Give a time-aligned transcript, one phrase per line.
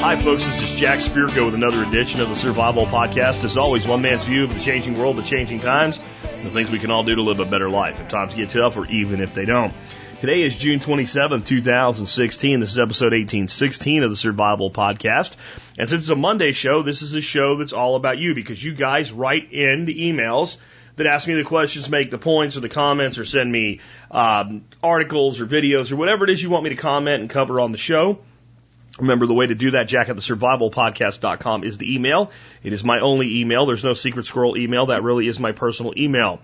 [0.00, 0.46] Hi, folks.
[0.46, 3.44] This is Jack Spirko with another edition of the Survival Podcast.
[3.44, 6.70] As always, one man's view of the changing world, the changing times, and the things
[6.70, 9.20] we can all do to live a better life if times get tough or even
[9.20, 9.74] if they don't.
[10.22, 12.60] Today is June 27, 2016.
[12.60, 15.34] This is episode 1816 of the Survival Podcast.
[15.78, 18.64] And since it's a Monday show, this is a show that's all about you because
[18.64, 20.56] you guys write in the emails
[21.00, 24.64] that ask me the questions, make the points or the comments, or send me um,
[24.82, 27.72] articles or videos or whatever it is you want me to comment and cover on
[27.72, 28.18] the show.
[28.98, 30.22] Remember the way to do that, Jack at the
[31.64, 32.30] is the email.
[32.62, 33.64] It is my only email.
[33.64, 34.86] There's no secret squirrel email.
[34.86, 36.40] That really is my personal email.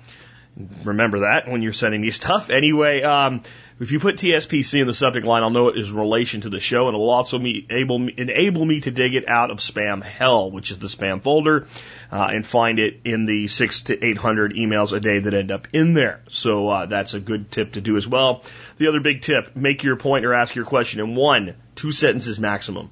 [0.84, 2.48] Remember that when you're sending me stuff.
[2.48, 3.42] Anyway, um,
[3.78, 6.48] if you put TSPC in the subject line, I'll know it is in relation to
[6.48, 9.58] the show, and it will also be able, enable me to dig it out of
[9.58, 11.66] spam hell, which is the spam folder,
[12.10, 15.50] uh, and find it in the six to eight hundred emails a day that end
[15.50, 16.22] up in there.
[16.28, 18.42] So uh, that's a good tip to do as well.
[18.78, 22.38] The other big tip: make your point or ask your question in one, two sentences
[22.38, 22.90] maximum,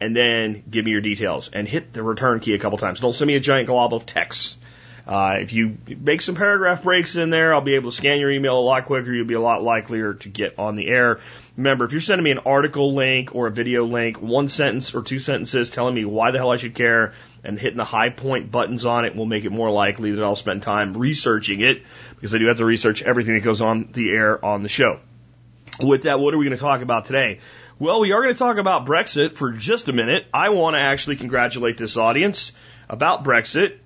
[0.00, 2.98] and then give me your details and hit the return key a couple times.
[2.98, 4.56] Don't send me a giant glob of text.
[5.06, 8.30] Uh, if you make some paragraph breaks in there, I'll be able to scan your
[8.30, 9.12] email a lot quicker.
[9.12, 11.20] You'll be a lot likelier to get on the air.
[11.56, 15.02] Remember, if you're sending me an article link or a video link, one sentence or
[15.02, 18.50] two sentences telling me why the hell I should care and hitting the high point
[18.50, 21.84] buttons on it will make it more likely that I'll spend time researching it
[22.16, 24.98] because I do have to research everything that goes on the air on the show.
[25.80, 27.38] With that, what are we going to talk about today?
[27.78, 30.26] Well, we are going to talk about Brexit for just a minute.
[30.34, 32.52] I want to actually congratulate this audience
[32.88, 33.78] about Brexit.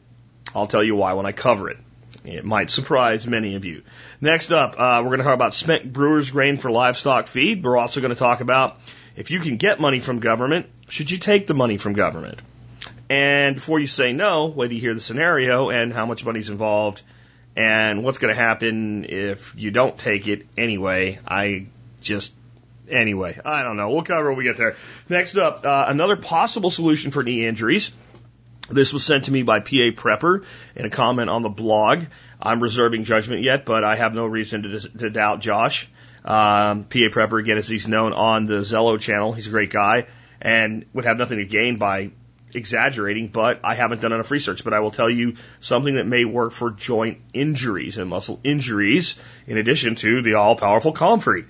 [0.55, 1.79] I'll tell you why when I cover it.
[2.25, 3.83] It might surprise many of you.
[4.21, 7.65] Next up, uh, we're going to talk about spent brewer's grain for livestock feed.
[7.65, 8.79] We're also going to talk about
[9.17, 12.41] if you can get money from government, should you take the money from government?
[13.09, 17.03] And before you say no, wait you hear the scenario and how much money's involved
[17.57, 21.19] and what's going to happen if you don't take it anyway.
[21.27, 21.67] I
[22.03, 22.35] just,
[22.89, 23.91] anyway, I don't know.
[23.91, 24.77] We'll cover when we get there.
[25.09, 27.91] Next up, uh, another possible solution for knee injuries.
[28.71, 30.45] This was sent to me by PA Prepper
[30.77, 32.05] in a comment on the blog.
[32.41, 35.89] I'm reserving judgment yet, but I have no reason to, to doubt Josh.
[36.25, 40.07] Um, PA Prepper, again, as he's known on the Zello channel, he's a great guy
[40.41, 42.11] and would have nothing to gain by
[42.55, 44.65] exaggerating, but I haven't done enough research.
[44.65, 49.17] But I will tell you something that may work for joint injuries and muscle injuries,
[49.47, 51.45] in addition to the all powerful comfrey.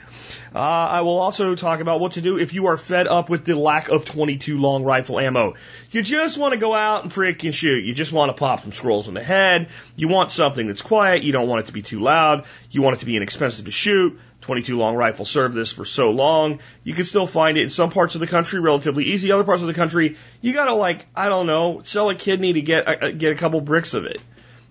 [0.55, 3.45] Uh, I will also talk about what to do if you are fed up with
[3.45, 5.55] the lack of 22 long rifle ammo.
[5.91, 7.85] You just want to go out and freaking shoot.
[7.85, 9.69] You just want to pop some squirrels in the head.
[9.97, 11.23] You want something that's quiet.
[11.23, 12.45] You don't want it to be too loud.
[12.71, 14.19] You want it to be inexpensive to shoot.
[14.41, 16.61] 22 long rifle served this for so long.
[16.83, 19.33] You can still find it in some parts of the country relatively easy.
[19.33, 22.63] Other parts of the country, you gotta like, I don't know, sell a kidney to
[22.63, 24.21] get a, get a couple bricks of it.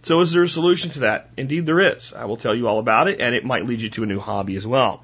[0.04, 1.30] So is there a solution to that?
[1.38, 2.14] Indeed there is.
[2.14, 4.20] I will tell you all about it and it might lead you to a new
[4.20, 5.04] hobby as well.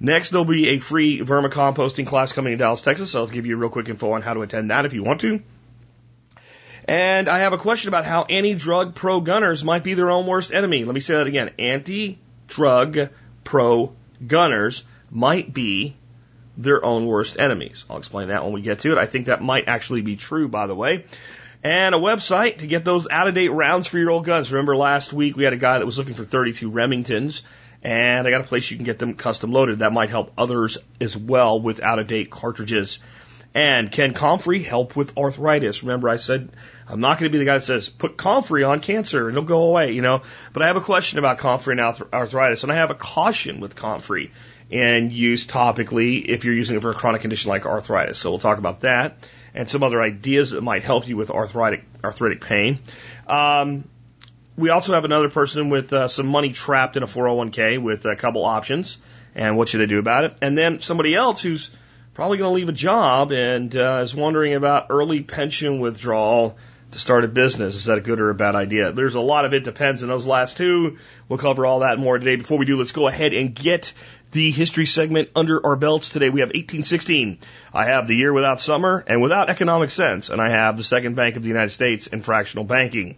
[0.00, 3.12] Next, there'll be a free vermicomposting class coming in Dallas, Texas.
[3.12, 5.20] So I'll give you real quick info on how to attend that if you want
[5.22, 5.40] to.
[6.86, 10.52] And I have a question about how anti-drug pro gunners might be their own worst
[10.52, 10.84] enemy.
[10.84, 11.52] Let me say that again.
[11.58, 13.08] Anti-drug
[13.44, 13.94] pro
[14.26, 15.96] gunners might be
[16.56, 17.84] their own worst enemies.
[17.90, 18.98] I'll explain that when we get to it.
[18.98, 21.04] I think that might actually be true, by the way.
[21.62, 24.52] And a website to get those out of date rounds for your old guns.
[24.52, 27.42] Remember last week we had a guy that was looking for 32 Remingtons,
[27.82, 29.78] and I got a place you can get them custom loaded.
[29.78, 32.98] That might help others as well with out of date cartridges.
[33.54, 35.82] And can comfrey help with arthritis?
[35.82, 36.50] Remember I said
[36.88, 39.46] I'm not going to be the guy that says put comfrey on cancer and it'll
[39.46, 40.22] go away, you know.
[40.52, 43.76] But I have a question about comfrey and arthritis, and I have a caution with
[43.76, 44.32] comfrey
[44.70, 48.18] and use topically if you're using it for a chronic condition like arthritis.
[48.18, 49.16] So we'll talk about that
[49.54, 52.80] and some other ideas that might help you with arthritic arthritic pain.
[53.26, 53.88] Um,
[54.56, 58.16] we also have another person with uh, some money trapped in a 401k with a
[58.16, 58.98] couple options
[59.34, 60.36] and what should they do about it.
[60.42, 61.70] And then somebody else who's
[62.14, 66.56] probably going to leave a job and uh, is wondering about early pension withdrawal
[66.92, 67.74] to start a business.
[67.74, 68.92] Is that a good or a bad idea?
[68.92, 70.98] There's a lot of it depends in those last two.
[71.28, 72.36] We'll cover all that more today.
[72.36, 73.92] Before we do, let's go ahead and get
[74.30, 76.30] the history segment under our belts today.
[76.30, 77.38] We have 1816.
[77.72, 81.16] I have the year without summer and without economic sense, and I have the second
[81.16, 83.16] bank of the United States and fractional banking.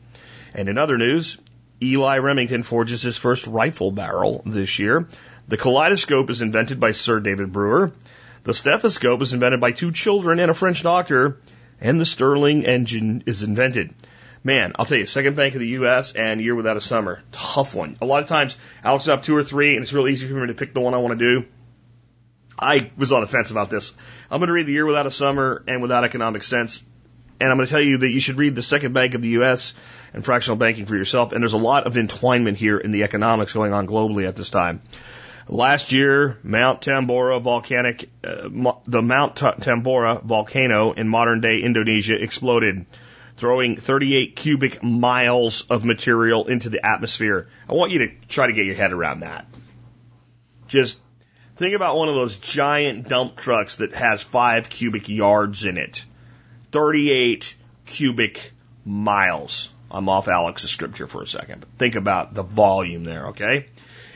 [0.54, 1.36] And in other news,
[1.82, 5.06] Eli Remington forges his first rifle barrel this year.
[5.48, 7.94] The kaleidoscope is invented by Sir David Brewster.
[8.46, 11.40] The stethoscope is invented by two children and a French doctor
[11.80, 13.92] and the Stirling engine is invented.
[14.44, 16.12] Man, I'll tell you, second bank of the U.S.
[16.12, 17.96] and year without a summer, tough one.
[18.00, 20.46] A lot of times, Alex up two or three, and it's real easy for me
[20.46, 21.48] to pick the one I want to do.
[22.56, 23.94] I was on the fence about this.
[24.30, 26.84] I'm going to read the year without a summer and without economic sense,
[27.40, 29.30] and I'm going to tell you that you should read the second bank of the
[29.40, 29.74] U.S.
[30.14, 31.32] and fractional banking for yourself.
[31.32, 34.50] And there's a lot of entwinement here in the economics going on globally at this
[34.50, 34.82] time.
[35.48, 38.48] Last year, Mount Tambora volcanic, uh,
[38.86, 42.86] the Mount Tambora volcano in modern day Indonesia exploded,
[43.36, 47.46] throwing 38 cubic miles of material into the atmosphere.
[47.68, 49.46] I want you to try to get your head around that.
[50.66, 50.98] Just
[51.56, 56.04] think about one of those giant dump trucks that has five cubic yards in it.
[56.72, 57.54] 38
[57.84, 58.52] cubic
[58.84, 59.72] miles.
[59.92, 63.66] I'm off Alex's script here for a second, but think about the volume there, okay?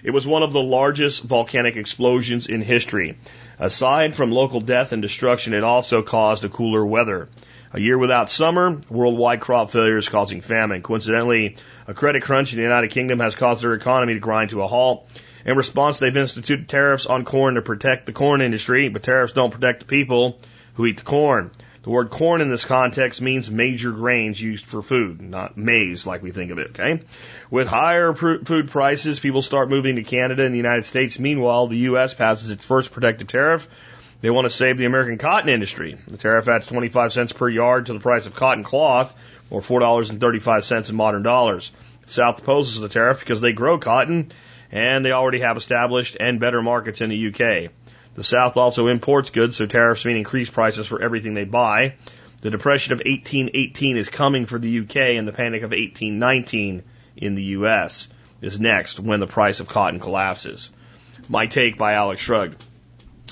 [0.02, 3.18] It was one of the largest volcanic explosions in history.
[3.58, 7.28] Aside from local death and destruction, it also caused a cooler weather.
[7.72, 10.82] A year without summer, worldwide crop failures causing famine.
[10.82, 11.56] Coincidentally,
[11.86, 14.66] a credit crunch in the United Kingdom has caused their economy to grind to a
[14.66, 15.08] halt.
[15.44, 19.52] In response, they've instituted tariffs on corn to protect the corn industry, but tariffs don't
[19.52, 20.40] protect the people
[20.74, 21.50] who eat the corn.
[21.82, 26.22] The word corn in this context means major grains used for food, not maize like
[26.22, 27.02] we think of it, okay?
[27.50, 31.18] With higher pr- food prices, people start moving to Canada and the United States.
[31.18, 32.12] Meanwhile, the U.S.
[32.12, 33.66] passes its first protective tariff.
[34.20, 35.96] They want to save the American cotton industry.
[36.06, 39.14] The tariff adds 25 cents per yard to the price of cotton cloth,
[39.48, 41.72] or $4.35 in modern dollars.
[42.04, 44.32] South opposes the tariff because they grow cotton
[44.70, 47.70] and they already have established and better markets in the UK.
[48.14, 51.94] The South also imports goods, so tariffs mean increased prices for everything they buy.
[52.42, 56.82] The Depression of 1818 is coming for the UK, and the Panic of 1819
[57.16, 58.08] in the US
[58.40, 60.70] is next when the price of cotton collapses.
[61.28, 62.62] My take by Alex Shrugged.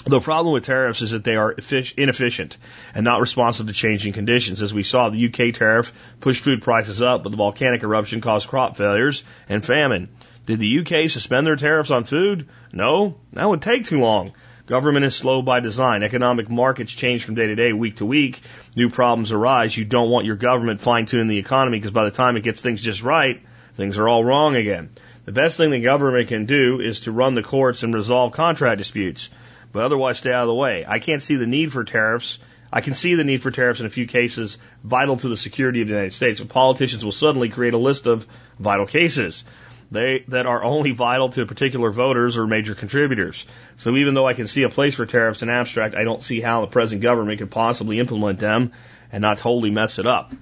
[0.05, 1.57] The problem with tariffs is that they are
[1.97, 2.57] inefficient
[2.95, 4.63] and not responsive to changing conditions.
[4.63, 8.49] As we saw, the UK tariff pushed food prices up, but the volcanic eruption caused
[8.49, 10.09] crop failures and famine.
[10.47, 12.49] Did the UK suspend their tariffs on food?
[12.73, 14.33] No, that would take too long.
[14.69, 16.03] Government is slow by design.
[16.03, 18.43] Economic markets change from day to day, week to week.
[18.77, 19.75] New problems arise.
[19.75, 22.61] You don't want your government fine tuning the economy because by the time it gets
[22.61, 23.41] things just right,
[23.79, 24.91] things are all wrong again.
[25.25, 28.77] The best thing the government can do is to run the courts and resolve contract
[28.77, 29.31] disputes,
[29.73, 30.85] but otherwise stay out of the way.
[30.87, 32.39] I can't see the need for tariffs.
[32.71, 35.81] I can see the need for tariffs in a few cases vital to the security
[35.81, 38.27] of the United States, but politicians will suddenly create a list of
[38.59, 39.45] vital cases
[39.91, 43.47] they that are only vital to particular voters or major contributors.
[43.77, 46.41] So even though I can see a place for tariffs in abstract, I don't see
[46.41, 48.73] how the present government could possibly implement them
[49.11, 50.33] and not totally mess it up.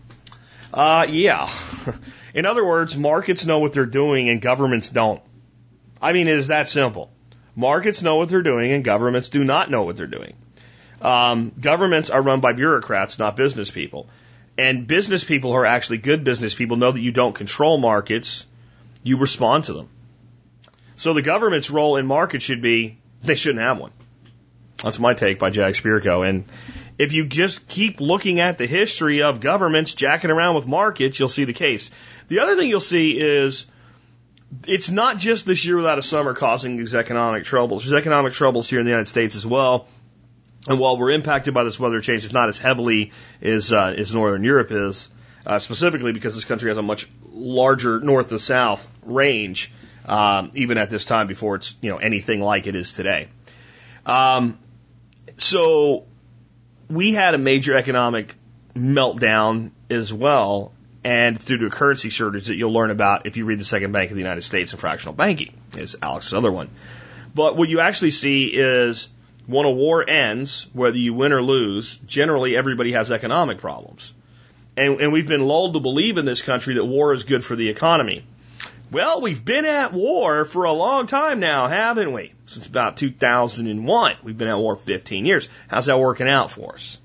[0.74, 1.48] Uh, yeah.
[2.34, 5.22] in other words, markets know what they're doing and governments don't.
[6.02, 7.10] I mean, it is that simple.
[7.54, 10.34] Markets know what they're doing and governments do not know what they're doing.
[11.00, 14.08] Um, governments are run by bureaucrats, not business people.
[14.58, 18.46] And business people who are actually good business people know that you don't control markets
[19.06, 19.88] you respond to them.
[20.96, 23.92] So the government's role in markets should be they shouldn't have one.
[24.82, 26.28] That's my take by Jack Spirko.
[26.28, 26.44] And
[26.98, 31.28] if you just keep looking at the history of governments jacking around with markets, you'll
[31.28, 31.90] see the case.
[32.26, 33.66] The other thing you'll see is
[34.66, 37.84] it's not just this year without a summer causing these economic troubles.
[37.84, 39.86] There's economic troubles here in the United States as well.
[40.66, 44.12] And while we're impacted by this weather change, it's not as heavily as, uh, as
[44.12, 45.08] Northern Europe is
[45.46, 49.72] uh, specifically because this country has a much larger north to south range,
[50.04, 53.28] um, even at this time before it's you know anything like it is today.
[54.04, 54.58] Um,
[55.36, 56.04] so
[56.90, 58.34] we had a major economic
[58.74, 60.72] meltdown as well,
[61.04, 63.64] and it's due to a currency shortage that you'll learn about if you read the
[63.64, 66.70] Second Bank of the United States and fractional banking, is Alex's other one.
[67.34, 69.08] But what you actually see is
[69.46, 74.12] when a war ends, whether you win or lose, generally everybody has economic problems.
[74.76, 77.56] And, and we've been lulled to believe in this country that war is good for
[77.56, 78.24] the economy.
[78.90, 82.32] Well, we've been at war for a long time now, haven't we?
[82.46, 84.16] Since about 2001.
[84.22, 85.48] We've been at war 15 years.
[85.66, 86.98] How's that working out for us?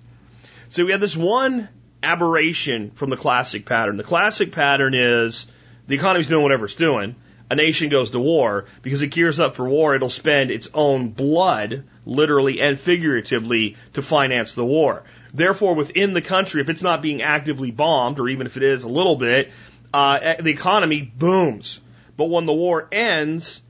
[0.70, 1.70] So we have this one
[2.04, 3.98] aberration from the classic pattern.
[3.98, 5.48] The classic pattern is
[5.88, 7.16] the economy's doing whatever it's doing.
[7.50, 9.96] A nation goes to war because it gears up for war.
[9.96, 15.04] It'll spend its own blood, literally and figuratively, to finance the war.
[15.34, 18.84] Therefore, within the country, if it's not being actively bombed, or even if it is
[18.84, 19.52] a little bit,
[19.94, 21.80] uh, the economy booms.
[22.18, 23.62] But when the war ends,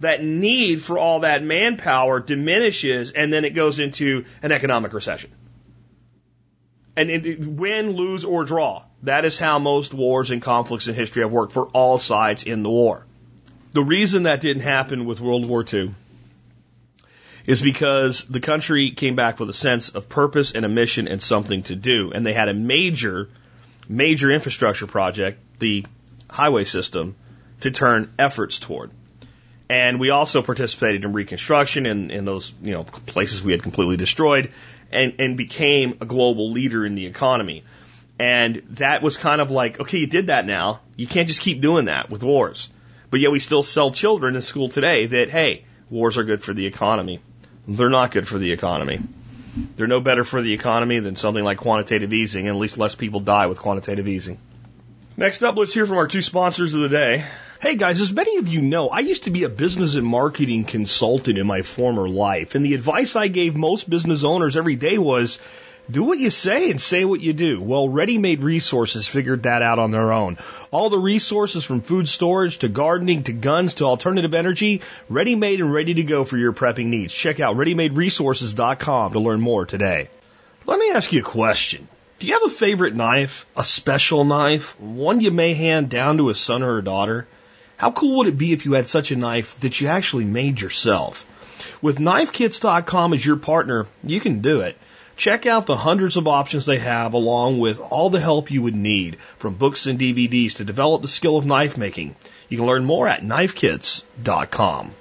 [0.00, 5.30] that need for all that manpower diminishes, and then it goes into an economic recession.
[6.96, 8.84] And it, win, lose, or draw.
[9.02, 12.62] That is how most wars and conflicts in history have worked for all sides in
[12.62, 13.06] the war.
[13.72, 15.94] The reason that didn't happen with World War II
[17.50, 21.20] is because the country came back with a sense of purpose and a mission and
[21.20, 22.12] something to do.
[22.12, 23.28] And they had a major,
[23.88, 25.84] major infrastructure project, the
[26.30, 27.16] highway system,
[27.62, 28.92] to turn efforts toward.
[29.68, 33.96] And we also participated in reconstruction in, in those, you know, places we had completely
[33.96, 34.52] destroyed
[34.92, 37.64] and, and became a global leader in the economy.
[38.20, 40.82] And that was kind of like, okay, you did that now.
[40.94, 42.70] You can't just keep doing that with wars.
[43.10, 46.54] But yet we still sell children in school today that, hey, wars are good for
[46.54, 47.20] the economy.
[47.76, 49.00] They're not good for the economy.
[49.76, 52.96] They're no better for the economy than something like quantitative easing, and at least less
[52.96, 54.38] people die with quantitative easing.
[55.16, 57.24] Next up, let's hear from our two sponsors of the day.
[57.62, 60.64] Hey guys, as many of you know, I used to be a business and marketing
[60.64, 64.98] consultant in my former life, and the advice I gave most business owners every day
[64.98, 65.38] was,
[65.92, 67.60] do what you say and say what you do.
[67.60, 70.38] Well, Ready Made Resources figured that out on their own.
[70.70, 75.60] All the resources from food storage to gardening to guns to alternative energy, ready made
[75.60, 77.12] and ready to go for your prepping needs.
[77.12, 80.08] Check out readymaderesources.com to learn more today.
[80.66, 81.88] Let me ask you a question.
[82.18, 83.46] Do you have a favorite knife?
[83.56, 84.78] A special knife?
[84.78, 87.26] One you may hand down to a son or a daughter?
[87.78, 90.60] How cool would it be if you had such a knife that you actually made
[90.60, 91.26] yourself?
[91.80, 94.76] With knifekits.com as your partner, you can do it.
[95.20, 98.74] Check out the hundreds of options they have along with all the help you would
[98.74, 102.16] need from books and DVDs to develop the skill of knife making.
[102.48, 104.92] You can learn more at knifekits.com.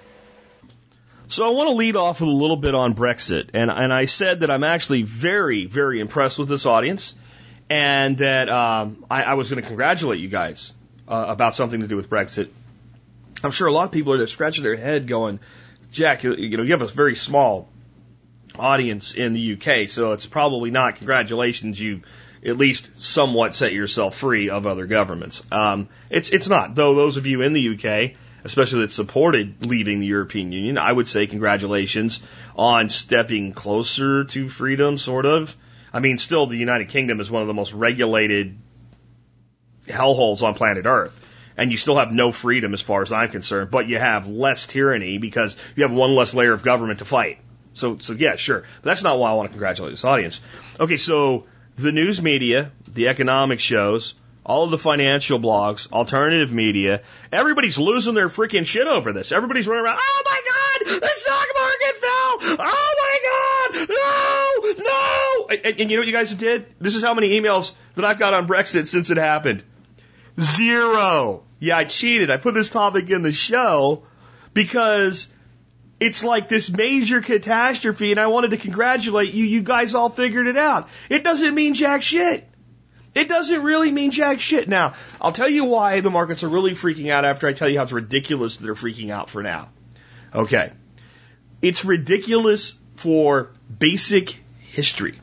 [1.30, 4.08] So I want to lead off with a little bit on Brexit, and and I
[4.08, 7.14] said that I'm actually very very impressed with this audience,
[7.70, 10.74] and that um, I, I was going to congratulate you guys
[11.08, 12.50] uh, about something to do with Brexit.
[13.42, 15.40] I'm sure a lot of people are scratching their head, going,
[15.94, 17.70] "Jack, you know, you have a very small
[18.60, 21.80] audience in the UK, so it's probably not congratulations.
[21.80, 22.01] You
[22.46, 25.44] at least somewhat set yourself free of other governments.
[25.51, 26.96] Um, it's it's not though.
[26.96, 31.08] Those of you in the UK especially that supported leaving the European Union, I would
[31.08, 32.22] say congratulations
[32.56, 35.56] on stepping closer to freedom, sort of.
[35.92, 38.58] I mean, still, the United Kingdom is one of the most regulated
[39.88, 41.25] hellholes on planet Earth.
[41.58, 44.66] And you still have no freedom as far as I'm concerned, but you have less
[44.68, 47.39] tyranny because you have one less layer of government to fight.
[47.74, 48.62] So, so yeah, sure.
[48.62, 50.42] But that's not why I want to congratulate this audience.
[50.80, 51.46] Okay, so
[51.78, 58.16] the news media, the economic shows, all of the financial blogs, alternative media, everybody's losing
[58.16, 59.32] their freaking shit over this.
[59.32, 62.58] Everybody's running around, oh my God, the stock market fell.
[62.60, 65.48] Oh my God, no, no.
[65.50, 66.66] And, and you know what you guys did?
[66.80, 69.64] This is how many emails that I've got on Brexit since it happened.
[70.40, 71.44] Zero.
[71.60, 72.32] Yeah, I cheated.
[72.32, 74.04] I put this topic in the show
[74.54, 75.28] because
[76.00, 79.46] it's like this major catastrophe and I wanted to congratulate you.
[79.46, 80.89] You guys all figured it out.
[81.10, 82.48] It doesn't mean jack shit.
[83.15, 84.70] It doesn't really mean jack shit.
[84.70, 87.77] Now, I'll tell you why the markets are really freaking out after I tell you
[87.77, 89.70] how it's ridiculous that they're freaking out for now.
[90.34, 90.72] Okay.
[91.62, 95.20] It's ridiculous for basic history.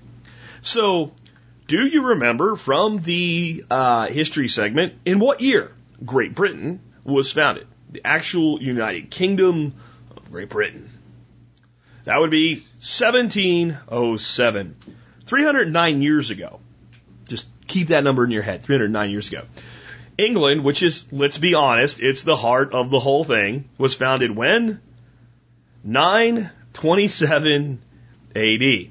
[0.63, 1.13] So,
[1.69, 5.73] do you remember from the uh, history segment in what year
[6.05, 7.67] Great Britain was founded?
[7.91, 9.75] The actual United Kingdom
[10.31, 10.91] Great Britain.
[12.05, 14.77] That would be 1707.
[15.27, 16.61] 309 years ago.
[17.29, 19.43] Just keep that number in your head, 309 years ago.
[20.17, 24.35] England, which is, let's be honest, it's the heart of the whole thing, was founded
[24.35, 24.81] when?
[25.85, 27.83] 927
[28.35, 28.91] AD.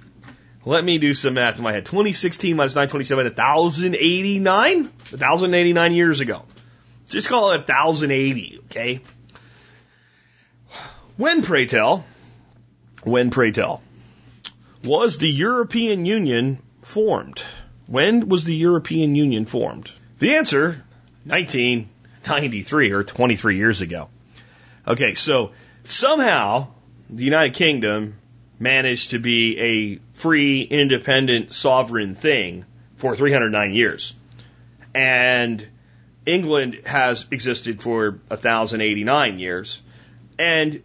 [0.65, 1.85] Let me do some math in my head.
[1.85, 4.83] 2016 minus 927, 1089?
[4.83, 6.43] 1089 years ago.
[7.07, 9.01] Just call it 1080, okay?
[11.17, 12.03] When, pray tell,
[13.03, 13.81] when, pray tell,
[14.83, 17.41] was the European Union formed?
[17.87, 19.91] When was the European Union formed?
[20.19, 20.83] The answer,
[21.25, 24.09] 1993 or 23 years ago.
[24.85, 25.51] Okay, so
[25.85, 26.67] somehow
[27.09, 28.15] the United Kingdom
[28.59, 32.65] managed to be a free, independent, sovereign thing
[32.97, 34.13] for 309 years.
[34.93, 35.65] And
[36.25, 39.81] England has existed for 1,089 years.
[40.37, 40.83] And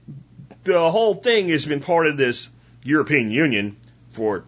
[0.65, 2.49] the whole thing has been part of this
[2.83, 3.77] European Union
[4.13, 4.45] for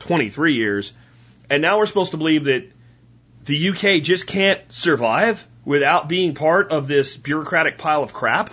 [0.00, 0.92] 23 years.
[1.50, 2.70] And now we're supposed to believe that
[3.44, 8.50] the UK just can't survive without being part of this bureaucratic pile of crap.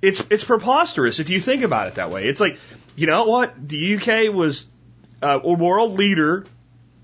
[0.00, 2.26] It's it's preposterous if you think about it that way.
[2.26, 2.58] It's like,
[2.96, 3.68] you know what?
[3.68, 4.66] The UK was
[5.22, 6.44] uh, a world leader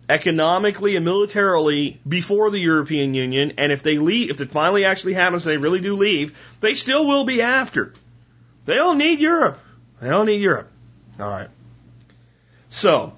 [0.09, 5.15] economically and militarily before the European Union, and if they leave, if it finally actually
[5.15, 7.93] happens, they really do leave, they still will be after.
[8.65, 9.59] They don't need Europe.
[10.01, 10.71] They don't need Europe.
[11.21, 11.49] All right.
[12.71, 13.15] So,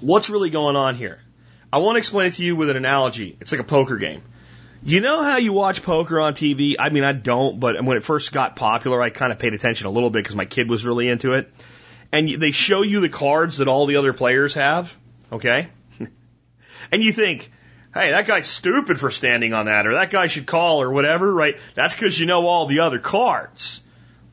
[0.00, 1.20] what's really going on here?
[1.72, 3.36] I want to explain it to you with an analogy.
[3.40, 4.22] It's like a poker game.
[4.84, 6.74] You know how you watch poker on TV?
[6.78, 9.86] I mean, I don't, but when it first got popular, I kind of paid attention
[9.86, 11.52] a little bit because my kid was really into it.
[12.10, 14.94] And they show you the cards that all the other players have,
[15.30, 15.68] okay?
[16.92, 17.50] And you think,
[17.92, 21.32] hey, that guy's stupid for standing on that, or that guy should call, or whatever,
[21.32, 21.56] right?
[21.74, 23.82] That's because you know all the other cards.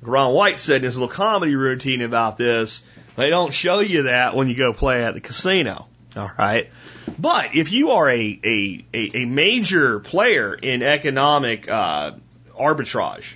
[0.01, 2.83] Ron White said in his little comedy routine about this,
[3.15, 5.87] they don't show you that when you go play at the casino.
[6.15, 6.69] All right.
[7.17, 12.13] But if you are a, a, a, major player in economic uh,
[12.57, 13.35] arbitrage,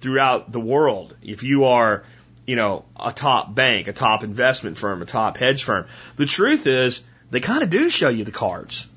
[0.00, 2.04] throughout the world, if you are,
[2.46, 6.66] you know, a top bank, a top investment firm, a top hedge firm, the truth
[6.66, 8.88] is they kind of do show you the cards.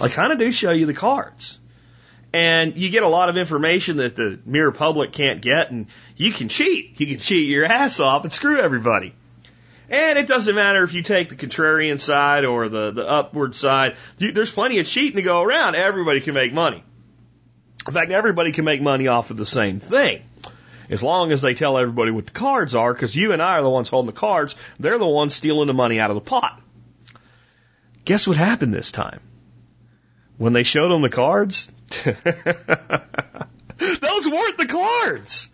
[0.00, 1.58] They kind of do show you the cards.
[2.32, 6.32] And you get a lot of information that the mere public can't get, and you
[6.32, 6.98] can cheat.
[6.98, 9.14] You can cheat your ass off and screw everybody.
[9.90, 13.96] And it doesn't matter if you take the contrarian side or the, the upward side.
[14.16, 15.74] There's plenty of cheating to go around.
[15.74, 16.82] Everybody can make money.
[17.86, 20.22] In fact, everybody can make money off of the same thing.
[20.88, 23.62] As long as they tell everybody what the cards are, because you and I are
[23.62, 26.61] the ones holding the cards, they're the ones stealing the money out of the pot.
[28.04, 29.20] Guess what happened this time?
[30.38, 31.70] When they showed them the cards,
[32.04, 32.16] those
[34.28, 35.48] weren't the cards.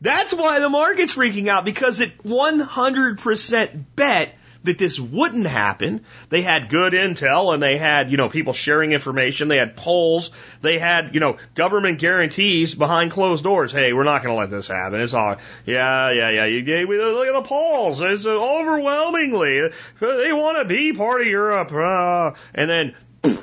[0.00, 6.04] That's why the market's freaking out because it 100% bet that this wouldn't happen.
[6.28, 9.48] They had good intel and they had, you know, people sharing information.
[9.48, 10.30] They had polls.
[10.60, 13.72] They had, you know, government guarantees behind closed doors.
[13.72, 15.00] Hey, we're not going to let this happen.
[15.00, 16.44] It's all, yeah, yeah, yeah.
[16.44, 18.00] You me, look at the polls.
[18.00, 21.72] It's overwhelmingly, they want to be part of Europe.
[21.72, 22.94] Uh, and then,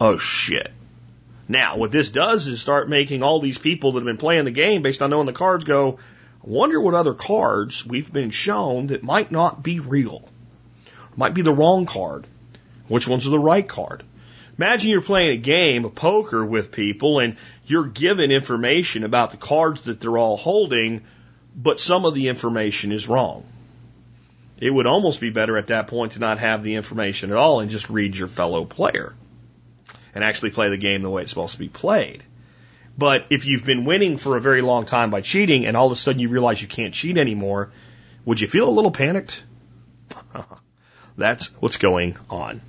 [0.00, 0.72] oh shit.
[1.48, 4.50] Now, what this does is start making all these people that have been playing the
[4.50, 5.98] game based on knowing the cards go,
[6.42, 10.28] wonder what other cards we've been shown that might not be real.
[11.16, 12.26] Might be the wrong card.
[12.86, 14.04] Which ones are the right card?
[14.56, 19.36] Imagine you're playing a game of poker with people and you're given information about the
[19.36, 21.02] cards that they're all holding,
[21.54, 23.44] but some of the information is wrong.
[24.58, 27.60] It would almost be better at that point to not have the information at all
[27.60, 29.14] and just read your fellow player
[30.14, 32.24] and actually play the game the way it's supposed to be played.
[32.98, 35.92] But if you've been winning for a very long time by cheating and all of
[35.92, 37.70] a sudden you realize you can't cheat anymore,
[38.24, 39.42] would you feel a little panicked?
[41.16, 42.60] That's what's going on.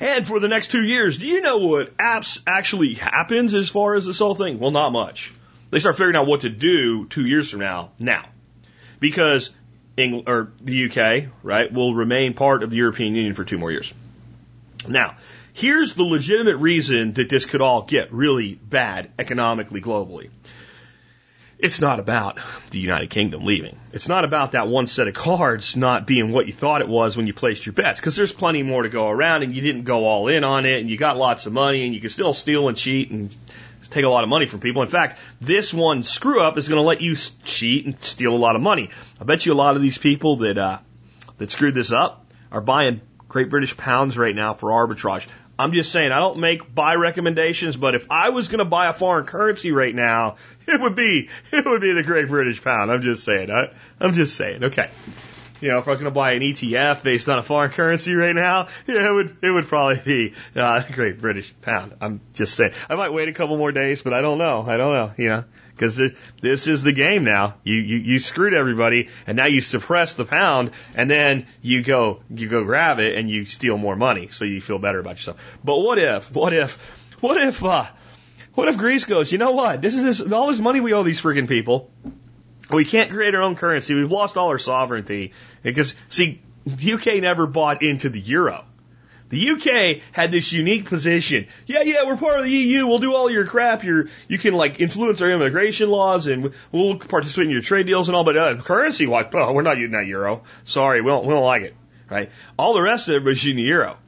[0.00, 3.94] And for the next two years, do you know what apps actually happens as far
[3.94, 4.58] as this whole thing?
[4.58, 5.32] Well, not much.
[5.70, 7.90] They start figuring out what to do two years from now.
[7.98, 8.26] Now,
[8.98, 9.50] because
[9.96, 13.70] England or the UK, right, will remain part of the European Union for two more
[13.70, 13.92] years.
[14.86, 15.16] Now,
[15.58, 20.30] Here's the legitimate reason that this could all get really bad economically globally.
[21.58, 22.38] It's not about
[22.70, 23.76] the United Kingdom leaving.
[23.92, 27.16] It's not about that one set of cards not being what you thought it was
[27.16, 29.82] when you placed your bets, because there's plenty more to go around and you didn't
[29.82, 32.32] go all in on it and you got lots of money and you can still
[32.32, 33.34] steal and cheat and
[33.90, 34.82] take a lot of money from people.
[34.82, 38.38] In fact, this one screw up is going to let you cheat and steal a
[38.38, 38.90] lot of money.
[39.20, 40.78] I bet you a lot of these people that, uh,
[41.38, 45.26] that screwed this up are buying Great British pounds right now for arbitrage.
[45.58, 48.88] I'm just saying, I don't make buy recommendations, but if I was going to buy
[48.88, 50.36] a foreign currency right now,
[50.68, 52.92] it would be, it would be the Great British Pound.
[52.92, 53.50] I'm just saying.
[53.50, 54.64] I, I'm just saying.
[54.64, 54.88] Okay.
[55.60, 58.14] You know, if I was going to buy an ETF based on a foreign currency
[58.14, 61.96] right now, yeah, it would, it would probably be, uh, the Great British Pound.
[62.00, 62.72] I'm just saying.
[62.88, 64.62] I might wait a couple more days, but I don't know.
[64.62, 65.44] I don't know, you know
[65.78, 66.00] because
[66.42, 67.54] this, is the game now.
[67.62, 72.22] You, you you screwed everybody, and now you suppress the pound, and then you go
[72.28, 75.58] you go grab it and you steal more money, so you feel better about yourself.
[75.62, 76.76] But what if what if
[77.22, 77.86] what if uh,
[78.54, 79.30] what if Greece goes?
[79.30, 79.80] You know what?
[79.80, 81.90] This is this, all this money we owe these freaking people.
[82.70, 83.94] We can't create our own currency.
[83.94, 88.64] We've lost all our sovereignty because see, the UK never bought into the euro.
[89.30, 91.48] The UK had this unique position.
[91.66, 92.86] Yeah, yeah, we're part of the EU.
[92.86, 93.84] We'll do all your crap.
[93.84, 98.08] You're, you can like influence our immigration laws and we'll participate in your trade deals
[98.08, 98.24] and all.
[98.24, 100.44] But uh, currency, like, oh, we're not using that euro.
[100.64, 101.74] Sorry, we don't, we don't like it.
[102.08, 102.30] Right?
[102.58, 103.98] All the rest of it was using the euro.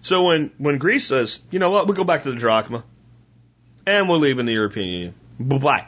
[0.00, 2.84] So when when Greece says, you know what, we'll go back to the drachma,
[3.86, 5.14] and we're leaving the European Union.
[5.38, 5.86] Bye bye.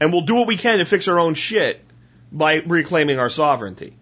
[0.00, 1.84] And we'll do what we can to fix our own shit
[2.30, 3.96] by reclaiming our sovereignty.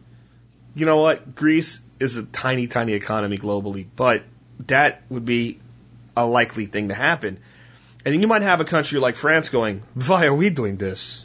[0.74, 1.34] You know what?
[1.34, 4.24] Greece is a tiny, tiny economy globally, but
[4.66, 5.60] that would be
[6.16, 7.38] a likely thing to happen.
[8.04, 11.24] And then you might have a country like France going, why are we doing this?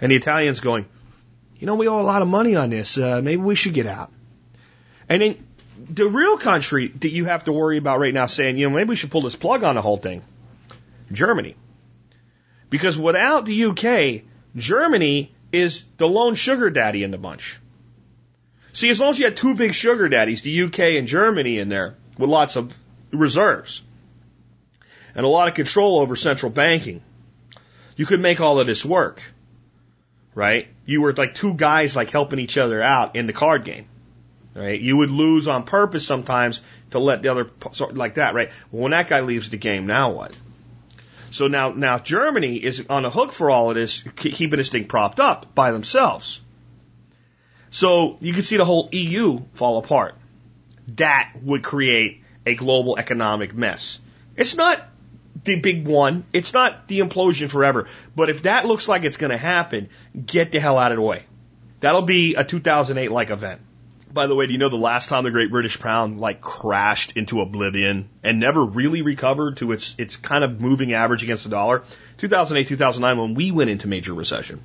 [0.00, 0.86] And the Italians going,
[1.58, 2.96] you know, we owe a lot of money on this.
[2.96, 4.12] Uh, maybe we should get out.
[5.08, 5.46] And then
[5.88, 8.90] the real country that you have to worry about right now saying, you know, maybe
[8.90, 10.22] we should pull this plug on the whole thing,
[11.10, 11.56] Germany.
[12.70, 14.22] Because without the UK,
[14.56, 17.58] Germany is the lone sugar daddy in the bunch.
[18.74, 21.68] See, as long as you had two big sugar daddies, the UK and Germany in
[21.68, 22.76] there, with lots of
[23.12, 23.82] reserves
[25.14, 27.00] and a lot of control over central banking,
[27.94, 29.22] you could make all of this work.
[30.34, 30.66] Right?
[30.84, 33.86] You were like two guys like helping each other out in the card game.
[34.54, 34.80] Right?
[34.80, 36.60] You would lose on purpose sometimes
[36.90, 37.48] to let the other
[37.92, 38.50] like that, right?
[38.72, 40.36] Well, when that guy leaves the game, now what?
[41.30, 44.86] So now, now Germany is on the hook for all of this, keeping this thing
[44.86, 46.40] propped up by themselves.
[47.74, 50.14] So you could see the whole EU fall apart.
[50.94, 53.98] That would create a global economic mess.
[54.36, 54.80] It's not
[55.42, 56.24] the big one.
[56.32, 57.88] It's not the implosion forever.
[58.14, 59.88] But if that looks like it's going to happen,
[60.24, 61.24] get the hell out of the way.
[61.80, 63.60] That'll be a 2008 like event.
[64.12, 67.16] By the way, do you know the last time the Great British Pound like crashed
[67.16, 71.50] into oblivion and never really recovered to its its kind of moving average against the
[71.50, 71.82] dollar?
[72.18, 74.60] 2008, 2009 when we went into major recession.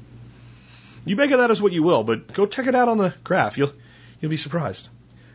[1.09, 3.15] You make of that as what you will, but go check it out on the
[3.23, 3.57] graph.
[3.57, 3.71] You'll
[4.21, 4.87] you'll be surprised.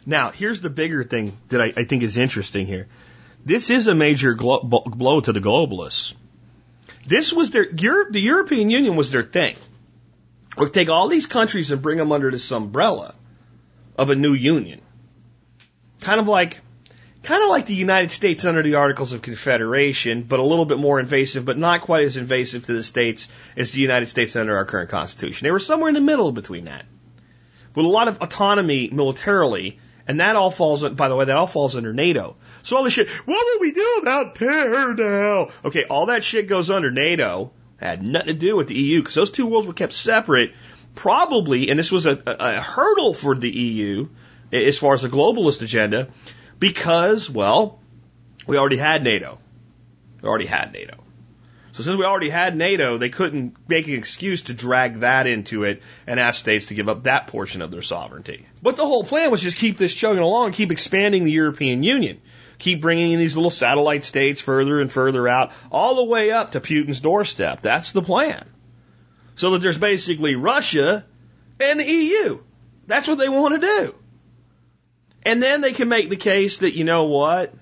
[0.07, 2.87] Now, here's the bigger thing that I, I think is interesting here.
[3.45, 6.15] This is a major glo- blow to the globalists.
[7.09, 9.57] This was their Europe, the European Union was their thing.
[10.57, 13.13] We take all these countries and bring them under this umbrella
[13.99, 14.81] of a new union.
[16.03, 16.61] Kind of like,
[17.25, 20.79] kind of like the United States under the Articles of Confederation, but a little bit
[20.79, 24.57] more invasive, but not quite as invasive to the states as the United States under
[24.57, 25.45] our current Constitution.
[25.45, 26.87] They were somewhere in the middle between that.
[27.75, 31.47] With a lot of autonomy militarily, and that all falls, by the way, that all
[31.47, 32.37] falls under NATO.
[32.63, 35.49] So all this shit, what would we do about terror now?
[35.65, 37.53] Okay, all that shit goes under NATO.
[37.79, 40.53] Had nothing to do with the EU because those two worlds were kept separate
[40.95, 44.09] probably, and this was a, a, hurdle for the EU
[44.53, 46.09] as far as the globalist agenda,
[46.59, 47.81] because, well,
[48.47, 49.39] we already had NATO.
[50.23, 51.05] We already had NATO.
[51.73, 55.65] So since we already had NATO, they couldn't make an excuse to drag that into
[55.65, 58.47] it and ask states to give up that portion of their sovereignty.
[58.63, 62.21] But the whole plan was just keep this chugging along, keep expanding the European Union,
[62.59, 66.53] keep bringing in these little satellite states further and further out, all the way up
[66.53, 67.63] to Putin's doorstep.
[67.63, 68.47] That's the plan.
[69.35, 71.05] So that there's basically Russia
[71.59, 72.39] and the EU.
[72.87, 73.95] That's what they want to do.
[75.25, 77.55] And then they can make the case that, you know what?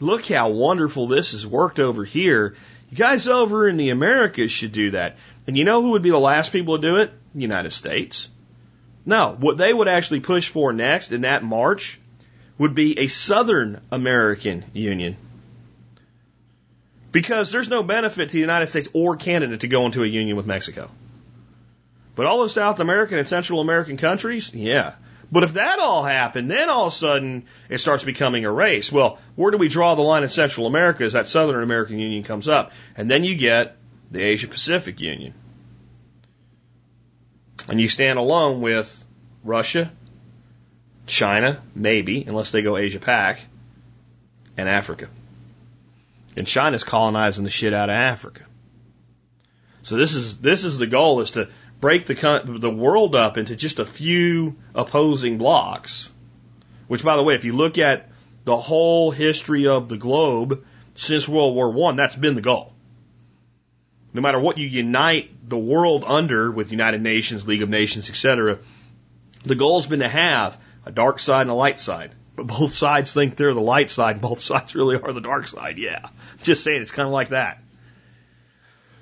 [0.00, 2.56] Look how wonderful this has worked over here.
[2.90, 5.16] You guys over in the Americas should do that.
[5.46, 7.12] And you know who would be the last people to do it?
[7.34, 8.30] The United States.
[9.06, 12.00] No, what they would actually push for next in that march
[12.58, 15.16] would be a Southern American Union.
[17.12, 20.36] Because there's no benefit to the United States or Canada to go into a union
[20.36, 20.90] with Mexico.
[22.14, 24.94] But all those South American and Central American countries, yeah.
[25.34, 28.92] But if that all happened, then all of a sudden it starts becoming a race.
[28.92, 32.22] Well, where do we draw the line in Central America as that Southern American Union
[32.22, 32.70] comes up?
[32.96, 33.76] And then you get
[34.12, 35.34] the Asia Pacific Union.
[37.66, 39.04] And you stand alone with
[39.42, 39.90] Russia,
[41.08, 43.40] China, maybe, unless they go Asia Pac,
[44.56, 45.08] and Africa.
[46.36, 48.44] And China's colonizing the shit out of Africa.
[49.82, 51.48] So this is this is the goal is to
[51.84, 56.10] break the the world up into just a few opposing blocks.
[56.86, 58.08] Which, by the way, if you look at
[58.46, 62.72] the whole history of the globe since World War One, that's been the goal.
[64.14, 68.60] No matter what you unite the world under with United Nations, League of Nations, etc.,
[69.42, 72.14] the goal's been to have a dark side and a light side.
[72.34, 75.76] But both sides think they're the light side, both sides really are the dark side.
[75.76, 76.08] Yeah.
[76.40, 77.62] Just saying, it's kind of like that.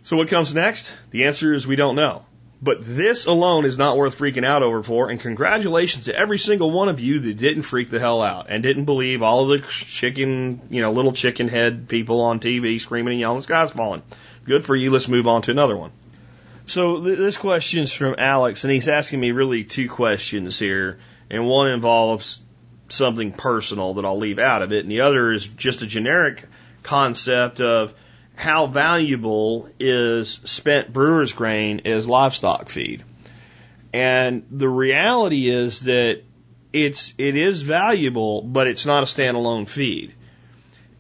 [0.03, 0.93] So what comes next?
[1.13, 2.27] The answer is we don't know.
[2.63, 6.71] But this alone is not worth freaking out over for, and congratulations to every single
[6.71, 9.67] one of you that didn't freak the hell out and didn't believe all of the
[9.67, 14.03] chicken, you know, little chicken head people on TV screaming and yelling, the sky's falling.
[14.45, 14.93] Good for you.
[14.93, 15.91] Let's move on to another one.
[16.67, 21.45] So th- this question's from Alex, and he's asking me really two questions here, and
[21.47, 22.41] one involves
[22.89, 26.45] something personal that I'll leave out of it, and the other is just a generic
[26.85, 27.93] concept of
[28.35, 33.05] how valuable is spent brewer's grain as livestock feed.
[33.93, 36.23] And the reality is that
[36.73, 40.15] it's it is valuable, but it's not a standalone feed.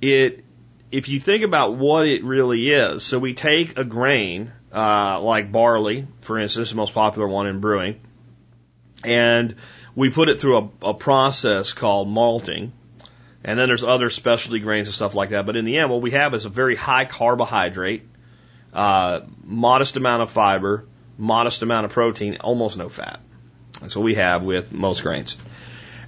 [0.00, 0.44] It
[0.90, 5.50] if you think about what it really is, so we take a grain uh, like
[5.50, 8.00] barley, for instance, the most popular one in brewing,
[9.02, 9.54] and
[9.94, 12.72] we put it through a, a process called malting.
[13.44, 15.46] And then there's other specialty grains and stuff like that.
[15.46, 18.04] But in the end, what we have is a very high carbohydrate,
[18.72, 20.86] uh, modest amount of fiber,
[21.18, 23.20] modest amount of protein, almost no fat.
[23.80, 25.36] That's what we have with most grains.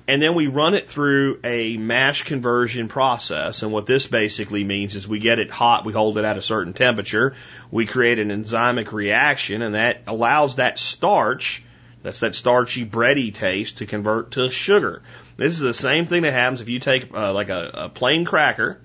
[0.07, 3.63] And then we run it through a mash conversion process.
[3.63, 6.43] And what this basically means is we get it hot, we hold it at a
[6.43, 7.35] certain temperature,
[7.71, 11.65] we create an enzymic reaction, and that allows that starch
[12.05, 15.03] that's that starchy, bready taste to convert to sugar.
[15.39, 18.27] This is the same thing that happens if you take uh, like a, a plain
[18.27, 18.79] cracker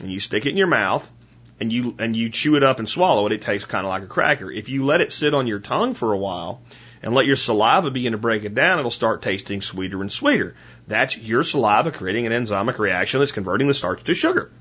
[0.00, 1.10] and you stick it in your mouth
[1.58, 3.32] and you and you chew it up and swallow it.
[3.32, 4.52] It tastes kind of like a cracker.
[4.52, 6.62] If you let it sit on your tongue for a while
[7.02, 10.54] and let your saliva begin to break it down, it'll start tasting sweeter and sweeter.
[10.86, 14.52] That's your saliva creating an enzymic reaction that's converting the starch to sugar.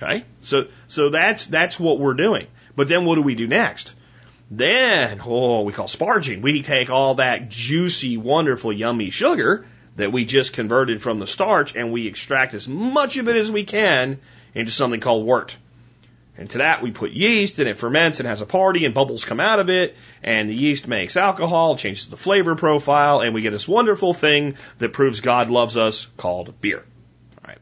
[0.00, 2.46] Okay, so so that's that's what we're doing.
[2.76, 3.96] But then what do we do next?
[4.50, 6.40] Then, oh, we call sparging.
[6.40, 11.74] We take all that juicy, wonderful, yummy sugar that we just converted from the starch
[11.74, 14.20] and we extract as much of it as we can
[14.54, 15.56] into something called wort.
[16.38, 19.24] And to that we put yeast and it ferments and has a party and bubbles
[19.24, 23.42] come out of it and the yeast makes alcohol, changes the flavor profile, and we
[23.42, 26.84] get this wonderful thing that proves God loves us called beer.
[27.42, 27.58] All right.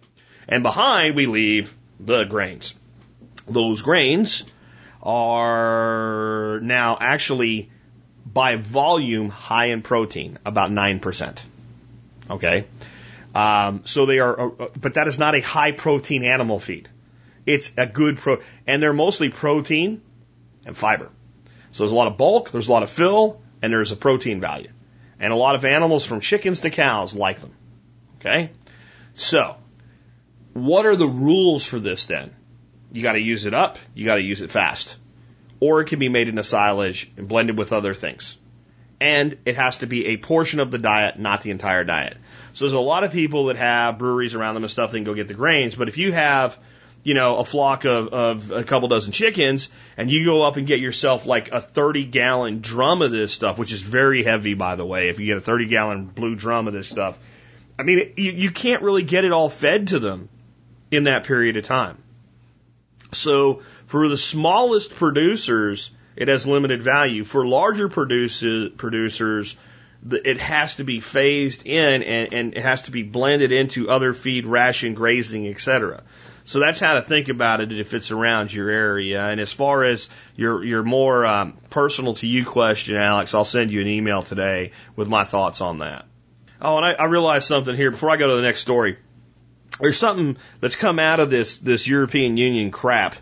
[0.46, 2.74] And behind we leave the grains.
[3.48, 4.44] Those grains
[5.06, 7.70] are now actually
[8.26, 11.44] by volume high in protein, about 9%.
[12.28, 12.66] Okay?
[13.34, 16.88] Um, so they are, uh, but that is not a high protein animal feed.
[17.46, 20.02] It's a good pro, and they're mostly protein
[20.66, 21.08] and fiber.
[21.70, 24.40] So there's a lot of bulk, there's a lot of fill, and there's a protein
[24.40, 24.70] value.
[25.20, 27.52] And a lot of animals from chickens to cows like them.
[28.18, 28.50] Okay?
[29.14, 29.56] So,
[30.52, 32.34] what are the rules for this then?
[32.92, 34.96] You gotta use it up, you gotta use it fast.
[35.60, 38.36] Or it can be made into silage and blended with other things.
[39.00, 42.16] And it has to be a portion of the diet, not the entire diet.
[42.52, 45.04] So there's a lot of people that have breweries around them and stuff, they can
[45.04, 46.58] go get the grains, but if you have
[47.06, 50.66] you know, a flock of, of a couple dozen chickens and you go up and
[50.66, 54.74] get yourself like a 30 gallon drum of this stuff, which is very heavy, by
[54.74, 57.16] the way, if you get a 30 gallon blue drum of this stuff.
[57.78, 60.28] I mean, you, you can't really get it all fed to them
[60.90, 61.96] in that period of time.
[63.16, 67.24] So for the smallest producers, it has limited value.
[67.24, 69.56] For larger producers,
[70.10, 74.12] it has to be phased in and, and it has to be blended into other
[74.12, 76.02] feed, ration, grazing, etc.
[76.44, 79.20] So that's how to think about it if it's around your area.
[79.20, 83.72] And as far as your your more um, personal to you question, Alex, I'll send
[83.72, 86.06] you an email today with my thoughts on that.
[86.60, 88.96] Oh, and I, I realized something here before I go to the next story.
[89.80, 93.16] There's something that's come out of this this European Union crap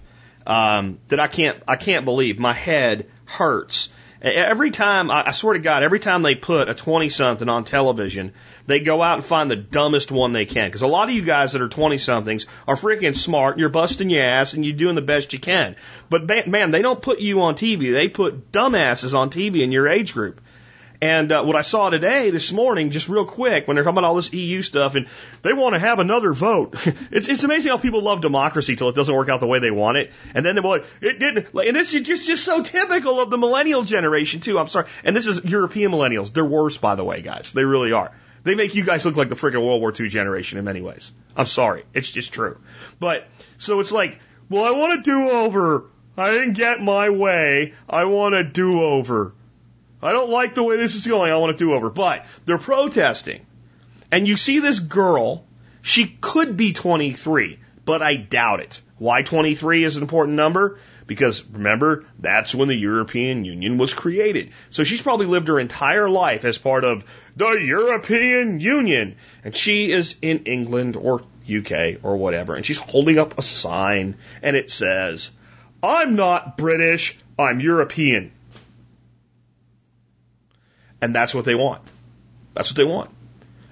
[0.46, 2.38] um, that I can't I can't believe.
[2.38, 3.88] My head hurts.
[4.22, 8.32] Every time, I swear to God, every time they put a 20 something on television,
[8.66, 10.66] they go out and find the dumbest one they can.
[10.66, 13.58] Because a lot of you guys that are 20 somethings are freaking smart.
[13.58, 15.76] You're busting your ass and you're doing the best you can.
[16.08, 17.92] But man, they don't put you on TV.
[17.92, 20.40] They put dumbasses on TV in your age group.
[21.04, 24.08] And uh, what I saw today, this morning, just real quick, when they're talking about
[24.08, 25.06] all this EU stuff, and
[25.42, 26.74] they want to have another vote.
[27.10, 29.70] it's, it's amazing how people love democracy till it doesn't work out the way they
[29.70, 31.48] want it, and then they're like, it didn't.
[31.52, 34.58] And this is just just so typical of the millennial generation too.
[34.58, 36.32] I'm sorry, and this is European millennials.
[36.32, 37.52] They're worse, by the way, guys.
[37.52, 38.10] They really are.
[38.44, 41.12] They make you guys look like the freaking World War II generation in many ways.
[41.36, 41.84] I'm sorry.
[41.92, 42.56] It's just true.
[42.98, 45.84] But, so it's like, well, I want a do-over.
[46.16, 47.74] I didn't get my way.
[47.90, 49.34] I want a do-over.
[50.04, 51.32] I don't like the way this is going.
[51.32, 51.90] I want a do-over.
[51.90, 53.44] But they're protesting.
[54.12, 55.46] And you see this girl.
[55.82, 58.80] She could be 23, but I doubt it.
[58.96, 60.78] Why 23 is an important number?
[61.06, 64.52] Because remember, that's when the European Union was created.
[64.70, 67.04] So she's probably lived her entire life as part of
[67.36, 69.16] the European Union.
[69.42, 72.54] And she is in England or UK or whatever.
[72.54, 75.30] And she's holding up a sign and it says,
[75.82, 78.32] I'm not British, I'm European.
[81.04, 81.82] And that's what they want.
[82.54, 83.10] That's what they want.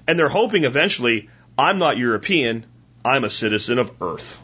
[0.06, 2.66] And they're hoping eventually, I'm not European,
[3.06, 4.38] I'm a citizen of Earth.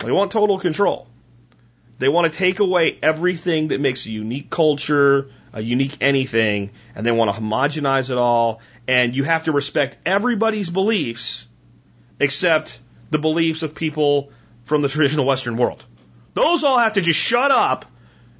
[0.00, 1.06] They want total control.
[1.98, 7.06] They want to take away everything that makes a unique culture, a unique anything, and
[7.06, 8.60] they want to homogenize it all.
[8.86, 11.46] And you have to respect everybody's beliefs
[12.20, 12.78] except
[13.10, 14.30] the beliefs of people
[14.66, 15.82] from the traditional Western world.
[16.34, 17.86] Those all have to just shut up.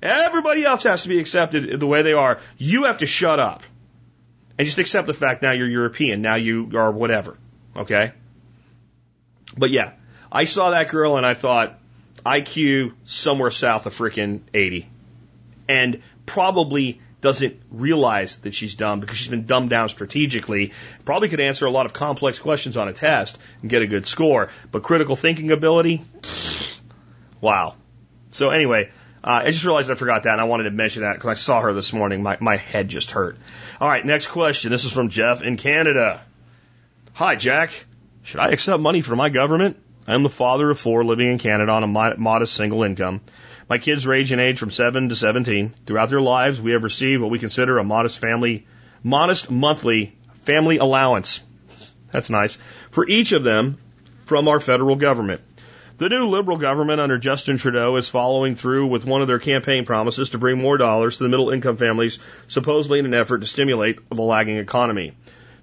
[0.00, 2.40] Everybody else has to be accepted the way they are.
[2.56, 3.62] You have to shut up.
[4.56, 7.36] And just accept the fact now you're European, now you are whatever.
[7.76, 8.12] Okay?
[9.56, 9.92] But yeah,
[10.30, 11.78] I saw that girl and I thought,
[12.26, 14.88] IQ somewhere south of freaking 80.
[15.68, 20.72] And probably doesn't realize that she's dumb because she's been dumbed down strategically.
[21.04, 24.06] Probably could answer a lot of complex questions on a test and get a good
[24.06, 24.50] score.
[24.70, 26.04] But critical thinking ability,
[27.40, 27.74] wow.
[28.30, 28.90] So anyway,
[29.22, 31.34] uh, I just realized I forgot that and I wanted to mention that because I
[31.34, 32.22] saw her this morning.
[32.22, 33.36] My, my head just hurt.
[33.80, 34.70] All right, next question.
[34.70, 36.22] This is from Jeff in Canada.
[37.14, 37.70] Hi, Jack.
[38.22, 39.76] Should I accept money from my government?
[40.06, 43.20] I am the father of four living in Canada on a modest single income.
[43.68, 45.74] My kids range in age from 7 to 17.
[45.84, 48.66] Throughout their lives, we have received what we consider a modest family,
[49.02, 51.40] modest monthly family allowance.
[52.10, 52.56] That's nice.
[52.90, 53.78] For each of them
[54.24, 55.42] from our federal government.
[55.98, 59.84] The new Liberal government under Justin Trudeau is following through with one of their campaign
[59.84, 63.48] promises to bring more dollars to the middle income families, supposedly in an effort to
[63.48, 65.14] stimulate the lagging economy.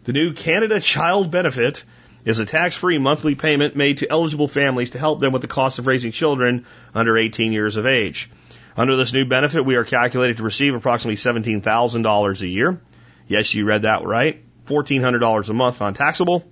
[0.03, 1.85] The new Canada Child Benefit
[2.25, 5.79] is a tax-free monthly payment made to eligible families to help them with the cost
[5.79, 8.29] of raising children under 18 years of age.
[8.75, 12.81] Under this new benefit, we are calculated to receive approximately $17,000 a year.
[13.29, 14.43] Yes, you read that right.
[14.65, 16.43] $1,400 a month non taxable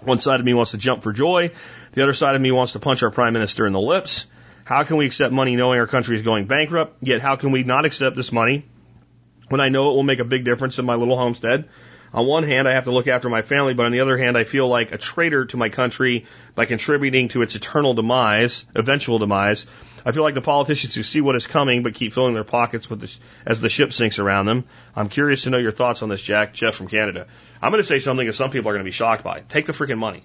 [0.00, 1.50] One side of me wants to jump for joy.
[1.92, 4.26] The other side of me wants to punch our prime minister in the lips.
[4.64, 7.02] How can we accept money knowing our country is going bankrupt?
[7.02, 8.64] Yet how can we not accept this money
[9.48, 11.68] when I know it will make a big difference in my little homestead?
[12.14, 14.36] On one hand, I have to look after my family, but on the other hand,
[14.36, 19.18] I feel like a traitor to my country by contributing to its eternal demise, eventual
[19.18, 19.66] demise.
[20.04, 22.90] I feel like the politicians who see what is coming but keep filling their pockets
[22.90, 23.14] with the,
[23.46, 24.64] as the ship sinks around them.
[24.94, 26.52] I'm curious to know your thoughts on this, Jack.
[26.52, 27.26] Jeff from Canada.
[27.62, 29.40] I'm going to say something that some people are going to be shocked by.
[29.40, 30.22] Take the freaking money.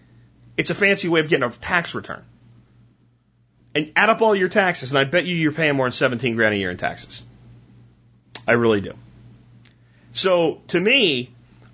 [0.56, 2.22] It's a fancy way of getting a tax return.
[3.74, 6.36] And add up all your taxes, and I bet you you're paying more than 17
[6.36, 7.24] grand a year in taxes.
[8.46, 8.92] I really do.
[10.12, 11.30] So to me,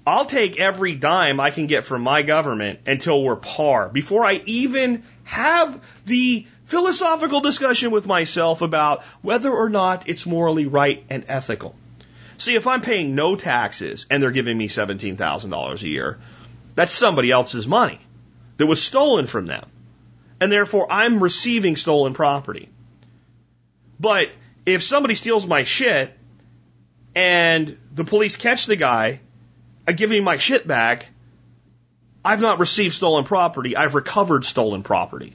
[0.07, 4.43] I'll take every dime I can get from my government until we're par before I
[4.47, 11.25] even have the philosophical discussion with myself about whether or not it's morally right and
[11.29, 11.75] ethical.
[12.39, 16.19] See, if I'm paying no taxes and they're giving me $17,000 a year,
[16.75, 18.01] that's somebody else's money
[18.57, 19.67] that was stolen from them.
[20.41, 22.69] And therefore I'm receiving stolen property.
[23.99, 24.29] But
[24.65, 26.17] if somebody steals my shit
[27.15, 29.21] and the police catch the guy,
[29.87, 31.09] I give him my shit back,
[32.25, 35.35] I've not received stolen property, I've recovered stolen property.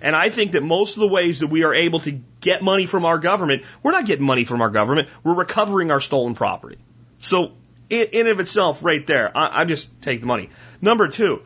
[0.00, 2.84] And I think that most of the ways that we are able to get money
[2.84, 6.76] from our government, we're not getting money from our government, we're recovering our stolen property.
[7.20, 7.52] So,
[7.88, 10.50] in, in of itself, right there, I, I just take the money.
[10.82, 11.42] Number two,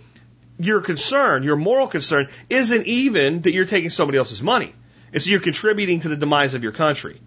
[0.59, 4.75] your concern, your moral concern, isn't even that you're taking somebody else's money.
[5.13, 7.21] It's that you're contributing to the demise of your country.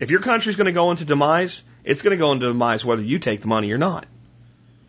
[0.00, 3.02] If your country's going to go into demise, it's going to go into demise whether
[3.02, 4.06] you take the money or not.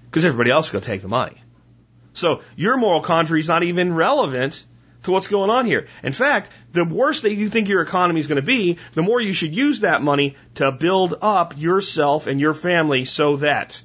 [0.06, 1.42] Because everybody else is going to take the money.
[2.14, 4.64] So your moral contrary is not even relevant
[5.04, 5.88] to what's going on here.
[6.04, 9.20] In fact, the worse that you think your economy is going to be, the more
[9.20, 13.82] you should use that money to build up yourself and your family so that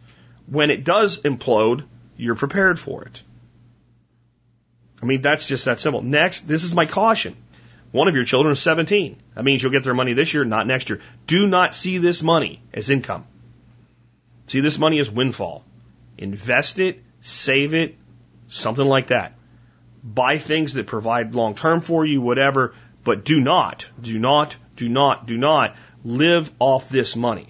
[0.46, 1.84] when it does implode,
[2.16, 3.22] you're prepared for it.
[5.02, 6.02] I mean, that's just that simple.
[6.02, 7.36] Next, this is my caution.
[7.90, 9.16] One of your children is 17.
[9.34, 11.00] That means you'll get their money this year, not next year.
[11.26, 13.24] Do not see this money as income.
[14.46, 15.64] See this money as windfall.
[16.18, 17.96] Invest it, save it,
[18.48, 19.34] something like that.
[20.02, 24.88] Buy things that provide long term for you, whatever, but do not, do not, do
[24.88, 27.48] not, do not live off this money.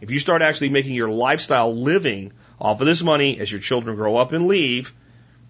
[0.00, 3.96] If you start actually making your lifestyle living off of this money as your children
[3.96, 4.94] grow up and leave,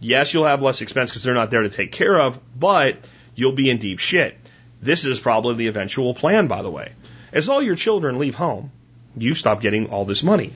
[0.05, 2.99] yes, you'll have less expense because they're not there to take care of, but
[3.35, 4.37] you'll be in deep shit.
[4.81, 6.93] This is probably the eventual plan, by the way.
[7.33, 8.71] As all your children leave home,
[9.17, 10.53] you stop getting all this money.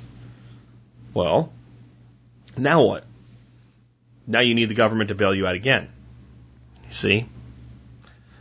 [1.15, 1.51] Well,
[2.57, 3.05] now what?
[4.27, 5.89] Now you need the government to bail you out again.
[6.91, 7.27] See?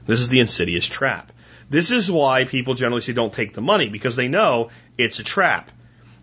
[0.06, 1.32] This is the insidious trap.
[1.70, 5.24] This is why people generally say don't take the money because they know it's a
[5.24, 5.72] trap.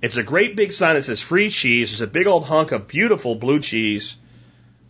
[0.02, 1.90] It's a great big sign that says free cheese.
[1.90, 4.16] There's a big old hunk of beautiful blue cheese.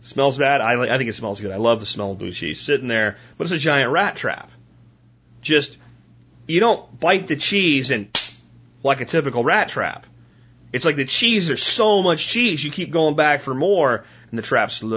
[0.05, 0.61] Smells bad.
[0.61, 1.49] I, I think it smells good.
[1.49, 4.51] I love the smell of blue cheese sitting there, but it's a giant rat trap.
[5.41, 5.75] Just,
[6.47, 8.07] you don't bite the cheese and
[8.83, 10.05] like a typical rat trap.
[10.71, 14.37] It's like the cheese, there's so much cheese, you keep going back for more, and
[14.37, 14.91] the trap slowly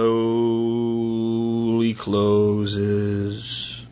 [1.95, 3.83] closes.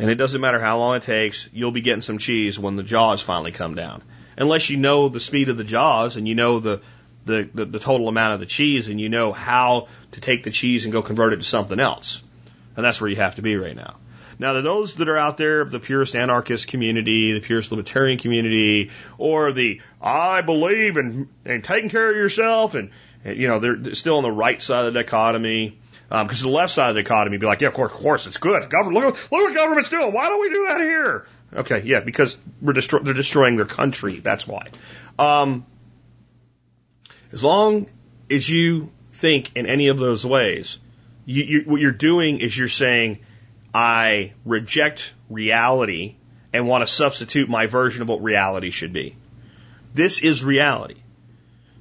[0.00, 2.82] And it doesn't matter how long it takes, you'll be getting some cheese when the
[2.82, 4.02] jaws finally come down.
[4.36, 6.80] Unless you know the speed of the jaws and you know the,
[7.24, 10.50] the, the, the total amount of the cheese and you know how to take the
[10.50, 12.22] cheese and go convert it to something else.
[12.76, 13.96] And that's where you have to be right now.
[14.38, 18.18] Now, to those that are out there of the purest anarchist community, the purest libertarian
[18.18, 22.90] community, or the I believe in, in taking care of yourself, and,
[23.24, 26.56] and you know they're still on the right side of the dichotomy, because um, the
[26.56, 28.68] left side of the dichotomy be like, yeah, of course, of course, it's good.
[28.68, 30.12] Government, look, look what government's doing.
[30.12, 31.26] Why don't we do that here?
[31.54, 34.18] Okay, yeah, because we're they're destroying their country.
[34.18, 34.68] That's why.
[35.18, 35.66] Um,
[37.32, 37.88] as long
[38.30, 40.78] as you think in any of those ways,
[41.24, 43.20] you, you, what you're doing is you're saying
[43.74, 46.16] I reject reality
[46.52, 49.16] and want to substitute my version of what reality should be.
[49.94, 50.96] This is reality.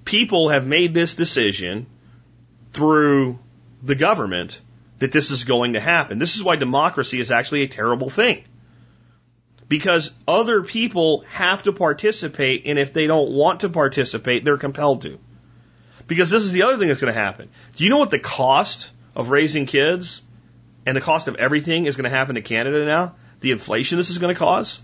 [0.05, 1.87] People have made this decision
[2.73, 3.39] through
[3.83, 4.61] the government
[4.99, 6.19] that this is going to happen.
[6.19, 8.43] This is why democracy is actually a terrible thing.
[9.67, 15.01] Because other people have to participate, and if they don't want to participate, they're compelled
[15.03, 15.17] to.
[16.11, 17.47] Because this is the other thing that's going to happen.
[17.77, 20.21] Do you know what the cost of raising kids
[20.85, 23.15] and the cost of everything is going to happen to Canada now.
[23.39, 24.83] the inflation this is going to cause?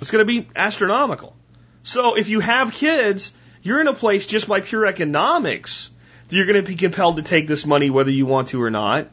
[0.00, 1.36] It's going to be astronomical.
[1.84, 3.32] So if you have kids,
[3.62, 5.92] you're in a place just by pure economics
[6.26, 8.70] that you're going to be compelled to take this money whether you want to or
[8.70, 9.10] not.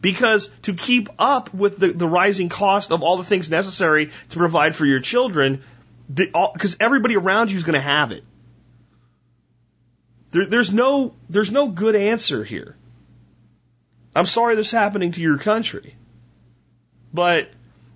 [0.00, 4.38] Because to keep up with the, the rising cost of all the things necessary to
[4.38, 5.62] provide for your children,
[6.10, 8.24] because everybody around you is going to have it.
[10.34, 12.76] There, there's no there's no good answer here.
[14.16, 15.94] I'm sorry this is happening to your country,
[17.12, 17.50] but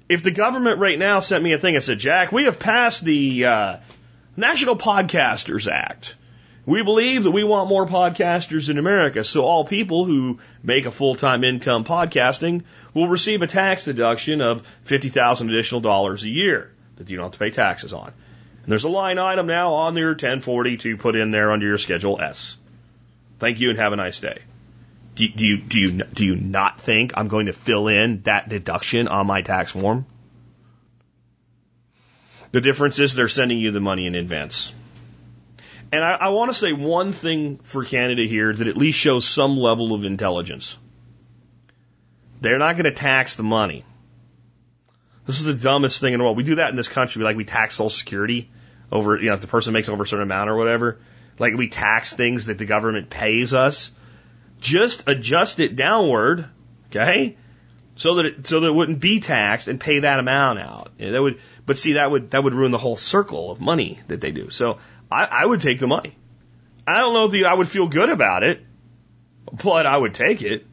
[0.09, 3.05] if the government right now sent me a thing and said, Jack, we have passed
[3.05, 3.77] the uh,
[4.37, 6.15] National Podcasters Act.
[6.65, 10.93] We believe that we want more podcasters in America, so all people who make a
[10.93, 12.63] full-time income podcasting
[12.95, 17.33] will receive a tax deduction of 50,000 additional dollars a year that you don't have
[17.33, 18.13] to pay taxes on.
[18.69, 21.79] And there's a line item now on your 1040 to put in there under your
[21.79, 22.59] Schedule S.
[23.39, 24.41] Thank you and have a nice day.
[25.15, 28.51] Do, do you do you do you not think I'm going to fill in that
[28.51, 30.05] deduction on my tax form?
[32.51, 34.71] The difference is they're sending you the money in advance.
[35.91, 39.27] And I, I want to say one thing for Canada here that at least shows
[39.27, 40.77] some level of intelligence.
[42.43, 43.87] They're not going to tax the money.
[45.25, 46.37] This is the dumbest thing in the world.
[46.37, 47.25] We do that in this country.
[47.25, 48.51] Like we tax Social Security
[48.91, 50.99] over, you know, if the person makes over a certain amount or whatever.
[51.39, 53.93] Like we tax things that the government pays us.
[54.61, 56.47] Just adjust it downward,
[56.91, 57.37] okay?
[57.95, 60.91] So that it, so that it wouldn't be taxed and pay that amount out.
[60.99, 64.21] That would, but see, that would, that would ruin the whole circle of money that
[64.21, 64.51] they do.
[64.51, 64.79] So
[65.11, 66.17] I, I would take the money.
[66.87, 68.65] I don't know that I would feel good about it,
[69.53, 70.67] but I would take it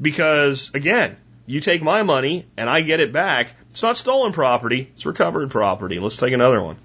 [0.00, 1.16] because again,
[1.46, 3.54] you take my money and I get it back.
[3.70, 5.98] It's not stolen property; it's recovered property.
[5.98, 6.76] Let's take another one.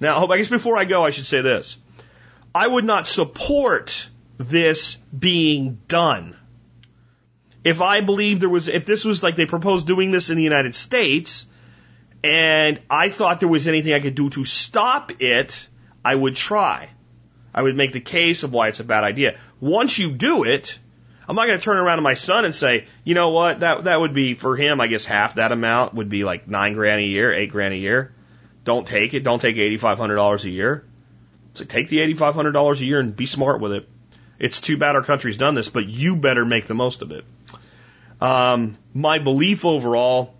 [0.00, 1.76] Now, I guess before I go, I should say this:
[2.54, 6.36] I would not support this being done.
[7.64, 10.42] If I believe there was, if this was like they proposed doing this in the
[10.42, 11.46] United States,
[12.22, 15.68] and I thought there was anything I could do to stop it,
[16.04, 16.90] I would try.
[17.52, 19.38] I would make the case of why it's a bad idea.
[19.60, 20.78] Once you do it,
[21.28, 23.84] I'm not going to turn around to my son and say, you know what, that
[23.84, 24.80] that would be for him.
[24.80, 27.76] I guess half that amount would be like nine grand a year, eight grand a
[27.76, 28.14] year.
[28.68, 29.20] Don't take it.
[29.20, 30.84] Don't take eighty five hundred dollars a year.
[31.54, 33.88] So take the eighty five hundred dollars a year and be smart with it.
[34.38, 37.24] It's too bad our country's done this, but you better make the most of it.
[38.20, 40.34] Um, my belief overall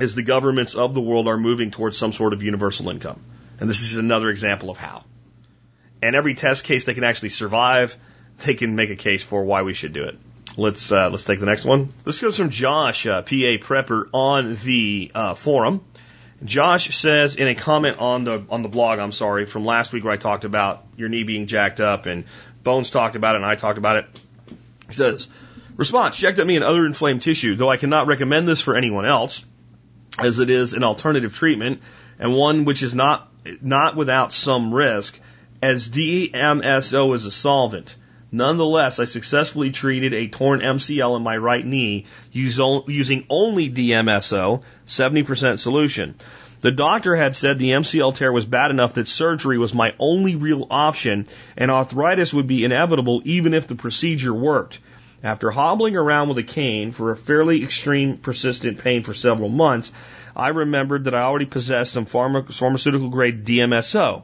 [0.00, 3.22] is the governments of the world are moving towards some sort of universal income.
[3.60, 5.04] And this is another example of how.
[6.02, 7.96] And every test case they can actually survive,
[8.44, 10.18] they can make a case for why we should do it.
[10.56, 11.90] Let's uh, let's take the next one.
[12.04, 15.84] This goes from Josh, uh, PA prepper on the uh, forum.
[16.44, 20.04] Josh says in a comment on the on the blog, I'm sorry, from last week
[20.04, 22.24] where I talked about your knee being jacked up and
[22.62, 24.20] Bones talked about it and I talked about it.
[24.88, 25.28] He says,
[25.76, 29.06] response, jacked up me and other inflamed tissue, though I cannot recommend this for anyone
[29.06, 29.44] else,
[30.18, 31.80] as it is an alternative treatment
[32.18, 33.28] and one which is not
[33.60, 35.18] not without some risk,
[35.60, 37.96] as DMSO is a solvent.
[38.34, 45.58] Nonetheless, I successfully treated a torn MCL in my right knee using only DMSO, 70%
[45.58, 46.14] solution.
[46.60, 50.36] The doctor had said the MCL tear was bad enough that surgery was my only
[50.36, 51.26] real option
[51.58, 54.78] and arthritis would be inevitable even if the procedure worked.
[55.22, 59.92] After hobbling around with a cane for a fairly extreme persistent pain for several months,
[60.34, 64.22] I remembered that I already possessed some pharma- pharmaceutical grade DMSO.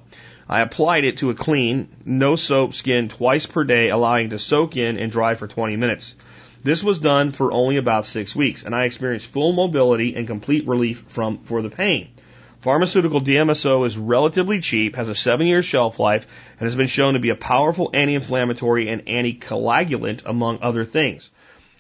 [0.51, 4.79] I applied it to a clean, no soap skin twice per day, allowing to soak
[4.79, 6.15] in and dry for 20 minutes.
[6.65, 10.67] This was done for only about six weeks, and I experienced full mobility and complete
[10.67, 12.09] relief from for the pain.
[12.61, 16.27] Pharmaceutical DMSO is relatively cheap, has a seven year shelf life,
[16.59, 21.29] and has been shown to be a powerful anti-inflammatory and anticoagulant, among other things.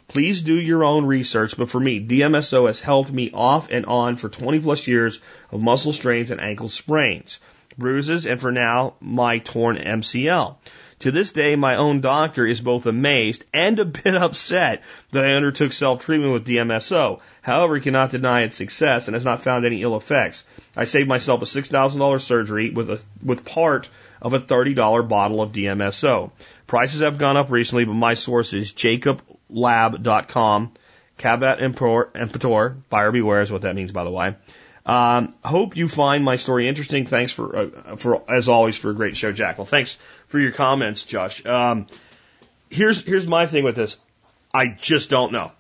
[0.09, 4.17] Please do your own research, but for me, DMSO has helped me off and on
[4.17, 7.41] for 20 plus years of muscle strains and ankle sprains,
[7.79, 10.57] bruises, and for now, my torn MCL.
[11.01, 15.35] To this day, my own doctor is both amazed and a bit upset that I
[15.35, 17.21] undertook self-treatment with DMSO.
[17.41, 20.45] However, he cannot deny its success and has not found any ill effects.
[20.77, 23.89] I saved myself a $6,000 surgery with a, with part
[24.21, 26.33] of a $30 bottle of DMSO.
[26.67, 30.73] Prices have gone up recently, but my source is Jacob lab.com.
[31.17, 34.37] Caveat emptor, buyer beware is what that means, by the way.
[34.89, 37.05] Um, hope you find my story interesting.
[37.05, 39.59] Thanks for, uh, for as always, for a great show, Jack.
[39.59, 41.45] Well, thanks for your comments, Josh.
[41.45, 41.87] Um,
[42.71, 43.99] here's here's my thing with this.
[44.53, 45.53] I just don't know.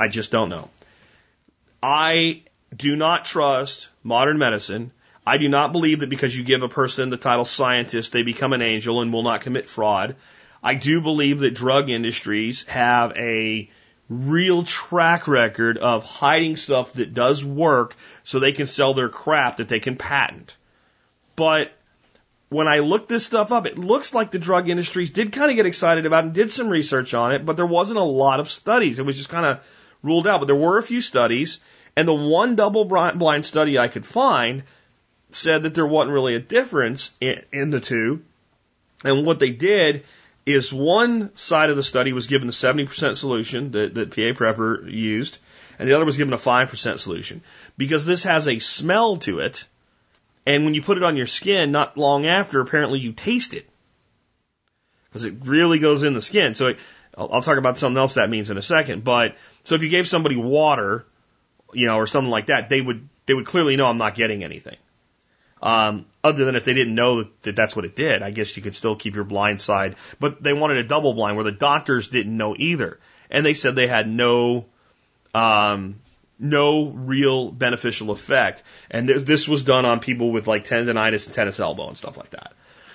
[0.00, 0.70] I just don't know.
[1.82, 2.44] I
[2.74, 4.92] do not trust modern medicine.
[5.26, 8.54] I do not believe that because you give a person the title scientist, they become
[8.54, 10.16] an angel and will not commit fraud.
[10.62, 13.70] I do believe that drug industries have a
[14.12, 19.56] real track record of hiding stuff that does work so they can sell their crap
[19.56, 20.56] that they can patent.
[21.36, 21.72] But
[22.48, 25.56] when I looked this stuff up, it looks like the drug industries did kind of
[25.56, 28.40] get excited about it and did some research on it, but there wasn't a lot
[28.40, 28.98] of studies.
[28.98, 29.60] It was just kind of
[30.02, 30.40] ruled out.
[30.40, 31.60] But there were a few studies,
[31.96, 34.64] and the one double blind study I could find
[35.30, 38.22] said that there wasn't really a difference in, in the two.
[39.04, 40.04] And what they did
[40.44, 44.90] is one side of the study was given the 70% solution that, that PA Prepper
[44.90, 45.38] used,
[45.78, 47.42] and the other was given a 5% solution.
[47.76, 49.66] Because this has a smell to it,
[50.46, 53.68] and when you put it on your skin, not long after, apparently you taste it.
[55.08, 56.54] Because it really goes in the skin.
[56.54, 56.78] So it,
[57.16, 59.04] I'll, I'll talk about something else that means in a second.
[59.04, 61.04] But so if you gave somebody water,
[61.72, 64.42] you know, or something like that, they would they would clearly know I'm not getting
[64.42, 64.76] anything.
[65.62, 68.56] Um, other than if they didn't know that, that that's what it did, I guess
[68.56, 69.96] you could still keep your blind side.
[70.18, 72.98] But they wanted a double blind where the doctors didn't know either,
[73.30, 74.66] and they said they had no
[75.34, 76.00] um,
[76.38, 78.62] no real beneficial effect.
[78.90, 82.16] And th- this was done on people with like tendonitis and tennis elbow and stuff
[82.16, 82.52] like that.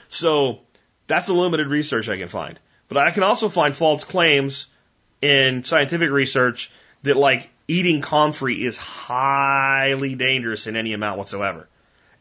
[0.10, 0.60] So
[1.08, 2.60] that's a limited research I can find.
[2.90, 4.68] But I can also find false claims
[5.22, 6.72] in scientific research
[7.04, 11.68] that like eating comfrey is highly dangerous in any amount whatsoever.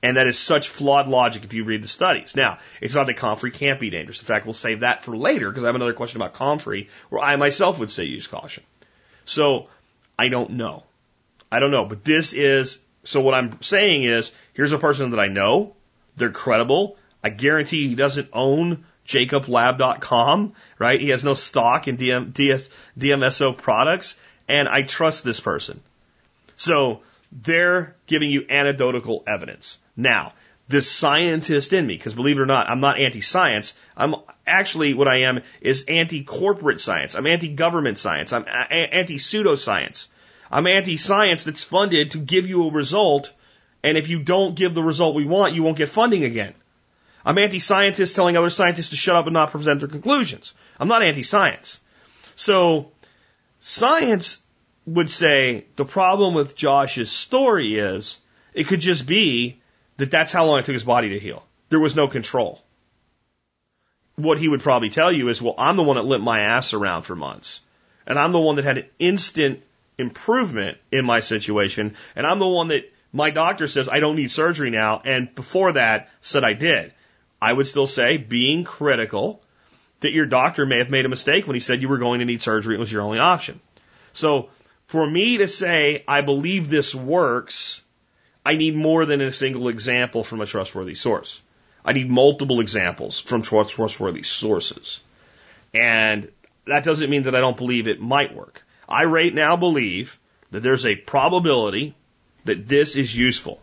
[0.03, 2.37] And that is such flawed logic if you read the studies.
[2.37, 4.21] Now, it's not that comfrey can't be dangerous.
[4.21, 7.23] In fact, we'll save that for later because I have another question about comfrey where
[7.23, 8.63] I myself would say use caution.
[9.25, 9.69] So
[10.19, 10.85] I don't know.
[11.51, 15.21] I don't know, but this is, so what I'm saying is, here's a person that
[15.21, 15.75] I know.
[16.17, 16.97] They're credible.
[17.23, 21.01] I guarantee he doesn't own jacoblab.com, right?
[21.01, 22.69] He has no stock in DM, DS,
[22.99, 24.17] DMSO products,
[24.49, 25.81] and I trust this person.
[26.57, 29.79] So they're giving you anecdotal evidence.
[29.97, 30.33] Now,
[30.69, 33.75] this scientist in me, because believe it or not, I'm not anti-science.
[33.97, 34.17] I'm
[34.47, 37.15] actually what I am is anti-corporate science.
[37.15, 38.33] I'm anti-government science.
[38.33, 40.09] I'm anti-pseudoscience.
[40.51, 43.33] I'm anti-science that's funded to give you a result,
[43.83, 46.55] and if you don't give the result we want, you won't get funding again.
[47.25, 50.53] I'm anti-scientist telling other scientists to shut up and not present their conclusions.
[50.79, 51.81] I'm not anti-science.
[52.37, 52.93] So,
[53.61, 54.43] science
[54.85, 58.19] would say the problem with Josh's story is
[58.55, 59.61] it could just be
[59.97, 61.45] that that's how long it took his body to heal.
[61.69, 62.63] There was no control.
[64.17, 66.73] What he would probably tell you is, well, I'm the one that limped my ass
[66.73, 67.61] around for months.
[68.07, 69.63] And I'm the one that had an instant
[69.99, 71.97] improvement in my situation.
[72.15, 75.03] And I'm the one that my doctor says I don't need surgery now.
[75.05, 76.93] And before that said I did.
[77.41, 79.43] I would still say being critical
[80.01, 82.27] that your doctor may have made a mistake when he said you were going to
[82.27, 82.75] need surgery.
[82.75, 83.61] It was your only option.
[84.13, 84.51] So
[84.87, 87.83] for me to say I believe this works,
[88.47, 91.43] I need more than a single example from a trustworthy source.
[91.85, 95.01] I need multiple examples from trustworthy sources.
[95.75, 96.31] And
[96.65, 98.63] that doesn't mean that I don't believe it might work.
[98.89, 100.21] I right now believe
[100.53, 101.97] that there's a probability
[102.45, 103.61] that this is useful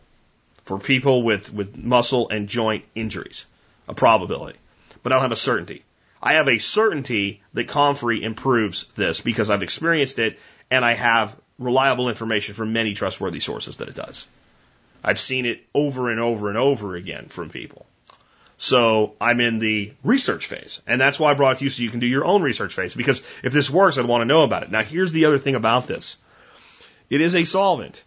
[0.66, 3.46] for people with, with muscle and joint injuries.
[3.88, 4.60] A probability.
[5.02, 5.86] But I don't have a certainty.
[6.22, 10.38] I have a certainty that Comfrey improves this because I've experienced it
[10.70, 14.28] and I have reliable information from many trustworthy sources that it does.
[15.04, 17.86] I've seen it over and over and over again from people.
[18.58, 20.82] So I'm in the research phase.
[20.88, 22.74] And that's why I brought it to you so you can do your own research
[22.74, 22.96] phase.
[22.96, 24.72] Because if this works, I'd want to know about it.
[24.72, 26.18] Now, here's the other thing about this
[27.10, 28.04] it is a solvent.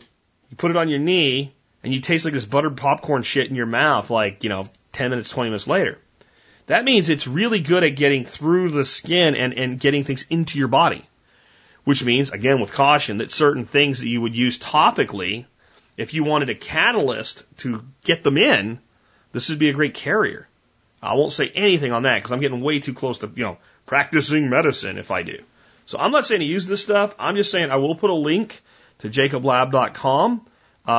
[0.50, 3.56] You put it on your knee, and you taste like this buttered popcorn shit in
[3.56, 5.98] your mouth, like, you know, 10 minutes, 20 minutes later.
[6.66, 10.58] That means it's really good at getting through the skin and, and getting things into
[10.58, 11.04] your body.
[11.84, 15.44] Which means, again, with caution, that certain things that you would use topically,
[15.96, 18.78] if you wanted a catalyst to get them in,
[19.32, 20.48] this would be a great carrier.
[21.02, 23.58] I won't say anything on that because I'm getting way too close to, you know,
[23.86, 25.38] practicing medicine if I do.
[25.86, 27.14] So I'm not saying to use this stuff.
[27.18, 28.60] I'm just saying I will put a link
[28.98, 30.46] to jacoblab.com
[30.86, 30.90] uh,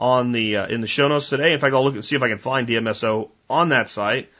[0.00, 1.52] on the uh, in the show notes today.
[1.52, 4.30] In fact, I'll look and see if I can find DMSO on that site,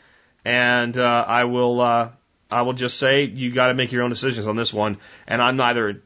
[0.44, 2.10] and uh, I will uh,
[2.50, 4.98] I will just say you got to make your own decisions on this one.
[5.26, 6.02] And I'm neither,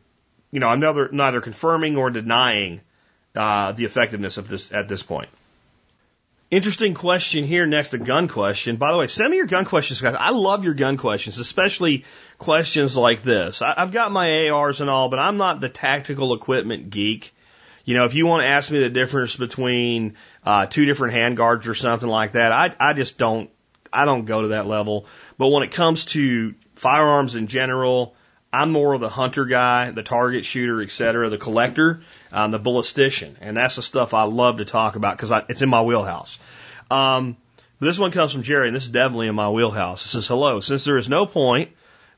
[0.50, 2.80] you know, I'm neither neither confirming or denying
[3.36, 5.28] uh, the effectiveness of this at this point.
[6.48, 8.76] Interesting question here next, a gun question.
[8.76, 10.14] By the way, send me your gun questions, guys.
[10.14, 12.04] I love your gun questions, especially
[12.38, 13.62] questions like this.
[13.62, 17.34] I, I've got my ARs and all, but I'm not the tactical equipment geek.
[17.84, 20.14] You know, if you want to ask me the difference between
[20.44, 23.50] uh, two different handguards or something like that, I, I just don't,
[23.92, 25.06] I don't go to that level.
[25.38, 28.14] But when it comes to firearms in general,
[28.56, 32.00] I'm more of the hunter guy, the target shooter, et cetera, the collector,
[32.32, 33.34] um, the ballistician.
[33.42, 36.38] And that's the stuff I love to talk about because it's in my wheelhouse.
[36.90, 37.36] Um,
[37.80, 40.06] this one comes from Jerry, and this is definitely in my wheelhouse.
[40.06, 41.70] It says, hello, since there is no point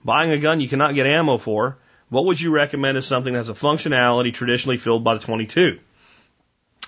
[0.05, 1.76] buying a gun you cannot get ammo for,
[2.09, 5.80] what would you recommend as something that has a functionality traditionally filled by the 22?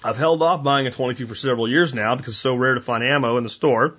[0.05, 2.81] I've held off buying a 22 for several years now because it's so rare to
[2.81, 3.97] find ammo in the store.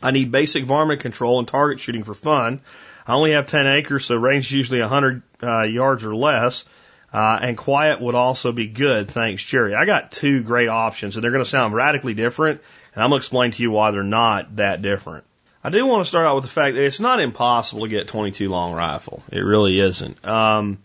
[0.00, 2.60] I need basic varmint control and target shooting for fun.
[3.06, 6.64] I only have 10 acres, so range is usually 100 uh, yards or less.
[7.12, 9.10] Uh, and quiet would also be good.
[9.10, 9.74] Thanks, Jerry.
[9.74, 12.62] I got two great options, and they're going to sound radically different,
[12.94, 15.24] and I'm going to explain to you why they're not that different.
[15.62, 18.08] I do want to start out with the fact that it's not impossible to get
[18.08, 19.22] 22 long rifle.
[19.30, 20.26] It really isn't.
[20.26, 20.78] Um,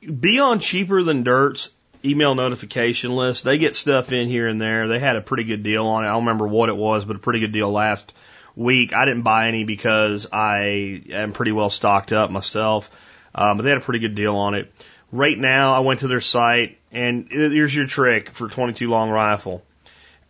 [0.00, 1.70] be on cheaper than dirt's
[2.04, 3.44] email notification list.
[3.44, 4.88] They get stuff in here and there.
[4.88, 6.08] They had a pretty good deal on it.
[6.08, 8.14] I don't remember what it was, but a pretty good deal last
[8.56, 8.92] week.
[8.92, 12.90] I didn't buy any because I am pretty well stocked up myself.
[13.34, 14.72] Um, but they had a pretty good deal on it.
[15.10, 19.62] Right now, I went to their site, and here's your trick for 22 long rifle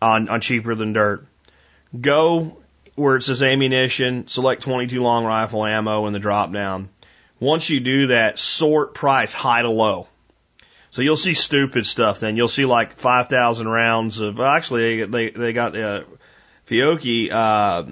[0.00, 1.26] on, on cheaper than dirt.
[1.98, 2.58] Go
[2.94, 6.88] where it says ammunition, select 22 long rifle ammo in the drop down.
[7.40, 10.06] Once you do that, sort price high to low.
[10.90, 12.36] So you'll see stupid stuff then.
[12.36, 16.02] You'll see like 5,000 rounds of, actually they, they got, uh,
[16.68, 17.84] Fiocchi, uh,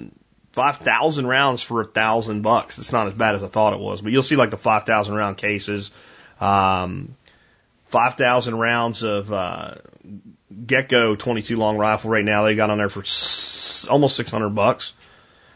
[0.53, 2.79] 5,000 rounds for a thousand bucks.
[2.79, 5.15] It's not as bad as I thought it was, but you'll see like the 5,000
[5.15, 5.91] round cases,
[6.41, 7.17] um,
[7.87, 9.75] 5,000 rounds of, uh,
[10.55, 12.45] Geco 22 long rifle right now.
[12.45, 13.03] They got on there for
[13.91, 14.93] almost 600 bucks.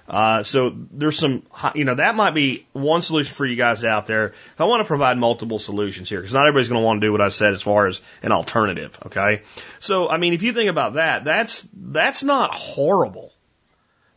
[0.08, 1.42] Uh, so there's some,
[1.74, 4.34] you know, that might be one solution for you guys out there.
[4.58, 7.12] I want to provide multiple solutions here because not everybody's going to want to do
[7.12, 8.96] what I said as far as an alternative.
[9.06, 9.42] Okay.
[9.80, 13.32] So, I mean, if you think about that, that's, that's not horrible.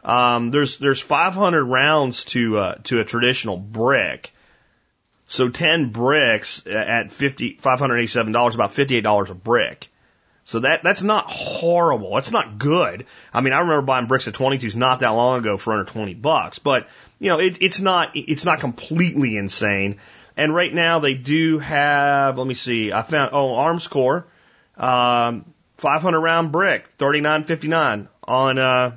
[0.09, 4.33] Um, there's, there's 500 rounds to, uh, to a traditional brick.
[5.27, 9.89] So 10 bricks at 50, $587, about $58 a brick.
[10.49, 12.15] So that that's not horrible.
[12.15, 13.05] That's not good.
[13.31, 16.15] I mean, I remember buying bricks at 22s not that long ago for under 20
[16.15, 16.87] bucks, but
[17.19, 19.99] you know, it, it's not it's not completely insane.
[20.35, 22.39] And right now they do have.
[22.39, 22.91] Let me see.
[22.91, 24.23] I found oh Arms Armscor,
[24.75, 28.95] um, 500 round brick, 39.59 on uh,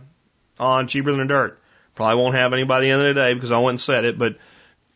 [0.62, 1.58] on cheaper than dirt.
[1.94, 4.04] Probably won't have any by the end of the day because I went and said
[4.04, 4.36] it, but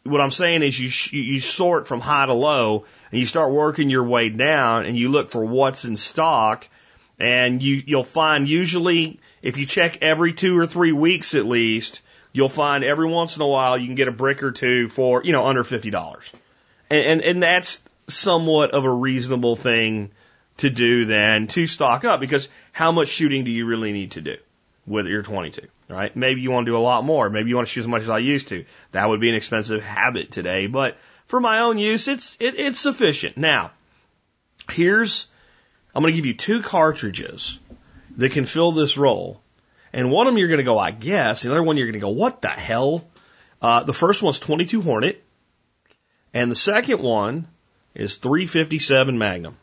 [0.07, 3.91] what I'm saying is you you sort from high to low and you start working
[3.91, 6.69] your way down and you look for what's in stock
[7.19, 12.03] and you you'll find usually if you check every two or three weeks at least
[12.33, 15.23] you'll find every once in a while you can get a brick or two for
[15.25, 16.31] you know under fifty dollars
[16.91, 20.11] and, and and that's somewhat of a reasonable thing
[20.59, 24.21] to do then to stock up because how much shooting do you really need to
[24.21, 24.37] do
[24.87, 26.15] with your 22 right?
[26.17, 27.31] Maybe you want to do a lot more.
[27.31, 28.65] Maybe you want to shoot as much as I used to.
[28.93, 32.81] That would be an expensive habit today, but for my own use, it's it, it's
[32.81, 33.37] sufficient.
[33.37, 33.73] Now,
[34.71, 35.27] here's
[35.95, 37.59] I'm going to give you two cartridges
[38.17, 39.41] that can fill this role,
[39.93, 41.43] and one of them you're going to go, I guess.
[41.43, 43.07] The other one you're going to go, what the hell?
[43.63, 45.23] Uh, the first one's 22 Hornet,
[46.35, 47.47] and the second one
[47.95, 49.57] is 357 Magnum.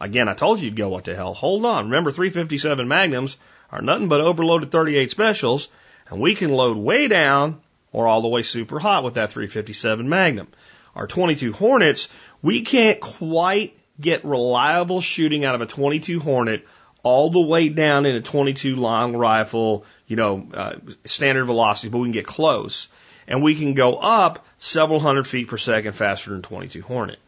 [0.00, 1.34] Again, I told you you'd go, what the hell?
[1.34, 1.86] Hold on.
[1.86, 3.36] Remember, 357 Magnums
[3.70, 5.68] are nothing but overloaded 38 specials,
[6.08, 7.60] and we can load way down
[7.92, 10.48] or all the way super hot with that 357 Magnum.
[10.94, 12.08] Our 22 Hornets,
[12.42, 16.66] we can't quite get reliable shooting out of a 22 Hornet
[17.02, 21.98] all the way down in a 22 long rifle, you know, uh, standard velocity, but
[21.98, 22.88] we can get close.
[23.26, 27.18] And we can go up several hundred feet per second faster than 22 Hornet.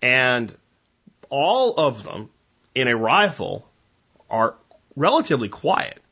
[0.00, 0.54] And
[1.28, 2.30] all of them
[2.74, 3.68] in a rifle
[4.30, 4.54] are
[4.96, 6.02] relatively quiet.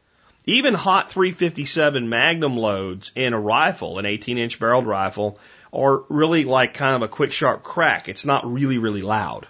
[0.47, 5.39] Even hot 357 Magnum loads in a rifle, an 18 inch barreled rifle,
[5.73, 8.09] are really like kind of a quick sharp crack.
[8.09, 9.47] It's not really, really loud.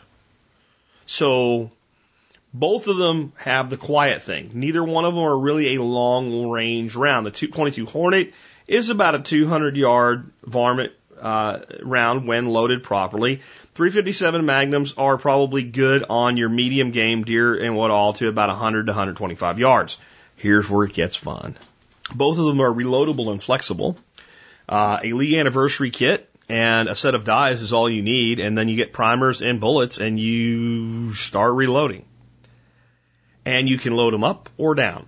[1.06, 1.72] So
[2.54, 4.52] both of them have the quiet thing.
[4.54, 7.26] Neither one of them are really a long range round.
[7.26, 8.32] The 22 Hornet
[8.68, 13.40] is about a 200 yard varmint uh, round when loaded properly.
[13.74, 18.48] 357 Magnums are probably good on your medium game deer and what all to about
[18.48, 19.98] 100 to 125 yards.
[20.36, 21.56] Here's where it gets fun.
[22.14, 23.98] Both of them are reloadable and flexible.
[24.68, 28.56] Uh, a Lee anniversary kit and a set of dies is all you need, and
[28.56, 32.04] then you get primers and bullets, and you start reloading.
[33.44, 35.06] And you can load them up or down.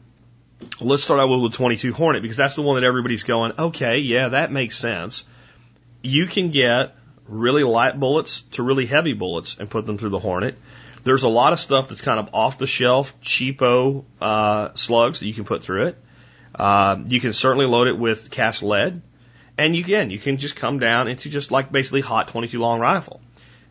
[0.81, 3.99] Let's start out with the 22 Hornet because that's the one that everybody's going, okay,
[3.99, 5.25] yeah, that makes sense.
[6.03, 6.96] You can get
[7.29, 10.57] really light bullets to really heavy bullets and put them through the Hornet.
[11.05, 15.27] There's a lot of stuff that's kind of off the shelf, cheapo uh, slugs that
[15.27, 16.03] you can put through it.
[16.55, 19.03] Uh, you can certainly load it with cast lead,
[19.59, 22.81] and you can you can just come down into just like basically hot 22 long
[22.81, 23.21] rifle.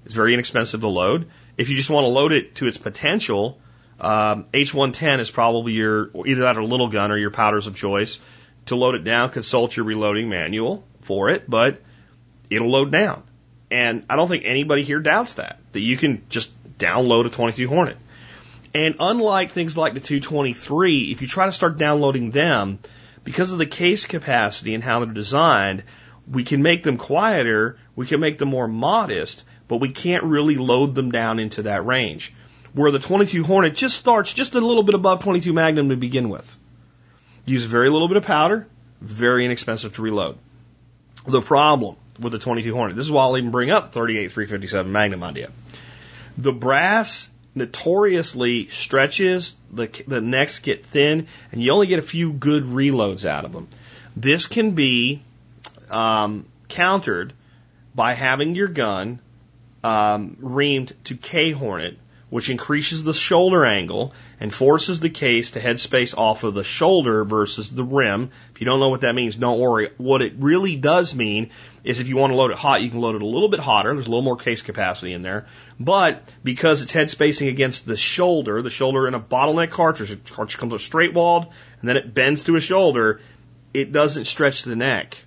[0.06, 1.30] It's very inexpensive to load.
[1.58, 3.60] If you just want to load it to its potential,
[4.00, 8.20] um, H110 is probably your either that or Lil' Gun or your powders of choice.
[8.68, 11.82] To load it down, consult your reloading manual for it, but
[12.50, 13.24] it'll load down.
[13.76, 16.50] And I don't think anybody here doubts that, that you can just
[16.80, 17.98] download a 22 Hornet.
[18.74, 22.80] And unlike things like the 223, if you try to start downloading them,
[23.26, 25.84] because of the case capacity and how they're designed,
[26.26, 30.56] we can make them quieter, we can make them more modest, but we can't really
[30.56, 32.34] load them down into that range.
[32.72, 36.30] Where the 22 Hornet just starts just a little bit above 22 Magnum to begin
[36.30, 36.58] with.
[37.46, 38.68] Use very little bit of powder,
[39.02, 40.38] very inexpensive to reload.
[41.28, 44.92] The problem with the 22 Hornet, this is why I'll even bring up 38 357
[44.92, 45.52] Magnum idea.
[46.38, 52.34] The brass notoriously stretches, the, the necks get thin, and you only get a few
[52.34, 53.68] good reloads out of them.
[54.16, 55.22] This can be
[55.90, 57.34] um, countered
[57.94, 59.20] by having your gun
[59.84, 61.98] um, reamed to K Hornet,
[62.30, 67.24] which increases the shoulder angle and forces the case to headspace off of the shoulder
[67.24, 68.32] versus the rim.
[68.54, 69.92] If you don't know what that means, don't worry.
[69.98, 71.52] What it really does mean
[71.86, 73.60] is if you want to load it hot, you can load it a little bit
[73.60, 73.94] hotter.
[73.94, 75.46] There's a little more case capacity in there.
[75.80, 80.16] But because it's head spacing against the shoulder, the shoulder in a bottleneck cartridge, the
[80.18, 81.46] cartridge comes up straight walled
[81.80, 83.22] and then it bends to a shoulder,
[83.74, 85.18] it doesn't stretch the neck.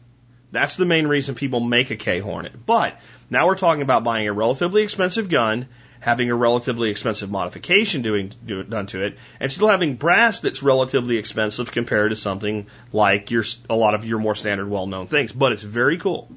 [0.50, 2.66] That's the main reason people make a K Hornet.
[2.66, 2.98] But
[3.30, 5.68] now we're talking about buying a relatively expensive gun,
[6.00, 10.62] having a relatively expensive modification doing do, done to it, and still having brass that's
[10.62, 15.30] relatively expensive compared to something like your a lot of your more standard, well-known things.
[15.30, 16.28] But it's very cool.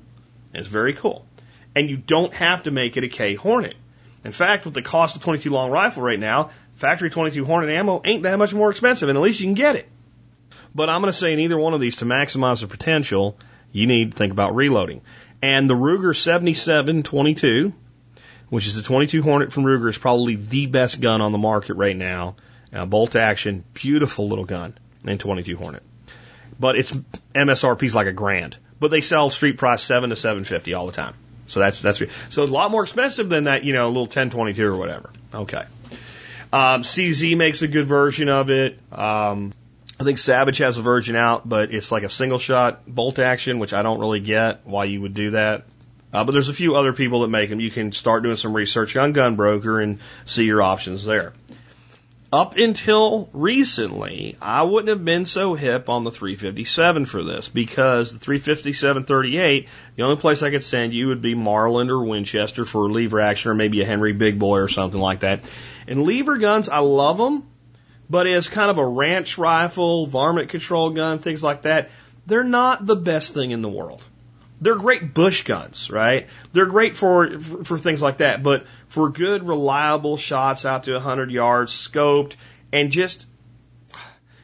[0.54, 1.26] It's very cool,
[1.76, 3.76] and you don't have to make it a K Hornet.
[4.24, 8.02] In fact, with the cost of 22 long rifle right now, factory 22 Hornet ammo
[8.06, 9.89] ain't that much more expensive, and at least you can get it.
[10.76, 13.38] But I'm going to say in either one of these to maximize the potential,
[13.72, 15.02] you need to think about reloading.
[15.41, 17.74] And the Ruger 7722,
[18.49, 21.76] which is the 22 Hornet from Ruger, is probably the best gun on the market
[21.76, 22.36] right now.
[22.72, 25.84] Uh, bolt action, beautiful little gun in 22 Hornet.
[26.60, 26.91] But its
[27.34, 28.58] MSRP is like a grand.
[28.82, 31.13] But they sell street price seven to 750 all the time.
[31.47, 34.03] So that's that's so it's a lot more expensive than that, you know, a little
[34.03, 35.11] 1022 or whatever.
[35.34, 35.63] Okay.
[36.51, 38.79] Um, CZ makes a good version of it.
[38.91, 39.53] Um,
[39.99, 43.59] I think Savage has a version out, but it's like a single shot bolt action,
[43.59, 45.65] which I don't really get why you would do that.
[46.13, 47.59] Uh, but there's a few other people that make them.
[47.59, 51.34] You can start doing some research on Gunbroker and see your options there.
[52.34, 58.13] Up until recently, I wouldn't have been so hip on the 357 for this because
[58.13, 59.67] the 357 38,
[59.97, 63.51] the only place I could send you would be Marlin or Winchester for lever action
[63.51, 65.43] or maybe a Henry Big Boy or something like that.
[65.89, 67.43] And lever guns, I love them,
[68.09, 71.89] but as kind of a ranch rifle, varmint control gun, things like that,
[72.27, 74.01] they're not the best thing in the world.
[74.62, 76.28] They're great bush guns, right?
[76.53, 80.93] They're great for, for, for things like that, but for good, reliable shots out to
[80.93, 82.36] 100 yards, scoped,
[82.72, 83.26] and just,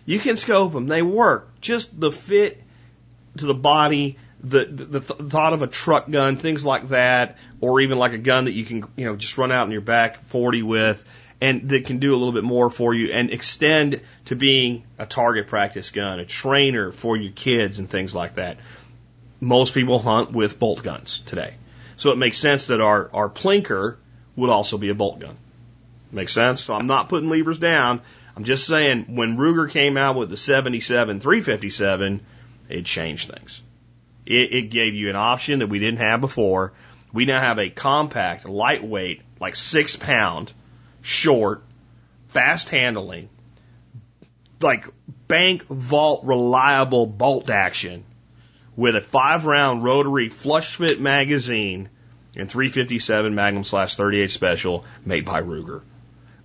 [0.05, 0.87] you can scope them.
[0.87, 1.61] They work.
[1.61, 2.63] Just the fit
[3.37, 7.79] to the body, the, the, the thought of a truck gun, things like that, or
[7.81, 10.23] even like a gun that you can, you know, just run out in your back
[10.23, 11.05] 40 with,
[11.39, 15.05] and that can do a little bit more for you and extend to being a
[15.05, 18.57] target practice gun, a trainer for your kids and things like that
[19.39, 21.53] most people hunt with bolt guns today.
[21.95, 23.97] So it makes sense that our, our plinker
[24.35, 25.37] would also be a bolt gun.
[26.11, 26.61] Makes sense?
[26.61, 28.01] So I'm not putting levers down.
[28.35, 32.21] I'm just saying when Ruger came out with the 77 357,
[32.69, 33.61] it changed things.
[34.25, 36.73] It, it gave you an option that we didn't have before.
[37.13, 40.53] We now have a compact, lightweight, like six pound,
[41.01, 41.63] short,
[42.27, 43.29] fast handling,
[44.61, 44.87] like
[45.27, 48.03] bank vault reliable bolt action
[48.77, 51.89] with a five round rotary flush fit magazine
[52.37, 55.81] and 357 Magnum slash 38 special made by Ruger.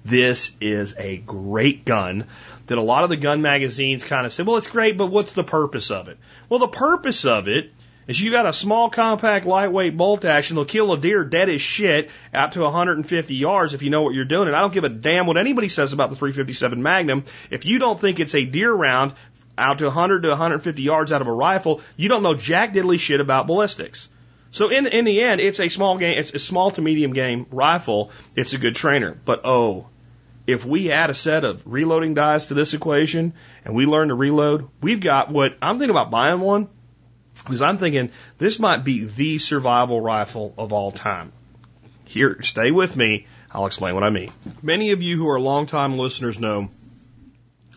[0.04, 2.26] This is a great gun
[2.66, 5.34] that a lot of the gun magazines kind of say, well, it's great, but what's
[5.34, 6.18] the purpose of it?
[6.48, 7.70] Well, the purpose of it
[8.08, 11.60] is you got a small, compact, lightweight bolt action that'll kill a deer dead as
[11.60, 14.48] shit out to 150 yards if you know what you're doing.
[14.48, 17.24] And I don't give a damn what anybody says about the 357 Magnum.
[17.50, 19.14] If you don't think it's a deer round
[19.56, 22.98] out to 100 to 150 yards out of a rifle, you don't know jack diddly
[22.98, 24.08] shit about ballistics.
[24.50, 26.18] So in in the end, it's a small game.
[26.18, 28.10] It's a small to medium game rifle.
[28.36, 29.16] It's a good trainer.
[29.24, 29.86] But oh,
[30.46, 33.32] if we add a set of reloading dies to this equation
[33.64, 36.68] and we learn to reload, we've got what I'm thinking about buying one
[37.44, 41.32] because I'm thinking this might be the survival rifle of all time.
[42.04, 43.26] Here, stay with me.
[43.50, 44.32] I'll explain what I mean.
[44.62, 46.68] Many of you who are longtime listeners know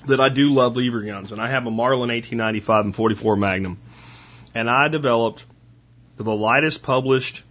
[0.07, 3.77] that I do love lever guns, and I have a Marlin 1895 and 44 Magnum,
[4.53, 5.43] and I developed
[6.17, 7.43] the lightest published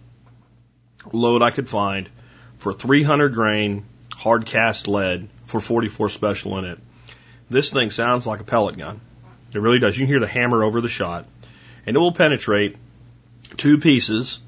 [1.11, 2.09] load I could find
[2.57, 3.85] for 300 grain
[4.15, 6.79] hard cast lead for 44 special in it.
[7.49, 8.99] This thing sounds like a pellet gun.
[9.53, 9.97] It really does.
[9.97, 11.25] You can hear the hammer over the shot,
[11.85, 12.77] and it will penetrate
[13.57, 14.39] two pieces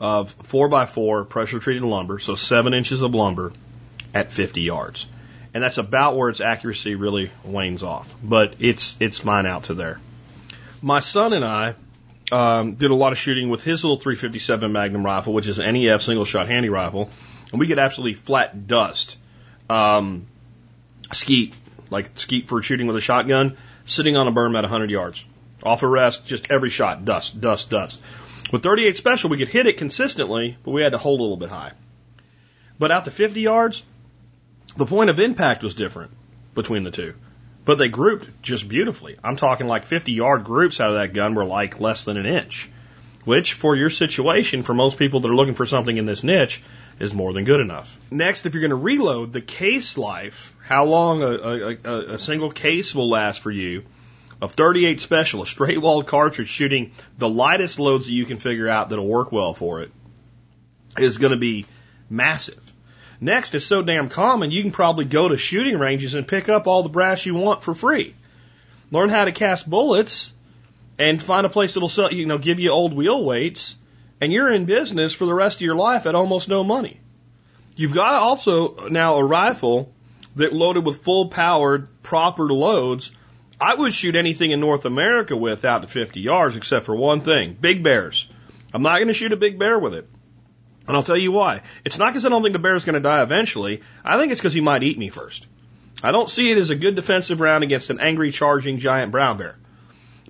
[0.00, 3.52] of 4x4 pressure treated lumber, so 7 inches of lumber
[4.12, 5.06] at 50 yards.
[5.54, 8.14] And that's about where its accuracy really wanes off.
[8.22, 10.00] But it's, it's fine out to there.
[10.82, 11.76] My son and I
[12.32, 15.72] um, did a lot of shooting with his little 357 Magnum rifle, which is an
[15.72, 17.08] NEF single shot Handi-Rifle,
[17.52, 19.16] and we get absolutely flat dust.
[19.70, 20.26] Um,
[21.12, 21.54] skeet,
[21.90, 25.24] like skeet for shooting with a shotgun, sitting on a berm at 100 yards.
[25.62, 28.02] Off a rest, just every shot, dust, dust, dust.
[28.52, 31.36] With 38 special, we could hit it consistently, but we had to hold a little
[31.36, 31.72] bit high.
[32.78, 33.82] But out to 50 yards,
[34.76, 36.12] the point of impact was different
[36.54, 37.14] between the two.
[37.64, 39.16] But they grouped just beautifully.
[39.24, 42.26] I'm talking like 50 yard groups out of that gun were like less than an
[42.26, 42.68] inch,
[43.24, 46.62] which for your situation, for most people that are looking for something in this niche,
[47.00, 47.98] is more than good enough.
[48.10, 52.50] Next, if you're going to reload, the case life, how long a, a, a, single
[52.50, 53.84] case will last for you,
[54.40, 58.68] of 38 special, a straight walled cartridge shooting the lightest loads that you can figure
[58.68, 59.90] out that'll work well for it,
[60.98, 61.66] is going to be
[62.10, 62.63] massive.
[63.24, 66.66] Next, it's so damn common, you can probably go to shooting ranges and pick up
[66.66, 68.14] all the brass you want for free.
[68.90, 70.30] Learn how to cast bullets
[70.98, 73.76] and find a place that'll sell, you know, give you old wheel weights,
[74.20, 77.00] and you're in business for the rest of your life at almost no money.
[77.76, 79.90] You've got also now a rifle
[80.36, 83.10] that loaded with full powered, proper loads.
[83.58, 87.22] I would shoot anything in North America with out to 50 yards except for one
[87.22, 88.28] thing big bears.
[88.74, 90.10] I'm not going to shoot a big bear with it.
[90.86, 91.62] And I'll tell you why.
[91.84, 93.82] It's not because I don't think the bear's going to die eventually.
[94.04, 95.46] I think it's because he might eat me first.
[96.02, 99.38] I don't see it as a good defensive round against an angry, charging giant brown
[99.38, 99.56] bear.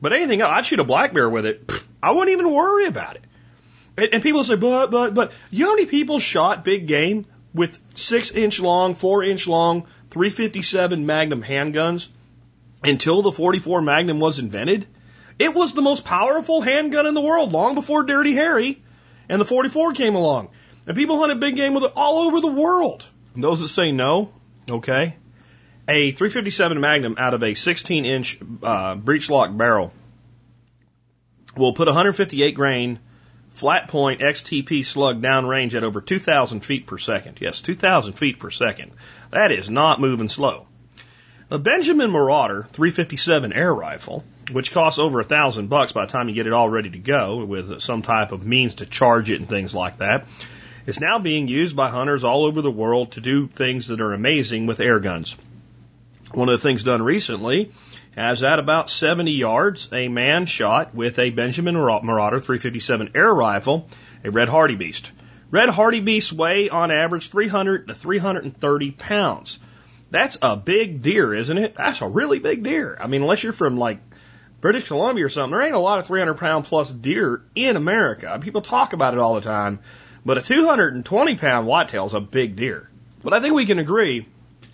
[0.01, 1.71] But anything else, I'd shoot a black bear with it.
[2.03, 3.25] I wouldn't even worry about it.
[3.97, 7.27] And, and people say, but, but, but, you know how many people shot big game
[7.53, 12.09] with six inch long, four inch long, 357 Magnum handguns
[12.85, 14.87] until the 44 Magnum was invented?
[15.39, 18.81] It was the most powerful handgun in the world long before Dirty Harry
[19.29, 20.49] and the 44 came along.
[20.87, 23.07] And people hunted big game with it all over the world.
[23.35, 24.33] Those that say no,
[24.71, 25.17] okay,
[25.89, 29.93] a 357 Magnum out of a 16 inch uh, breech lock barrel
[31.57, 32.99] will put 158 grain
[33.53, 37.39] flat point XTP slug down range at over 2,000 feet per second.
[37.41, 38.93] Yes, 2,000 feet per second.
[39.31, 40.67] That is not moving slow.
[41.51, 46.29] A Benjamin Marauder 357 air rifle which costs over a thousand bucks by the time
[46.29, 49.41] you get it all ready to go with some type of means to charge it
[49.41, 50.27] and things like that,
[50.87, 54.13] is now being used by hunters all over the world to do things that are
[54.13, 55.37] amazing with air guns.
[56.33, 57.73] One of the things done recently
[58.17, 63.89] has at about 70 yards, a man shot with a Benjamin Marauder 357 air rifle,
[64.25, 65.11] a Red Hartebeest.
[65.51, 69.59] Red Hartebeests weigh on average 300 to 330 pounds.
[70.15, 71.75] That's a big deer, isn't it?
[71.75, 72.97] That's a really big deer.
[73.01, 73.99] I mean, unless you're from like
[74.61, 78.39] British Columbia or something, there ain't a lot of 300 pound plus deer in America.
[78.41, 79.81] People talk about it all the time,
[80.25, 82.89] but a 220 pound whitetail is a big deer.
[83.25, 84.25] But I think we can agree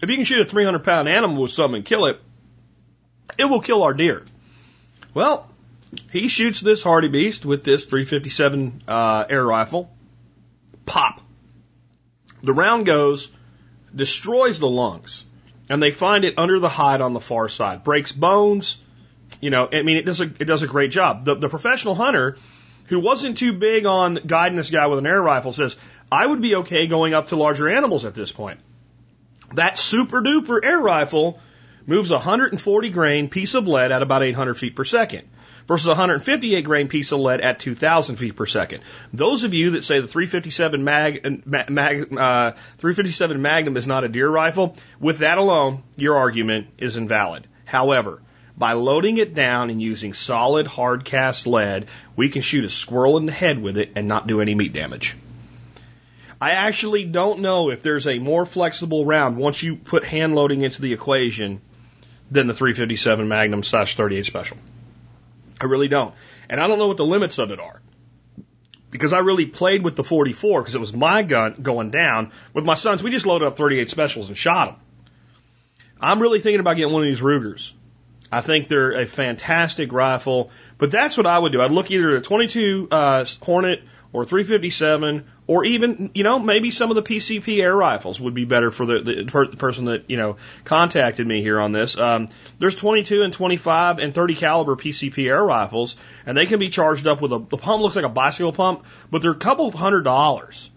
[0.03, 2.21] if you can shoot a 300 pound animal with something and kill it,
[3.39, 4.23] it will kill our deer.
[5.15, 5.51] Well,
[6.13, 9.91] he shoots this hartebeest with this 357 uh, air rifle.
[10.85, 11.23] Pop.
[12.43, 13.31] The round goes,
[13.97, 15.25] destroys the lungs,
[15.71, 17.85] and they find it under the hide on the far side.
[17.85, 18.79] Breaks bones,
[19.41, 21.25] you know, I mean, it does a it does a great job.
[21.25, 22.37] The the professional hunter
[22.87, 25.77] who wasn't too big on guiding this guy with an air rifle says,
[26.11, 28.59] I would be okay going up to larger animals at this point.
[29.55, 31.39] That super duper air rifle
[31.87, 35.29] moves a 140 grain piece of lead at about 800 feet per second
[35.71, 38.83] versus a 158 grain piece of lead at 2,000 feet per second.
[39.13, 44.09] Those of you that say the 357 mag, mag uh, 357 Magnum is not a
[44.09, 47.47] deer rifle, with that alone, your argument is invalid.
[47.65, 48.21] However,
[48.59, 53.17] by loading it down and using solid hard cast lead, we can shoot a squirrel
[53.17, 55.17] in the head with it and not do any meat damage.
[56.41, 60.63] I actually don't know if there's a more flexible round once you put hand loading
[60.63, 61.61] into the equation
[62.29, 64.57] than the 357 Magnum slash 38 Special.
[65.61, 66.15] I really don't.
[66.49, 67.81] And I don't know what the limits of it are.
[68.91, 72.33] Because I really played with the 44 because it was my gun going down.
[72.53, 74.77] With my sons, we just loaded up 38 specials and shot them.
[76.01, 77.75] I'm really thinking about getting one of these Rugers.
[78.33, 81.61] I think they're a fantastic rifle, but that's what I would do.
[81.61, 83.83] I'd look either at a 22 uh, Hornet
[84.13, 88.45] or 357, or even you know maybe some of the PCP air rifles would be
[88.45, 91.97] better for the, the per- person that you know contacted me here on this.
[91.97, 95.97] Um, there's 22 and 25 and 30 caliber PCP air rifles,
[96.27, 98.85] and they can be charged up with a the pump looks like a bicycle pump,
[99.11, 100.71] but they're a couple of hundred dollars.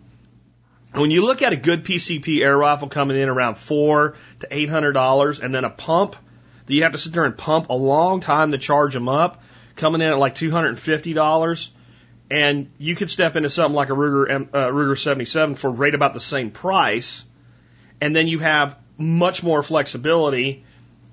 [0.94, 4.70] When you look at a good PCP air rifle coming in around four to eight
[4.70, 6.16] hundred dollars, and then a pump
[6.66, 9.42] that you have to sit there and pump a long time to charge them up,
[9.76, 10.66] coming in at like $250.
[10.68, 10.78] and
[12.78, 16.22] you could step into something like a Ruger uh, Ruger 77 for right about the
[16.22, 17.26] same price,
[18.02, 20.64] and then you have much more flexibility.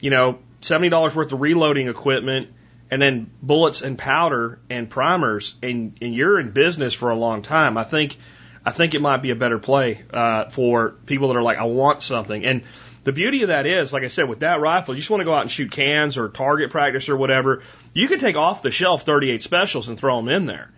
[0.00, 2.48] You know, seventy dollars worth of reloading equipment,
[2.90, 7.42] and then bullets and powder and primers, and, and you're in business for a long
[7.42, 7.76] time.
[7.76, 8.16] I think
[8.64, 11.64] I think it might be a better play uh, for people that are like, I
[11.64, 12.44] want something.
[12.44, 12.62] And
[13.04, 15.24] the beauty of that is, like I said, with that rifle, you just want to
[15.24, 17.62] go out and shoot cans or target practice or whatever.
[17.94, 20.70] You can take off the shelf 38 specials and throw them in there,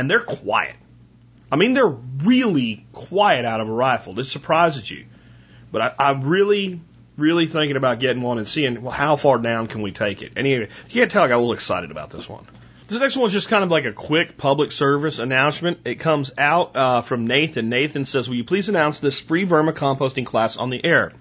[0.00, 0.76] and they're quiet.
[1.52, 4.14] I mean, they're really quiet out of a rifle.
[4.14, 5.04] This surprises you.
[5.70, 6.80] But I, I'm really,
[7.18, 10.32] really thinking about getting one and seeing well, how far down can we take it.
[10.36, 12.46] Anyway, you can't tell I got a little excited about this one.
[12.88, 15.80] This next one is just kind of like a quick public service announcement.
[15.84, 17.68] It comes out uh, from Nathan.
[17.68, 21.12] Nathan says, Will you please announce this free vermicomposting class on the air?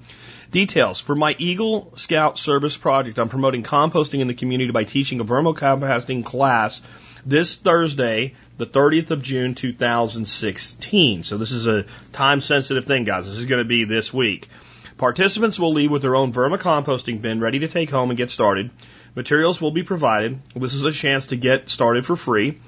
[0.52, 1.02] Details.
[1.02, 5.26] For my Eagle Scout service project, I'm promoting composting in the community by teaching a
[5.26, 6.82] vermicomposting class
[7.26, 11.24] this Thursday, the 30th of June, 2016.
[11.24, 13.28] So this is a time sensitive thing, guys.
[13.28, 14.50] This is going to be this week.
[14.98, 18.70] Participants will leave with their own vermicomposting bin ready to take home and get started.
[19.16, 20.40] Materials will be provided.
[20.56, 22.60] This is a chance to get started for free.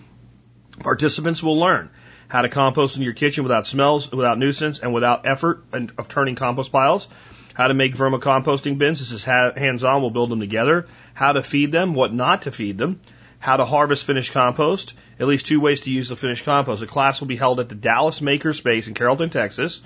[0.79, 1.89] Participants will learn
[2.29, 6.35] how to compost in your kitchen without smells, without nuisance, and without effort of turning
[6.35, 7.09] compost piles.
[7.53, 8.99] How to make vermicomposting bins.
[8.99, 10.01] This is hands on.
[10.01, 10.87] We'll build them together.
[11.13, 13.01] How to feed them, what not to feed them.
[13.41, 14.93] How to harvest finished compost.
[15.19, 16.79] At least two ways to use the finished compost.
[16.79, 19.81] The class will be held at the Dallas Makerspace in Carrollton, Texas.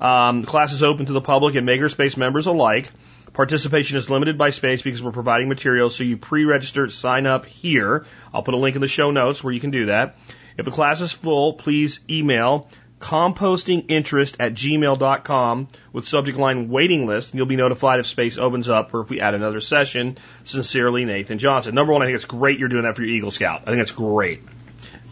[0.00, 2.90] Um, the class is open to the public and Makerspace members alike.
[3.32, 8.06] Participation is limited by space because we're providing materials, so you pre-register, sign up here.
[8.32, 10.16] I'll put a link in the show notes where you can do that.
[10.56, 12.68] If the class is full, please email
[13.04, 18.66] compostinginterest at gmail.com with subject line waiting list, and you'll be notified if space opens
[18.66, 20.16] up or if we add another session.
[20.44, 21.74] Sincerely, Nathan Johnson.
[21.74, 23.64] Number one, I think it's great you're doing that for your Eagle Scout.
[23.66, 24.42] I think it's great.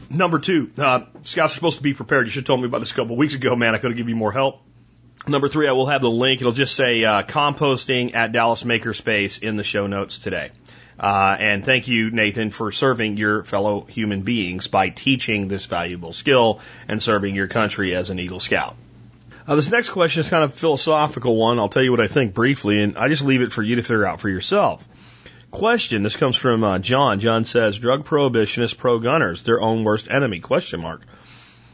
[0.09, 2.27] Number two, uh, scouts are supposed to be prepared.
[2.27, 3.75] You should have told me about this a couple weeks ago, man.
[3.75, 4.63] I could have given you more help.
[5.29, 6.41] Number three, I will have the link.
[6.41, 10.51] It'll just say uh, composting at Dallas Makerspace in the show notes today.
[11.03, 16.13] Uh, and thank you, Nathan, for serving your fellow human beings by teaching this valuable
[16.13, 18.77] skill and serving your country as an Eagle Scout.
[19.45, 21.59] Uh, this next question is kind of a philosophical one.
[21.59, 23.83] I'll tell you what I think briefly, and I just leave it for you to
[23.83, 24.87] figure out for yourself.
[25.51, 26.05] Question.
[26.05, 27.19] This comes from uh, John.
[27.19, 31.03] John says, "Drug prohibitionists, pro-gunners, their own worst enemy?" Question mark.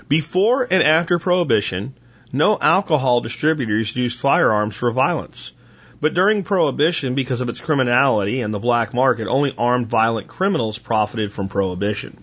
[0.08, 1.94] Before and after prohibition,
[2.32, 5.52] no alcohol distributors used firearms for violence.
[6.00, 10.78] But during Prohibition, because of its criminality and the black market, only armed violent criminals
[10.78, 12.16] profited from Prohibition.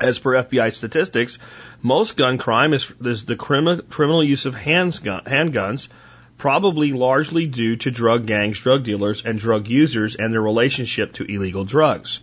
[0.00, 1.38] As per FBI statistics,
[1.82, 5.88] most gun crime is, is the crimi- criminal use of handgun, handguns,
[6.36, 11.24] probably largely due to drug gangs, drug dealers, and drug users and their relationship to
[11.24, 12.20] illegal drugs.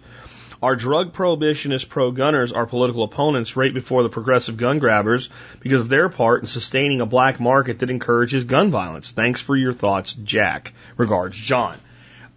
[0.64, 5.28] Our drug prohibitionist pro gunners are political opponents right before the progressive gun grabbers
[5.60, 9.12] because of their part in sustaining a black market that encourages gun violence.
[9.12, 10.72] Thanks for your thoughts, Jack.
[10.96, 11.78] Regards, John.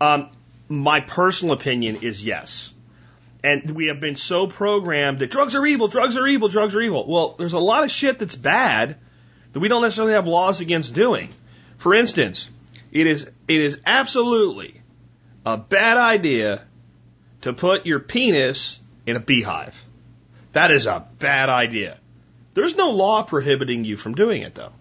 [0.00, 0.28] Um,
[0.68, 2.74] my personal opinion is yes.
[3.44, 6.80] And we have been so programmed that drugs are evil, drugs are evil, drugs are
[6.80, 7.06] evil.
[7.06, 8.96] Well, there's a lot of shit that's bad
[9.52, 11.28] that we don't necessarily have laws against doing.
[11.78, 12.50] For instance,
[12.90, 14.82] it is, it is absolutely
[15.44, 16.64] a bad idea
[17.46, 19.84] to put your penis in a beehive.
[20.52, 21.98] That is a bad idea.
[22.54, 24.72] There's no law prohibiting you from doing it though.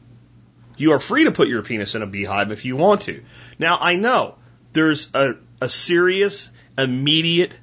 [0.76, 3.24] You are free to put your penis in a beehive if you want to.
[3.60, 4.36] Now I know
[4.74, 7.56] there's a, a serious, immediate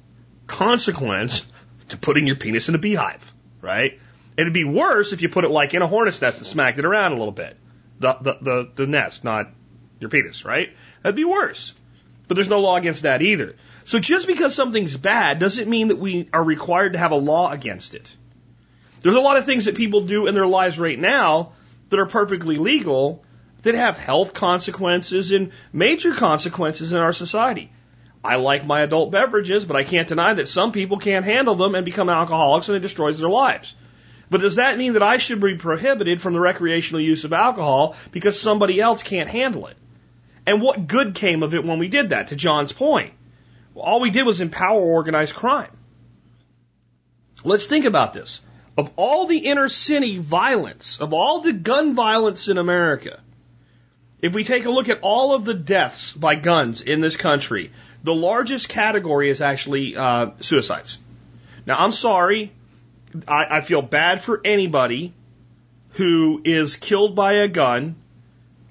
[0.47, 1.45] consequence
[1.89, 3.99] to putting your penis in a beehive, right?
[4.37, 6.85] It'd be worse if you put it like in a hornet's nest and smacked it
[6.85, 7.57] around a little bit.
[7.99, 9.49] The, the, the, the nest, not
[9.99, 10.73] your penis, right?
[11.01, 11.73] That'd be worse.
[12.29, 13.55] But there's no law against that either.
[13.85, 17.51] So just because something's bad doesn't mean that we are required to have a law
[17.51, 18.15] against it.
[19.01, 21.53] There's a lot of things that people do in their lives right now
[21.89, 23.23] that are perfectly legal
[23.63, 27.71] that have health consequences and major consequences in our society.
[28.23, 31.75] I like my adult beverages, but I can't deny that some people can't handle them
[31.75, 33.75] and become alcoholics and it destroys their lives.
[34.29, 37.95] But does that mean that I should be prohibited from the recreational use of alcohol
[38.11, 39.77] because somebody else can't handle it?
[40.45, 43.13] And what good came of it when we did that, to John's point?
[43.75, 45.71] All we did was empower organized crime.
[47.43, 48.41] Let's think about this.
[48.77, 53.19] Of all the inner city violence, of all the gun violence in America,
[54.21, 57.71] if we take a look at all of the deaths by guns in this country,
[58.03, 60.97] the largest category is actually uh, suicides.
[61.65, 62.51] Now, I'm sorry.
[63.27, 65.13] I, I feel bad for anybody
[65.91, 67.95] who is killed by a gun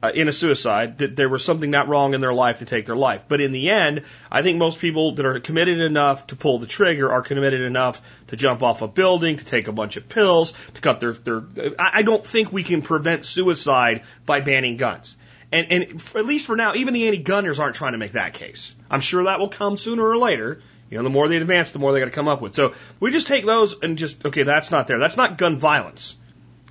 [0.03, 2.87] uh, in a suicide, that there was something not wrong in their life to take
[2.87, 3.25] their life.
[3.29, 6.67] But in the end, I think most people that are committed enough to pull the
[6.67, 10.55] trigger are committed enough to jump off a building, to take a bunch of pills,
[10.75, 11.45] to cut their, their,
[11.79, 15.17] I don't think we can prevent suicide by banning guns.
[15.53, 18.35] And, and for, at least for now, even the anti-gunners aren't trying to make that
[18.35, 18.75] case.
[18.91, 20.63] I'm sure that will come sooner or later.
[20.91, 22.55] You know, the more they advance, the more they got to come up with.
[22.55, 24.99] So we just take those and just, okay, that's not there.
[24.99, 26.17] That's not gun violence.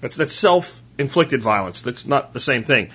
[0.02, 0.34] That's, that's
[1.02, 1.82] self-inflicted violence.
[1.82, 2.92] That's not the same thing.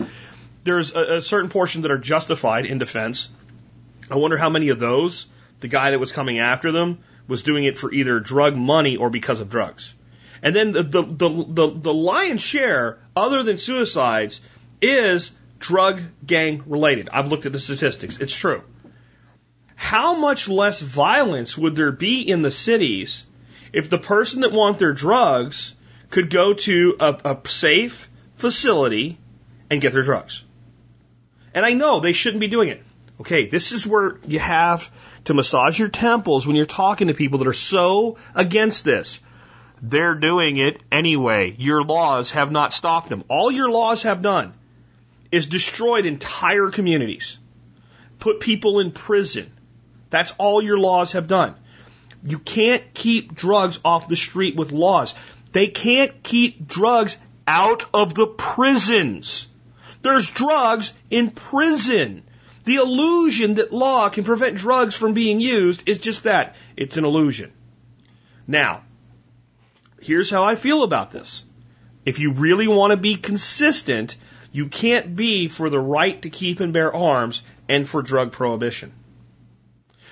[0.64, 3.30] There's a, a certain portion that are justified in defense.
[4.10, 5.26] I wonder how many of those,
[5.60, 6.98] the guy that was coming after them,
[7.28, 9.94] was doing it for either drug money or because of drugs.
[10.42, 14.40] And then the, the, the, the, the lion's share, other than suicides,
[14.80, 17.08] is drug gang related.
[17.12, 18.20] I've looked at the statistics.
[18.20, 18.62] It's true.
[19.74, 23.24] How much less violence would there be in the cities
[23.72, 25.75] if the person that want their drugs
[26.16, 29.18] could go to a, a safe facility
[29.68, 30.42] and get their drugs?
[31.52, 32.82] And I know they shouldn't be doing it.
[33.20, 34.90] Okay, this is where you have
[35.24, 39.20] to massage your temples when you're talking to people that are so against this.
[39.82, 41.54] They're doing it anyway.
[41.58, 43.22] Your laws have not stopped them.
[43.28, 44.54] All your laws have done
[45.30, 47.36] is destroyed entire communities,
[48.20, 49.52] put people in prison.
[50.08, 51.56] That's all your laws have done.
[52.24, 55.14] You can't keep drugs off the street with laws.
[55.56, 57.16] They can't keep drugs
[57.48, 59.46] out of the prisons.
[60.02, 62.24] There's drugs in prison.
[62.64, 66.56] The illusion that law can prevent drugs from being used is just that.
[66.76, 67.54] It's an illusion.
[68.46, 68.82] Now,
[69.98, 71.42] here's how I feel about this.
[72.04, 74.18] If you really want to be consistent,
[74.52, 78.92] you can't be for the right to keep and bear arms and for drug prohibition.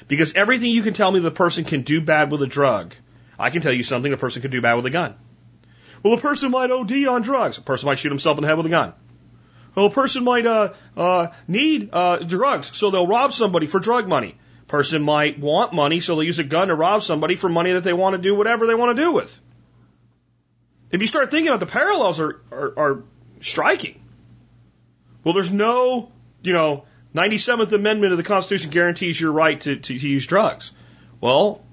[0.09, 2.95] Because everything you can tell me the person can do bad with a drug,
[3.39, 5.17] I can tell you something a person can do bad with a gun.
[6.05, 7.57] Well, a person might OD on drugs.
[7.57, 8.93] A person might shoot himself in the head with a gun.
[9.75, 14.07] Well, a person might uh, uh, need uh, drugs, so they'll rob somebody for drug
[14.07, 14.37] money.
[14.63, 17.73] A person might want money, so they'll use a gun to rob somebody for money
[17.73, 19.41] that they want to do whatever they want to do with.
[20.91, 23.05] If you start thinking about it, the parallels are, are, are
[23.41, 24.01] striking.
[25.25, 26.85] Well, there's no, you know,
[27.15, 30.71] 97th Amendment of the Constitution guarantees your right to, to, to use drugs.
[31.21, 31.64] Well,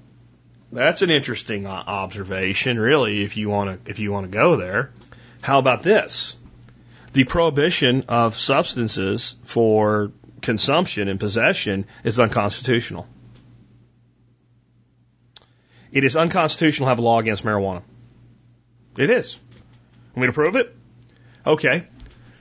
[0.72, 4.56] that's an interesting uh, observation, really, if you want to if you want to go
[4.56, 4.92] there.
[5.42, 6.38] How about this?
[7.14, 10.12] The prohibition of substances for
[10.42, 13.08] consumption and possession is unconstitutional.
[15.92, 17.84] It is unconstitutional to have a law against marijuana.
[18.98, 19.38] It is.
[20.16, 20.76] Want me to prove it?
[21.46, 21.88] Okay.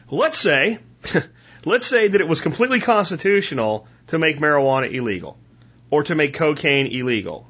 [0.08, 0.78] Let's say
[1.64, 5.38] Let's say that it was completely constitutional to make marijuana illegal,
[5.90, 7.49] or to make cocaine illegal,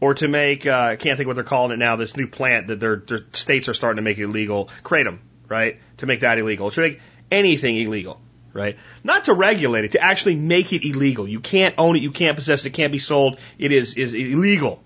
[0.00, 2.68] or to make, uh, I can't think what they're calling it now, this new plant
[2.68, 5.18] that their, their states are starting to make illegal, kratom,
[5.48, 5.78] right?
[5.98, 8.20] To make that illegal, to make anything illegal,
[8.52, 8.76] right?
[9.02, 11.26] Not to regulate it, to actually make it illegal.
[11.26, 14.12] You can't own it, you can't possess it, it can't be sold, it is, is
[14.12, 14.82] illegal.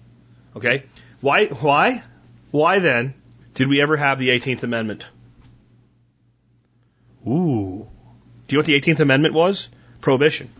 [0.56, 0.84] Okay?
[1.20, 2.02] Why, why?
[2.50, 3.14] Why then
[3.54, 5.04] did we ever have the 18th Amendment?
[7.26, 7.86] Ooh.
[8.46, 9.68] Do you know what the 18th Amendment was?
[10.00, 10.50] Prohibition.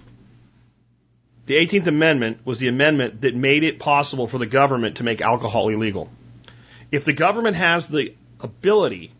[1.50, 5.20] The 18th Amendment was the amendment that made it possible for the government to make
[5.20, 6.08] alcohol illegal.
[6.92, 9.10] If the government has the ability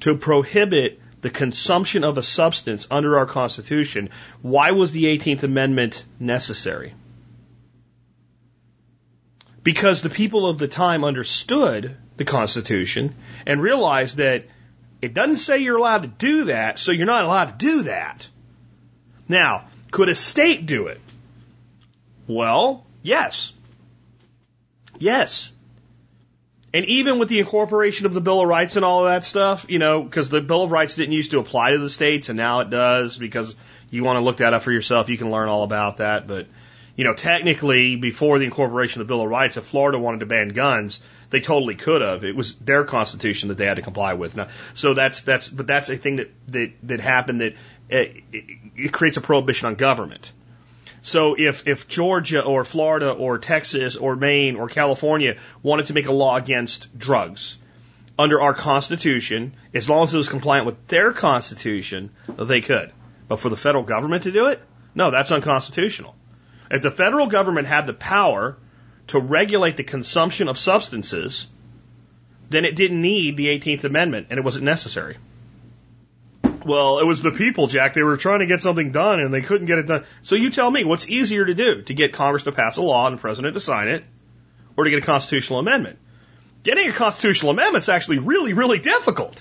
[0.00, 4.10] to prohibit the consumption of a substance under our Constitution,
[4.42, 6.94] why was the 18th Amendment necessary?
[9.62, 13.14] Because the people of the time understood the Constitution
[13.46, 14.46] and realized that
[15.00, 18.28] it doesn't say you're allowed to do that, so you're not allowed to do that.
[19.28, 21.00] Now, could a state do it?
[22.28, 23.52] Well, yes.
[24.98, 25.52] Yes.
[26.72, 29.66] And even with the incorporation of the Bill of Rights and all of that stuff,
[29.68, 32.36] you know, because the Bill of Rights didn't used to apply to the states and
[32.36, 33.56] now it does because
[33.90, 36.28] you want to look that up for yourself, you can learn all about that.
[36.28, 36.46] But,
[36.94, 40.26] you know, technically, before the incorporation of the Bill of Rights, if Florida wanted to
[40.26, 42.22] ban guns, they totally could have.
[42.22, 44.36] It was their constitution that they had to comply with.
[44.36, 47.54] Now, so that's that's but that's a thing that that that happened that
[47.88, 48.44] it, it,
[48.76, 50.32] it creates a prohibition on government.
[51.08, 56.06] So if if Georgia or Florida or Texas or Maine or California wanted to make
[56.06, 57.56] a law against drugs
[58.18, 62.92] under our constitution, as long as it was compliant with their constitution, they could.
[63.26, 64.60] But for the federal government to do it,
[64.94, 66.14] no, that's unconstitutional.
[66.70, 68.58] If the federal government had the power
[69.06, 71.46] to regulate the consumption of substances,
[72.50, 75.16] then it didn't need the 18th Amendment and it wasn't necessary.
[76.68, 77.94] Well, it was the people, Jack.
[77.94, 80.04] They were trying to get something done and they couldn't get it done.
[80.20, 81.80] So you tell me, what's easier to do?
[81.80, 84.04] To get Congress to pass a law and the president to sign it,
[84.76, 85.98] or to get a constitutional amendment?
[86.64, 89.40] Getting a constitutional amendment is actually really, really difficult.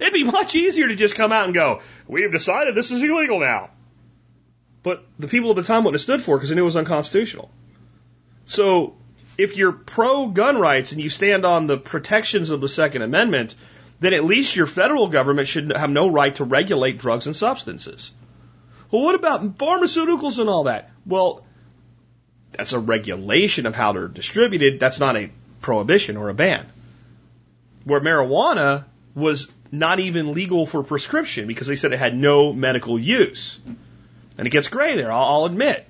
[0.00, 3.40] It'd be much easier to just come out and go, we've decided this is illegal
[3.40, 3.68] now.
[4.82, 6.64] But the people at the time wouldn't have stood for it because they knew it
[6.64, 7.50] was unconstitutional.
[8.46, 8.96] So
[9.36, 13.54] if you're pro gun rights and you stand on the protections of the Second Amendment,
[14.00, 18.10] then at least your federal government should have no right to regulate drugs and substances.
[18.90, 20.90] Well, what about pharmaceuticals and all that?
[21.06, 21.44] Well,
[22.52, 24.78] that's a regulation of how they're distributed.
[24.78, 25.30] That's not a
[25.60, 26.66] prohibition or a ban.
[27.84, 28.84] Where marijuana
[29.14, 33.58] was not even legal for prescription because they said it had no medical use.
[34.38, 35.86] And it gets gray there, I'll, I'll admit.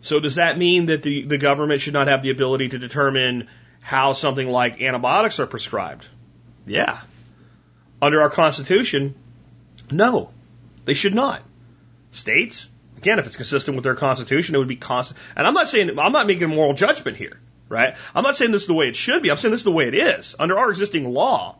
[0.00, 3.48] So does that mean that the, the government should not have the ability to determine
[3.80, 6.06] how something like antibiotics are prescribed?
[6.66, 6.98] Yeah.
[8.00, 9.14] Under our Constitution,
[9.90, 10.30] no,
[10.84, 11.42] they should not.
[12.10, 15.18] States, again, if it's consistent with their Constitution, it would be constant.
[15.36, 17.96] And I'm not saying, I'm not making a moral judgment here, right?
[18.14, 19.30] I'm not saying this is the way it should be.
[19.30, 20.36] I'm saying this is the way it is.
[20.38, 21.56] Under our existing law,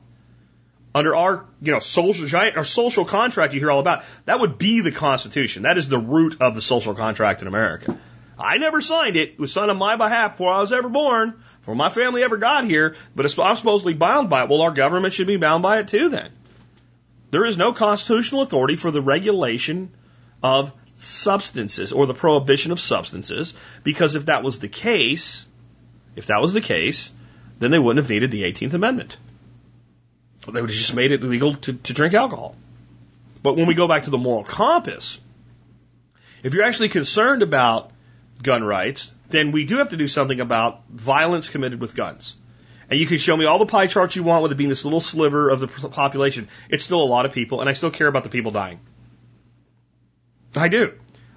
[0.94, 4.59] under our, you know, social giant, our social contract you hear all about, that would
[4.59, 5.65] be the Constitution.
[5.65, 7.98] That is the root of the social contract in America.
[8.39, 9.31] I never signed it.
[9.31, 12.39] It was signed on my behalf before I was ever born, before my family ever
[12.39, 14.49] got here, but I'm supposedly bound by it.
[14.49, 16.31] Well, our government should be bound by it too then.
[17.31, 19.90] There is no constitutional authority for the regulation
[20.43, 23.53] of substances or the prohibition of substances
[23.85, 25.45] because if that was the case,
[26.16, 27.12] if that was the case,
[27.59, 29.19] then they wouldn't have needed the 18th Amendment.
[30.47, 32.57] They would have just made it illegal to, to drink alcohol.
[33.43, 35.20] But when we go back to the moral compass,
[36.43, 37.90] if you're actually concerned about
[38.43, 42.37] gun rights, then we do have to do something about violence committed with guns.
[42.91, 44.85] And you can show me all the pie charts you want with it being this
[44.85, 46.49] little sliver of the population.
[46.71, 48.81] It's still a lot of people, and I still care about the people dying.
[50.57, 50.95] I do.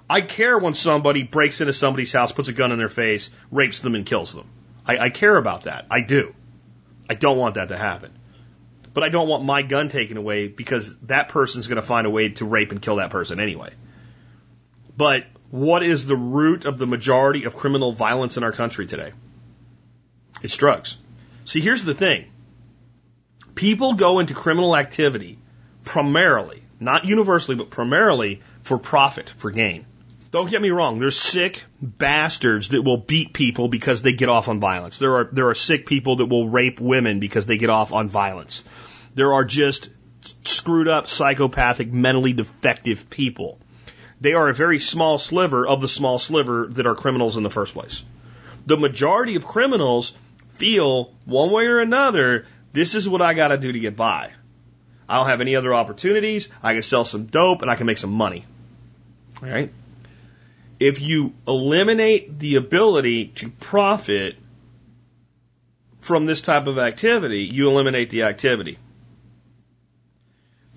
[0.08, 3.80] I care when somebody breaks into somebody's house, puts a gun in their face, rapes
[3.80, 4.46] them, and kills them.
[4.86, 5.86] I, I care about that.
[5.90, 6.34] I do.
[7.08, 8.12] I don't want that to happen.
[8.94, 12.10] But I don't want my gun taken away because that person's going to find a
[12.10, 13.72] way to rape and kill that person anyway.
[14.96, 19.12] But what is the root of the majority of criminal violence in our country today?
[20.40, 20.96] It's drugs.
[21.44, 22.32] See, here's the thing.
[23.54, 25.38] People go into criminal activity
[25.84, 29.84] primarily, not universally, but primarily for profit, for gain.
[30.30, 34.48] Don't get me wrong, there's sick bastards that will beat people because they get off
[34.48, 34.98] on violence.
[34.98, 38.08] There are there are sick people that will rape women because they get off on
[38.08, 38.64] violence.
[39.14, 39.90] There are just
[40.44, 43.58] screwed up, psychopathic, mentally defective people
[44.22, 47.50] they are a very small sliver of the small sliver that are criminals in the
[47.50, 48.04] first place.
[48.66, 50.12] The majority of criminals
[50.50, 54.30] feel one way or another, this is what I got to do to get by.
[55.08, 56.48] I don't have any other opportunities.
[56.62, 58.44] I can sell some dope and I can make some money.
[59.42, 59.72] All right?
[60.78, 64.36] If you eliminate the ability to profit
[66.00, 68.78] from this type of activity, you eliminate the activity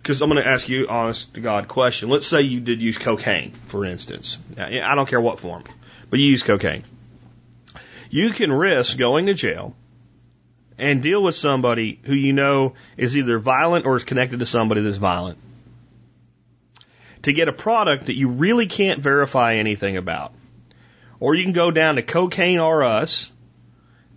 [0.06, 2.10] because I'm going to ask you honest to God question.
[2.10, 4.38] Let's say you did use cocaine, for instance.
[4.56, 5.64] I don't care what form,
[6.12, 6.84] but you use cocaine.
[8.12, 9.76] You can risk going to jail
[10.78, 14.82] and deal with somebody who you know is either violent or is connected to somebody
[14.82, 15.40] that's violent
[17.24, 20.36] to get a product that you really can't verify anything about.
[21.20, 23.32] Or you can go down to Cocaine R Us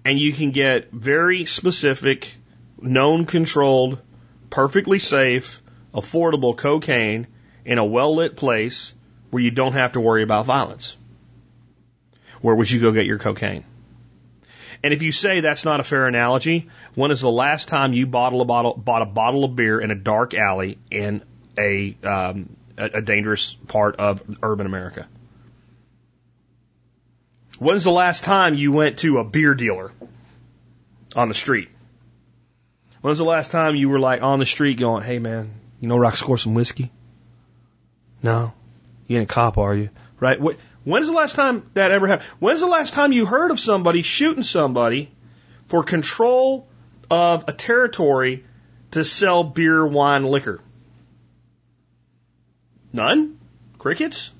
[0.04, 2.34] and you can get very specific,
[2.78, 4.02] known controlled,
[4.50, 5.62] perfectly safe,
[5.94, 7.26] affordable cocaine
[7.64, 8.94] in a well lit place
[9.30, 10.96] where you don't have to worry about violence.
[12.40, 13.64] Where would you go get your cocaine?
[14.82, 18.06] And if you say that's not a fair analogy, when is the last time you
[18.06, 21.22] bottle a bottle, bought a bottle of beer in a dark alley in
[21.58, 25.08] a, um, a, a dangerous part of urban America?
[27.58, 29.90] When's the last time you went to a beer dealer
[31.16, 31.68] on the street?
[33.00, 35.50] When's the last time you were like on the street going, hey man,
[35.80, 36.90] you know rock score some whiskey?
[38.22, 38.52] No.
[39.06, 39.90] You ain't a cop, are you?
[40.20, 40.38] Right?
[40.84, 42.28] When's the last time that ever happened?
[42.38, 45.10] When's the last time you heard of somebody shooting somebody
[45.66, 46.66] for control
[47.10, 48.44] of a territory
[48.92, 50.60] to sell beer, wine, liquor?
[52.92, 53.38] None?
[53.78, 54.32] Crickets?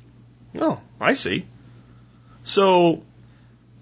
[0.59, 1.47] Oh, I see.
[2.45, 3.03] So,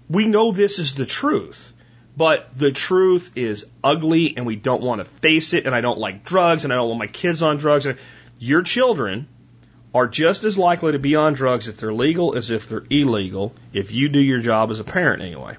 [0.09, 1.73] we know this is the truth.
[2.17, 5.99] But the truth is ugly and we don't want to face it and I don't
[5.99, 7.87] like drugs and I don't want my kids on drugs.
[8.39, 9.27] Your children
[9.93, 13.53] are just as likely to be on drugs if they're legal as if they're illegal
[13.71, 15.57] if you do your job as a parent anyway.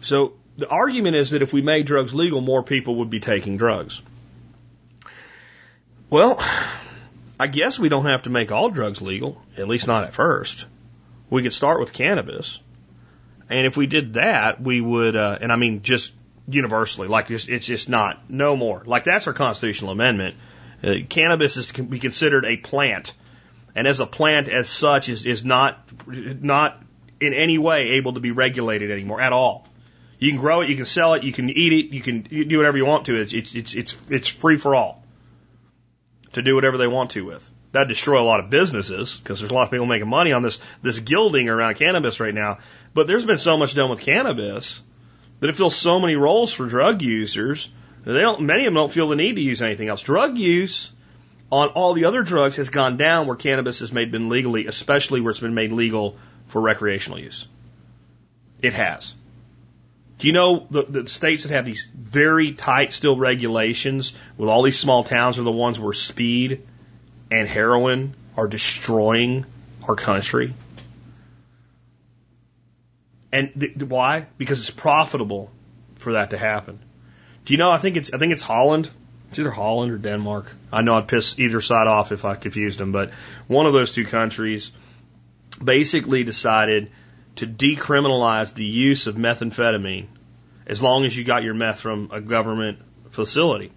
[0.00, 3.58] So the argument is that if we made drugs legal, more people would be taking
[3.58, 4.00] drugs.
[6.08, 6.42] Well,
[7.38, 10.64] I guess we don't have to make all drugs legal, at least not at first.
[11.28, 12.60] We could start with cannabis
[13.50, 16.14] and if we did that, we would, uh, and I mean just
[16.48, 17.08] universally.
[17.08, 18.82] Like it's, it's just not, no more.
[18.84, 20.36] Like that's our constitutional amendment.
[20.82, 23.12] Uh, cannabis is to be considered a plant,
[23.74, 26.82] and as a plant, as such, is is not not
[27.20, 29.68] in any way able to be regulated anymore at all.
[30.18, 32.56] You can grow it, you can sell it, you can eat it, you can do
[32.56, 33.20] whatever you want to.
[33.20, 35.04] It's it's it's, it's free for all
[36.32, 37.50] to do whatever they want to with.
[37.72, 40.42] That destroy a lot of businesses because there's a lot of people making money on
[40.42, 42.58] this this gilding around cannabis right now.
[42.94, 44.82] But there's been so much done with cannabis
[45.38, 47.70] that it fills so many roles for drug users.
[48.04, 50.02] They don't, many of them don't feel the need to use anything else.
[50.02, 50.90] Drug use
[51.52, 55.20] on all the other drugs has gone down where cannabis has made been legally, especially
[55.20, 56.16] where it's been made legal
[56.46, 57.46] for recreational use.
[58.62, 59.14] It has.
[60.18, 64.62] Do you know the, the states that have these very tight still regulations with all
[64.62, 66.62] these small towns are the ones where speed
[67.30, 69.46] and heroin are destroying
[69.88, 70.54] our country?
[73.32, 74.26] And th- why?
[74.38, 75.50] Because it's profitable
[75.96, 76.80] for that to happen.
[77.44, 77.70] Do you know?
[77.70, 78.90] I think it's I think it's Holland.
[79.28, 80.50] It's either Holland or Denmark.
[80.72, 83.12] I know I'd piss either side off if I confused them, but
[83.46, 84.72] one of those two countries
[85.62, 86.90] basically decided
[87.36, 90.06] to decriminalize the use of methamphetamine
[90.66, 92.78] as long as you got your meth from a government
[93.10, 93.72] facility.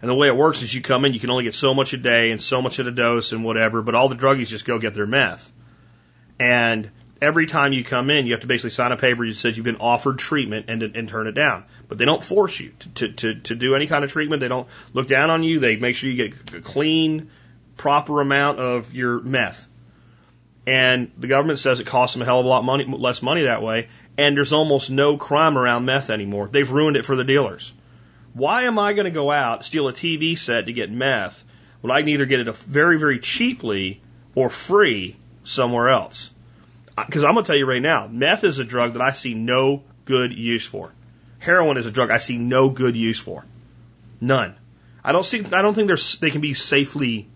[0.00, 1.92] And the way it works is you come in, you can only get so much
[1.92, 4.64] a day and so much at a dose and whatever, but all the druggies just
[4.64, 5.52] go get their meth.
[6.38, 6.90] And
[7.20, 9.64] every time you come in, you have to basically sign a paper that says you've
[9.64, 11.64] been offered treatment and, and turn it down.
[11.88, 14.40] But they don't force you to, to, to do any kind of treatment.
[14.40, 15.60] They don't look down on you.
[15.60, 17.30] They make sure you get a clean,
[17.76, 19.66] proper amount of your meth.
[20.66, 23.42] And the government says it costs them a hell of a lot money, less money
[23.42, 23.88] that way.
[24.16, 26.48] And there's almost no crime around meth anymore.
[26.48, 27.72] They've ruined it for the dealers.
[28.32, 31.44] Why am I going to go out, steal a TV set to get meth
[31.80, 34.00] when I can either get it very, very cheaply
[34.34, 36.30] or free somewhere else?
[37.06, 39.34] because I'm going to tell you right now, meth is a drug that I see
[39.34, 40.92] no good use for.
[41.38, 43.44] Heroin is a drug I see no good use for.
[44.20, 44.54] None.
[45.02, 45.42] I don't see.
[45.52, 45.90] I don't think
[46.20, 47.28] they can be safely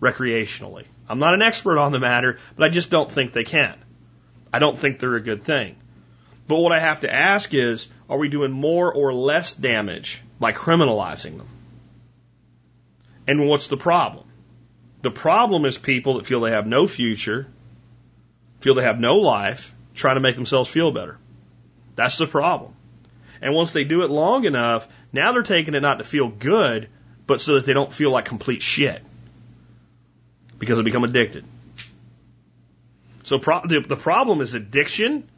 [0.00, 0.84] recreationally.
[1.08, 3.76] I'm not an expert on the matter, but I just don't think they can.
[4.52, 5.76] I don't think they're a good thing.
[6.48, 10.52] But what I have to ask is, are we doing more or less damage by
[10.52, 11.48] criminalizing them?
[13.26, 14.26] And what's the problem?
[15.02, 17.46] The problem is people that feel they have no future
[18.60, 21.18] feel they have no life, trying to make themselves feel better.
[21.96, 22.72] That's the problem.
[23.42, 26.88] And once they do it long enough, now they're taking it not to feel good,
[27.26, 29.04] but so that they don't feel like complete shit.
[30.58, 31.44] Because they become addicted.
[33.24, 35.28] So pro- the, the problem is addiction.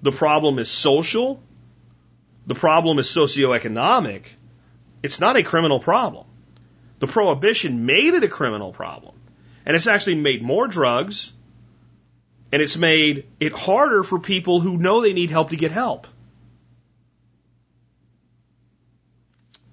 [0.00, 1.42] The problem is social.
[2.46, 4.24] The problem is socioeconomic.
[5.02, 6.26] It's not a criminal problem.
[6.98, 9.14] The prohibition made it a criminal problem.
[9.64, 11.32] And it's actually made more drugs
[12.52, 16.06] and it's made it harder for people who know they need help to get help.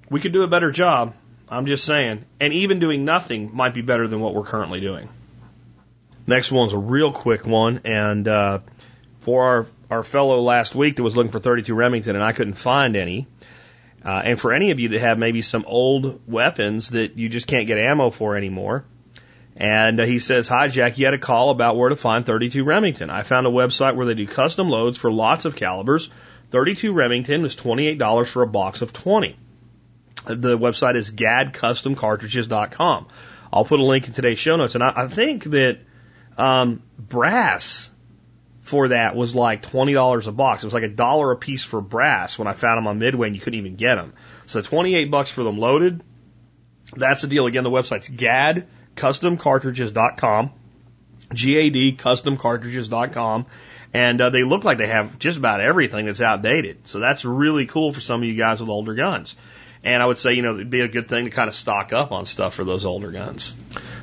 [0.09, 1.13] We could do a better job.
[1.49, 2.25] I'm just saying.
[2.39, 5.09] And even doing nothing might be better than what we're currently doing.
[6.25, 7.81] Next one's a real quick one.
[7.85, 8.59] And uh,
[9.19, 12.53] for our, our fellow last week that was looking for 32 Remington and I couldn't
[12.53, 13.27] find any,
[14.03, 17.47] uh, and for any of you that have maybe some old weapons that you just
[17.47, 18.85] can't get ammo for anymore,
[19.59, 22.63] and uh, he says, Hi, Jack, you had a call about where to find 32
[22.63, 23.09] Remington.
[23.09, 26.09] I found a website where they do custom loads for lots of calibers.
[26.51, 29.37] 32 Remington is $28 for a box of 20.
[30.25, 33.07] The website is gadcustomcartridges.com.
[33.51, 34.75] I'll put a link in today's show notes.
[34.75, 35.79] And I, I think that
[36.37, 37.89] um, brass
[38.69, 40.63] for that was like $20 a box.
[40.63, 43.27] It was like a dollar a piece for brass when I found them on Midway
[43.27, 44.13] and you couldn't even get them.
[44.45, 46.01] So 28 bucks for them loaded.
[46.95, 47.45] That's the deal.
[47.45, 48.67] Again, the website's GAD
[48.99, 50.51] customcartridges.com,
[51.33, 53.45] G-A-D, customcartridges.com.
[53.91, 56.87] And uh, they look like they have just about everything that's outdated.
[56.87, 59.35] So that's really cool for some of you guys with older guns.
[59.83, 61.93] And I would say, you know, it'd be a good thing to kind of stock
[61.93, 63.55] up on stuff for those older guns.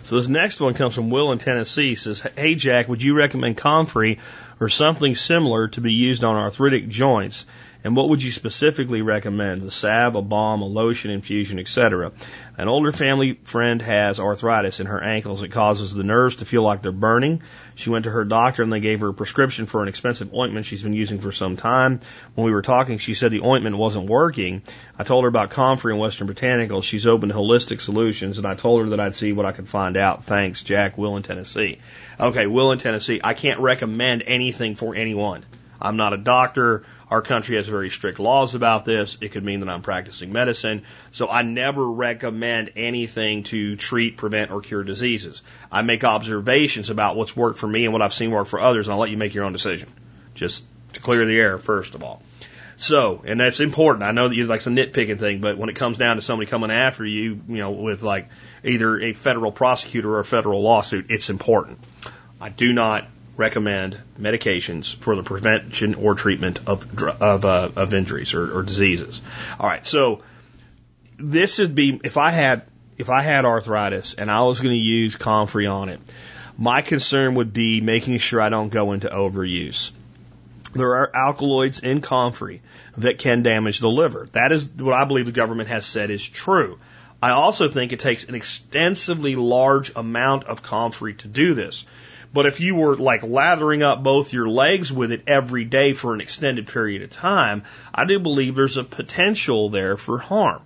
[0.04, 1.90] So this next one comes from Will in Tennessee.
[1.90, 4.18] He says, Hey Jack, would you recommend Comfrey
[4.60, 7.46] or something similar to be used on arthritic joints?
[7.86, 9.62] And what would you specifically recommend?
[9.62, 12.10] A salve, a balm, a lotion, infusion, etc.
[12.58, 15.44] An older family friend has arthritis in her ankles.
[15.44, 17.42] It causes the nerves to feel like they're burning.
[17.76, 20.66] She went to her doctor and they gave her a prescription for an expensive ointment
[20.66, 22.00] she's been using for some time.
[22.34, 24.62] When we were talking, she said the ointment wasn't working.
[24.98, 26.82] I told her about Comfrey and Western Botanicals.
[26.82, 29.68] She's open to holistic solutions and I told her that I'd see what I could
[29.68, 30.24] find out.
[30.24, 31.78] Thanks, Jack, Will in Tennessee.
[32.18, 33.20] Okay, Will in Tennessee.
[33.22, 35.44] I can't recommend anything for anyone.
[35.80, 36.84] I'm not a doctor.
[37.08, 39.16] Our country has very strict laws about this.
[39.20, 40.82] It could mean that I'm practicing medicine.
[41.12, 45.42] So I never recommend anything to treat, prevent, or cure diseases.
[45.70, 48.86] I make observations about what's worked for me and what I've seen work for others,
[48.86, 49.88] and I'll let you make your own decision.
[50.34, 50.64] Just
[50.94, 52.22] to clear the air, first of all.
[52.76, 54.02] So, and that's important.
[54.02, 56.50] I know that you like some nitpicking thing, but when it comes down to somebody
[56.50, 58.28] coming after you, you know, with like
[58.64, 61.78] either a federal prosecutor or a federal lawsuit, it's important.
[62.40, 68.34] I do not recommend medications for the prevention or treatment of of, uh, of injuries
[68.34, 69.20] or, or diseases.
[69.60, 70.22] All right, so
[71.18, 72.62] this would be if I had
[72.98, 76.00] if I had arthritis and I was going to use Comfrey on it,
[76.56, 79.90] my concern would be making sure I don't go into overuse.
[80.72, 82.62] There are alkaloids in Comfrey
[82.98, 84.28] that can damage the liver.
[84.32, 86.78] That is what I believe the government has said is true.
[87.22, 91.86] I also think it takes an extensively large amount of Comfrey to do this.
[92.32, 96.14] But if you were like lathering up both your legs with it every day for
[96.14, 97.62] an extended period of time,
[97.94, 100.62] I do believe there's a potential there for harm.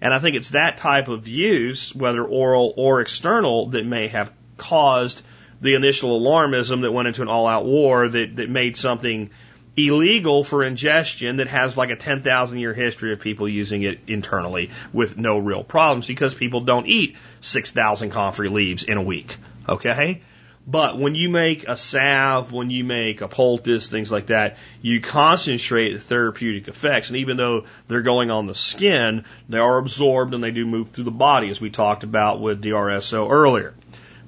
[0.00, 4.32] And I think it's that type of use, whether oral or external, that may have
[4.56, 5.22] caused
[5.60, 9.30] the initial alarmism that went into an all out war that, that made something
[9.76, 14.70] illegal for ingestion that has like a 10,000 year history of people using it internally
[14.92, 19.36] with no real problems because people don't eat 6,000 comfrey leaves in a week.
[19.68, 20.22] Okay?
[20.66, 25.00] But when you make a salve, when you make a poultice, things like that, you
[25.00, 27.08] concentrate the therapeutic effects.
[27.08, 30.90] And even though they're going on the skin, they are absorbed and they do move
[30.90, 33.74] through the body, as we talked about with DMSO earlier.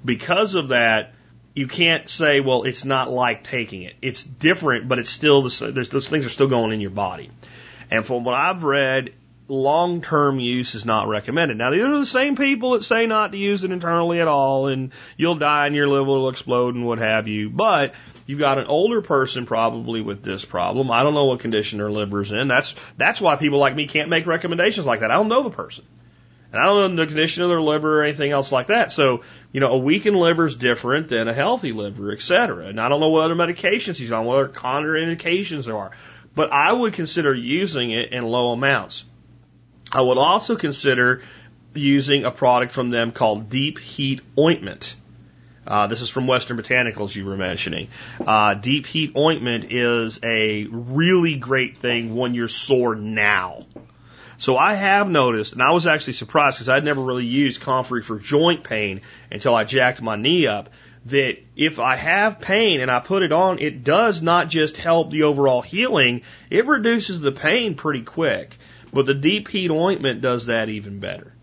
[0.04, 1.14] Because of that,
[1.54, 3.96] you can't say, well, it's not like taking it.
[4.00, 7.30] It's different, but it's still the there's, those things are still going in your body.
[7.90, 9.12] And from what I've read,
[9.48, 11.56] long term use is not recommended.
[11.56, 14.68] Now, these are the same people that say not to use it internally at all,
[14.68, 17.50] and you'll die and your liver will explode and what have you.
[17.50, 17.94] But
[18.26, 20.90] you've got an older person probably with this problem.
[20.90, 22.46] I don't know what condition their liver's in.
[22.48, 25.10] That's that's why people like me can't make recommendations like that.
[25.10, 25.84] I don't know the person.
[26.50, 28.90] And I don't know the condition of their liver or anything else like that.
[28.90, 29.22] So,
[29.52, 32.66] you know, a weakened liver is different than a healthy liver, et cetera.
[32.68, 35.90] And I don't know what other medications he's on, what other contraindications there are.
[36.34, 39.04] But I would consider using it in low amounts.
[39.92, 41.22] I would also consider
[41.72, 44.94] using a product from them called Deep Heat Ointment.
[45.66, 47.88] Uh, this is from Western Botanicals you were mentioning.
[48.26, 53.66] Uh, deep Heat Ointment is a really great thing when you're sore now.
[54.38, 58.02] So I have noticed, and I was actually surprised because I'd never really used Comfrey
[58.02, 59.00] for joint pain
[59.30, 60.70] until I jacked my knee up,
[61.06, 65.10] that if I have pain and I put it on, it does not just help
[65.10, 68.56] the overall healing, it reduces the pain pretty quick.
[68.92, 71.34] But the deep heat ointment does that even better.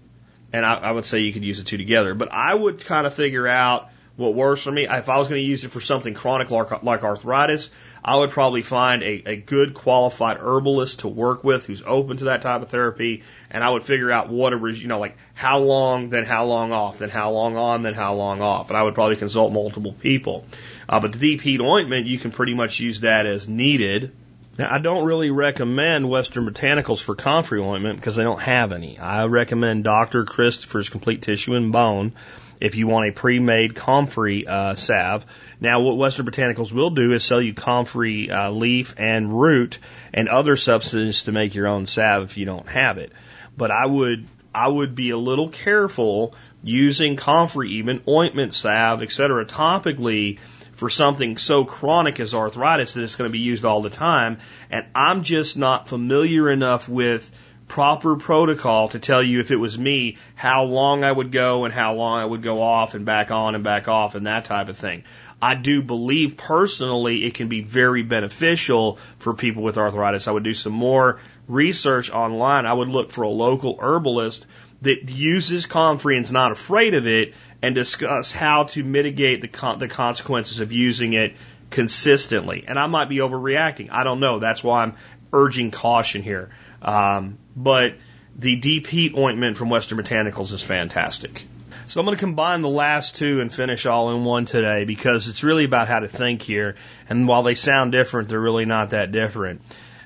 [0.54, 2.14] And I, I would say you could use the two together.
[2.14, 4.88] But I would kind of figure out what works for me.
[4.88, 7.70] If I was going to use it for something chronic like, arthritis,
[8.04, 12.26] I would probably find a, a good qualified herbalist to work with who's open to
[12.26, 13.24] that type of therapy.
[13.50, 16.72] And I would figure out what a, you know, like how long, then how long
[16.72, 18.70] off, then how long on, then how long off.
[18.70, 20.46] And I would probably consult multiple people.
[20.88, 24.14] Uh, but the deep heat ointment, you can pretty much use that as needed
[24.58, 28.98] now, I don't really recommend Western Botanicals for comfrey ointment because they don't have any.
[28.98, 30.24] I recommend Dr.
[30.24, 32.14] Christopher's Complete Tissue and Bone
[32.62, 35.26] if you want a pre-made comfrey uh, salve.
[35.60, 39.80] Now, what Western Botanicals will do is sell you comfrey uh, leaf and root
[40.14, 43.12] and other substances to make your own salve if you don't have it.
[43.58, 46.34] But I would I would be a little careful
[46.64, 50.40] using comfrey, even ointment salve, etc., topically
[50.76, 54.40] for something so chronic as arthritis that it's going to be used all the time.
[54.70, 57.32] And I'm just not familiar enough with
[57.68, 61.74] proper protocol to tell you if it was me, how long I would go and
[61.74, 64.70] how long I would go off and back on and back off and that type
[64.70, 65.04] of thing.
[65.42, 70.28] I do believe personally it can be very beneficial for people with arthritis.
[70.28, 72.66] I would do some more research online.
[72.66, 74.46] I would look for a local herbalist
[74.82, 77.34] that uses comfrey and is not afraid of it
[77.66, 81.36] and discuss how to mitigate the, con- the consequences of using it
[81.72, 82.64] consistently.
[82.68, 83.90] And I might be overreacting.
[83.92, 84.38] I don't know.
[84.38, 84.94] That's why I'm
[85.34, 86.52] urging caution here.
[86.84, 87.96] Um, but
[88.36, 91.44] the deep heat ointment from Western Botanicals is fantastic.
[91.88, 95.28] So I'm going to combine the last two and finish all in one today because
[95.28, 96.76] it's really about how to think here.
[97.10, 99.64] And while they sound different, they're really not that different.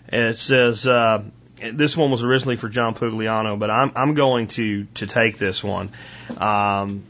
[0.07, 1.23] It says, uh,
[1.57, 5.61] this one was originally for John Pugliano, but I'm, I'm going to, to take this
[5.61, 5.91] one.
[6.37, 7.03] Um,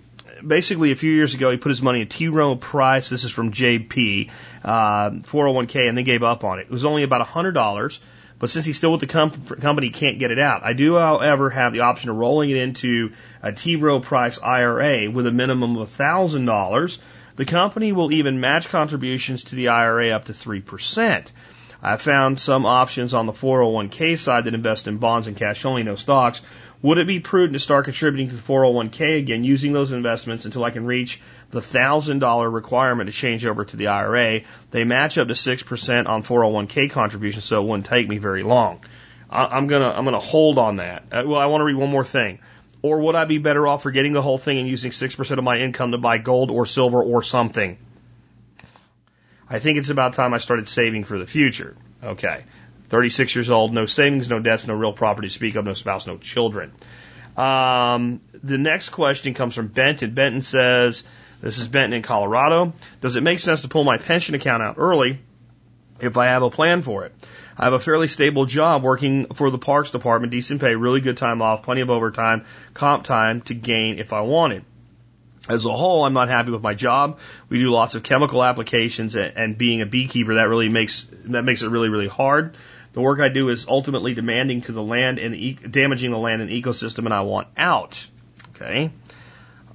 [0.45, 2.27] basically a few years ago, he put his money in T.
[2.27, 3.09] Rowe Price.
[3.09, 4.29] This is from JP,
[4.63, 6.63] uh, 401k, and they gave up on it.
[6.63, 7.99] It was only about a hundred dollars.
[8.39, 10.63] But since he's still with the com- company, he can't get it out.
[10.63, 13.11] I do, however, have the option of rolling it into
[13.43, 13.75] a T.
[13.75, 16.99] Rowe Price IRA with a minimum of thousand dollars.
[17.35, 21.31] The company will even match contributions to the IRA up to three percent.
[21.81, 25.83] I found some options on the 401k side that invest in bonds and cash only,
[25.83, 26.41] no stocks.
[26.81, 30.63] Would it be prudent to start contributing to the 401k again using those investments until
[30.63, 31.19] I can reach
[31.51, 34.41] the $1,000 requirement to change over to the IRA?
[34.71, 38.79] They match up to 6% on 401k contributions, so it wouldn't take me very long.
[39.29, 41.03] I, am gonna, I'm gonna hold on that.
[41.11, 42.39] Uh, well, I want to read one more thing.
[42.81, 45.57] Or would I be better off forgetting the whole thing and using 6% of my
[45.57, 47.77] income to buy gold or silver or something?
[49.49, 51.75] I think it's about time I started saving for the future.
[52.01, 52.45] Okay.
[52.89, 56.07] 36 years old, no savings, no debts, no real property to speak of, no spouse,
[56.07, 56.71] no children.
[57.37, 60.13] Um, the next question comes from Benton.
[60.13, 61.03] Benton says,
[61.41, 62.73] this is Benton in Colorado.
[63.01, 65.19] Does it make sense to pull my pension account out early
[66.01, 67.13] if I have a plan for it?
[67.57, 71.17] I have a fairly stable job working for the parks department, decent pay, really good
[71.17, 74.63] time off, plenty of overtime, comp time to gain if I wanted.
[75.49, 77.19] As a whole, I'm not happy with my job.
[77.49, 81.61] We do lots of chemical applications and being a beekeeper, that really makes, that makes
[81.61, 82.55] it really, really hard.
[82.93, 86.41] The work I do is ultimately demanding to the land and e- damaging the land
[86.41, 88.05] and ecosystem, and I want out.
[88.55, 88.91] Okay.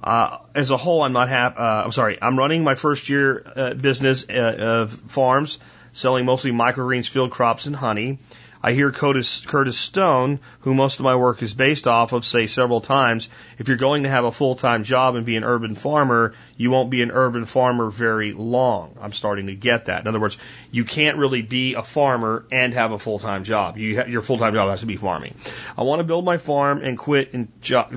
[0.03, 1.57] Uh, as a whole, I'm not happy.
[1.57, 2.19] Uh, I'm sorry.
[2.21, 5.57] I'm running my first year uh, business uh, of farms,
[5.93, 8.19] selling mostly microgreens, field crops, and honey.
[8.65, 12.47] I hear Curtis, Curtis Stone, who most of my work is based off of, say
[12.47, 13.29] several times,
[13.59, 16.89] if you're going to have a full-time job and be an urban farmer, you won't
[16.89, 18.97] be an urban farmer very long.
[18.99, 20.01] I'm starting to get that.
[20.01, 20.39] In other words,
[20.71, 23.77] you can't really be a farmer and have a full-time job.
[23.77, 25.35] You ha- your full-time job has to be farming.
[25.77, 27.87] I want to build my farm and quit and jo-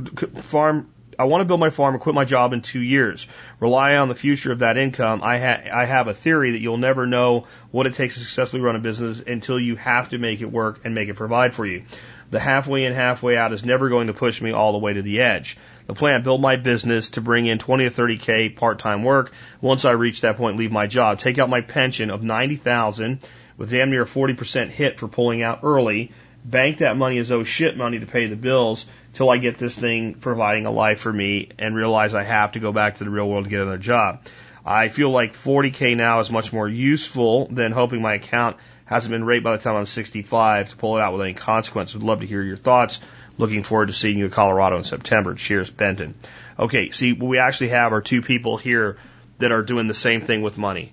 [0.42, 3.26] farm I want to build my farm and quit my job in two years.
[3.58, 5.20] Rely on the future of that income.
[5.22, 8.62] I, ha- I have a theory that you'll never know what it takes to successfully
[8.62, 11.66] run a business until you have to make it work and make it provide for
[11.66, 11.82] you.
[12.30, 15.02] The halfway in, halfway out is never going to push me all the way to
[15.02, 15.56] the edge.
[15.86, 19.32] The plan, build my business to bring in 20 or 30k part-time work.
[19.60, 21.18] Once I reach that point, leave my job.
[21.18, 23.20] Take out my pension of 90,000
[23.56, 26.12] with damn near a 40% hit for pulling out early.
[26.50, 29.76] Bank that money as oh shit money to pay the bills till I get this
[29.76, 33.10] thing providing a life for me and realize I have to go back to the
[33.10, 34.22] real world to get another job.
[34.64, 38.56] I feel like 40k now is much more useful than hoping my account
[38.86, 41.94] hasn't been raped by the time I'm 65 to pull it out with any consequence.
[41.94, 43.00] Would love to hear your thoughts.
[43.36, 45.34] Looking forward to seeing you in Colorado in September.
[45.34, 46.14] Cheers, Benton.
[46.58, 48.96] Okay, see, what we actually have are two people here
[49.38, 50.92] that are doing the same thing with money.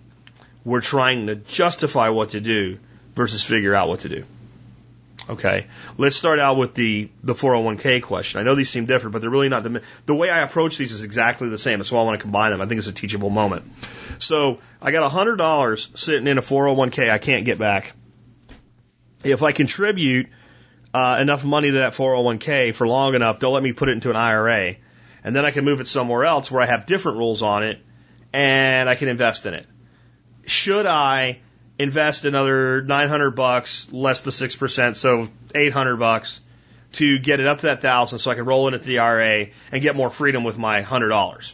[0.65, 2.79] We're trying to justify what to do
[3.15, 4.25] versus figure out what to do.
[5.27, 5.65] Okay,
[5.97, 8.39] let's start out with the the 401k question.
[8.39, 9.63] I know these seem different, but they're really not.
[9.63, 11.79] The, the way I approach these is exactly the same.
[11.79, 12.61] That's why I want to combine them.
[12.61, 13.63] I think it's a teachable moment.
[14.19, 17.93] So I got hundred dollars sitting in a 401k I can't get back.
[19.23, 20.27] If I contribute
[20.93, 24.11] uh, enough money to that 401k for long enough, they'll let me put it into
[24.11, 24.75] an IRA,
[25.23, 27.79] and then I can move it somewhere else where I have different rules on it,
[28.31, 29.65] and I can invest in it.
[30.45, 31.39] Should I
[31.77, 36.41] invest another 900 bucks, less the 6%, so 800 bucks
[36.93, 39.47] to get it up to that thousand so I can roll it into the IRA
[39.71, 41.53] and get more freedom with my $100.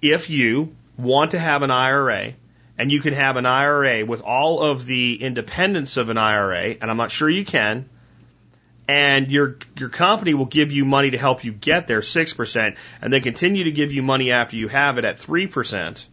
[0.00, 2.34] If you want to have an IRA
[2.78, 6.90] and you can have an IRA with all of the independence of an IRA, and
[6.90, 7.88] I'm not sure you can,
[8.86, 12.76] and your your company will give you money to help you get there, six percent,
[13.00, 16.06] and then continue to give you money after you have it at three percent,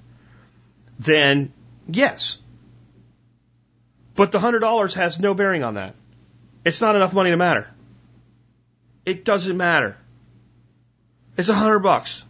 [0.99, 1.52] then
[1.96, 2.38] yes,
[4.16, 5.96] but the $100 has no bearing on that.
[6.64, 7.68] It's not enough money to matter.
[9.06, 9.98] It doesn't matter.
[11.38, 12.24] It's a hundred bucks.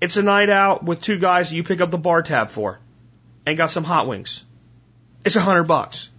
[0.00, 2.80] It's a night out with two guys that you pick up the bar tab for
[3.46, 4.44] and got some hot wings.
[5.24, 6.10] It's a hundred bucks.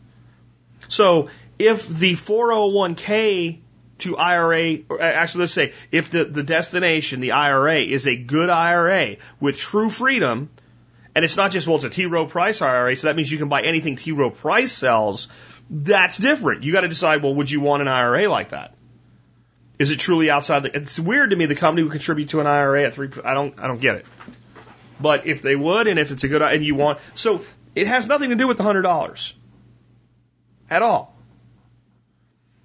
[0.88, 1.30] So
[1.60, 3.60] if the 401k
[4.00, 9.18] to IRA, actually let's say if the, the destination, the IRA is a good IRA
[9.40, 10.50] with true freedom,
[11.18, 12.06] and it's not just, well, it's a T.
[12.06, 14.12] Rowe Price IRA, so that means you can buy anything T.
[14.12, 15.30] Rowe Price sells.
[15.68, 16.62] That's different.
[16.62, 18.76] You got to decide, well, would you want an IRA like that?
[19.80, 22.46] Is it truly outside the, it's weird to me the company would contribute to an
[22.46, 24.06] IRA at three, I don't, I don't get it.
[25.02, 27.42] But if they would, and if it's a good, and you want, so
[27.74, 29.34] it has nothing to do with the hundred dollars.
[30.70, 31.18] At all.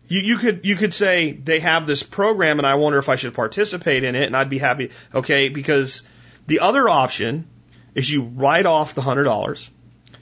[0.08, 3.16] You, you could, you could say they have this program and I wonder if I
[3.16, 6.02] should participate in it and I'd be happy, okay, because
[6.46, 7.48] the other option
[7.94, 9.70] is you write off the hundred dollars,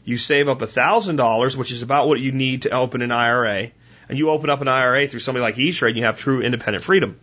[0.04, 3.12] you save up a thousand dollars, which is about what you need to open an
[3.12, 3.70] IRA,
[4.08, 6.84] and you open up an IRA through somebody like E-Trade, and you have true independent
[6.84, 7.18] freedom,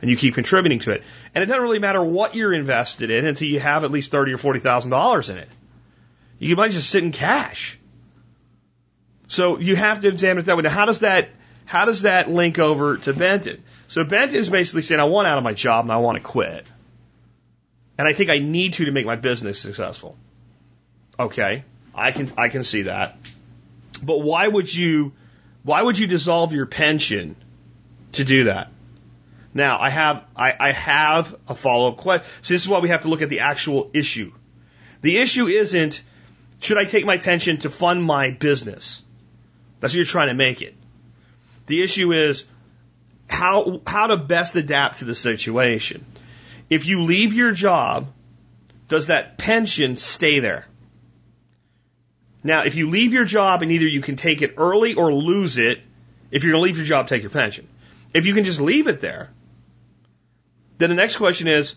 [0.00, 1.02] and you keep contributing to it.
[1.34, 4.32] And it doesn't really matter what you're invested in until you have at least thirty
[4.32, 5.48] or forty thousand dollars in it.
[6.38, 7.78] You might just sit in cash.
[9.28, 10.62] So you have to examine it that way.
[10.62, 11.28] Now, how does that
[11.64, 13.62] how does that link over to Benton?
[13.88, 16.22] So Benton is basically saying, I want out of my job and I want to
[16.22, 16.66] quit.
[18.02, 20.16] And I think I need to to make my business successful.
[21.20, 21.62] Okay.
[21.94, 23.16] I can, I can see that.
[24.02, 25.12] But why would you,
[25.62, 27.36] why would you dissolve your pension
[28.12, 28.70] to do that.
[29.54, 32.26] Now, I have, I, I have a follow up question.
[32.40, 34.32] So this is why we have to look at the actual issue.
[35.02, 36.02] The issue isn't,
[36.60, 39.02] should I take my pension to fund my business?
[39.80, 40.74] That's what you're trying to make it.
[41.66, 42.44] The issue is
[43.28, 46.04] how, how to best adapt to the situation.
[46.72, 48.10] If you leave your job,
[48.88, 50.64] does that pension stay there?
[52.42, 55.58] Now, if you leave your job and either you can take it early or lose
[55.58, 55.82] it,
[56.30, 57.68] if you're going to leave your job, take your pension.
[58.14, 59.28] If you can just leave it there,
[60.78, 61.74] then the next question is,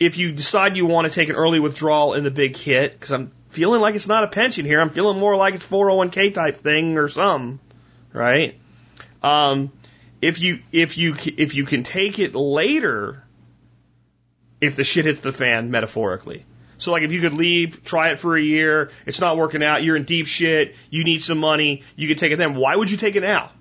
[0.00, 3.12] if you decide you want to take an early withdrawal in the big hit, because
[3.12, 6.62] I'm feeling like it's not a pension here, I'm feeling more like it's 401k type
[6.62, 7.60] thing or some,
[8.14, 8.58] right?
[9.22, 9.70] Um,
[10.22, 13.23] if you if you if you can take it later,
[14.66, 16.44] if the shit hits the fan, metaphorically.
[16.78, 19.82] So like if you could leave, try it for a year, it's not working out,
[19.82, 22.54] you're in deep shit, you need some money, you could take it then.
[22.56, 23.52] Why would you take it now?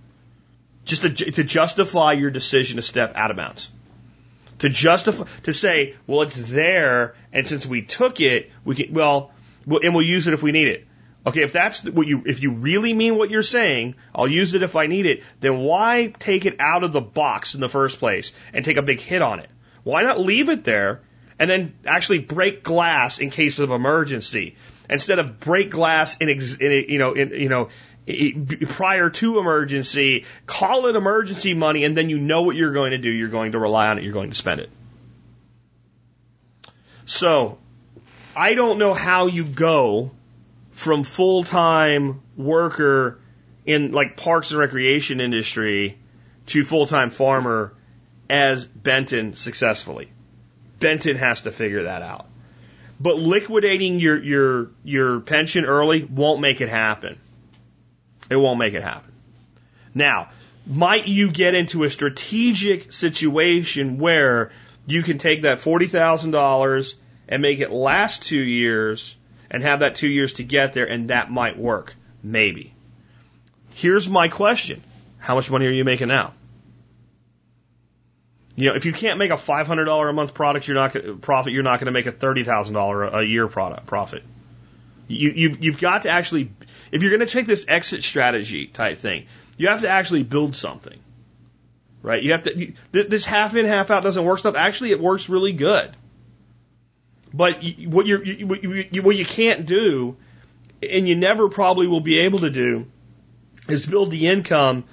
[0.86, 3.70] Just to, to justify your decision to step out of bounds
[4.64, 9.32] to justify to say, well, it's there, and since we took it, we can well,
[9.66, 10.88] and we'll use it if we need it.
[11.26, 14.64] Okay, if that's what you if you really mean what you're saying, I'll use it
[14.64, 15.24] if I need it.
[15.42, 18.82] Then why take it out of the box in the first place and take a
[18.82, 19.50] big hit on it?
[19.84, 21.02] Why not leave it there
[21.40, 24.56] and then actually break glass in case of emergency
[24.90, 27.70] instead of break glass in, in you know in you know
[28.68, 32.98] prior to emergency, call it emergency money, and then you know what you're going to
[32.98, 33.10] do.
[33.10, 34.04] You're going to rely on it.
[34.04, 34.70] You're going to spend it.
[37.06, 37.58] So,
[38.36, 40.12] I don't know how you go
[40.72, 43.20] from full time worker
[43.66, 45.98] in like parks and recreation industry
[46.48, 47.74] to full time farmer
[48.34, 50.10] as Benton successfully.
[50.80, 52.26] Benton has to figure that out.
[53.00, 57.20] But liquidating your your your pension early won't make it happen.
[58.32, 59.12] It won't make it happen.
[59.94, 60.30] Now,
[60.66, 64.52] might you get into a strategic situation where
[64.88, 66.94] you can take that $40,000
[67.30, 69.16] and make it last two years
[69.52, 71.96] and have that two years to get there and that might work?
[72.24, 72.74] Maybe.
[73.74, 74.82] Here's my question.
[75.20, 76.34] How much money are you making now?
[78.56, 81.54] You know, if you can't make a $500 a month product, you're not gonna, profit,
[81.54, 84.24] you're not going to make a $30,000 a year product profit.
[85.08, 86.52] You, you've, you've got to actually
[86.94, 89.26] if you're going to take this exit strategy type thing,
[89.58, 91.00] you have to actually build something,
[92.04, 92.22] right?
[92.22, 94.56] You have to, you, this half in, half out doesn't work stuff.
[94.56, 95.96] Actually, it works really good.
[97.34, 100.18] But you, what, you're, you, what, you, what you can't do,
[100.88, 102.86] and you never probably will be able to do,
[103.68, 104.84] is build the income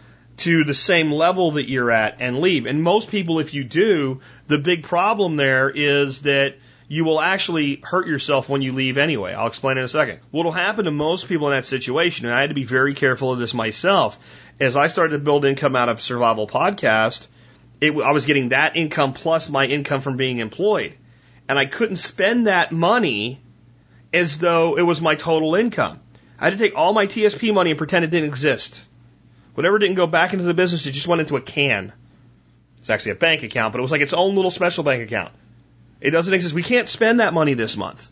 [0.40, 2.66] to the same level that you're at and leave.
[2.66, 6.56] And most people, if you do, the big problem there is that
[6.88, 9.32] you will actually hurt yourself when you leave anyway.
[9.32, 10.20] I'll explain in a second.
[10.30, 12.94] What will happen to most people in that situation, and I had to be very
[12.94, 14.18] careful of this myself,
[14.58, 17.28] as I started to build income out of Survival Podcast,
[17.80, 20.94] it, I was getting that income plus my income from being employed.
[21.48, 23.40] And I couldn't spend that money
[24.12, 26.00] as though it was my total income.
[26.38, 28.84] I had to take all my TSP money and pretend it didn't exist.
[29.54, 31.92] Whatever didn't go back into the business, it just went into a can.
[32.78, 35.32] It's actually a bank account, but it was like its own little special bank account.
[36.00, 36.54] It doesn't exist.
[36.54, 38.10] We can't spend that money this month.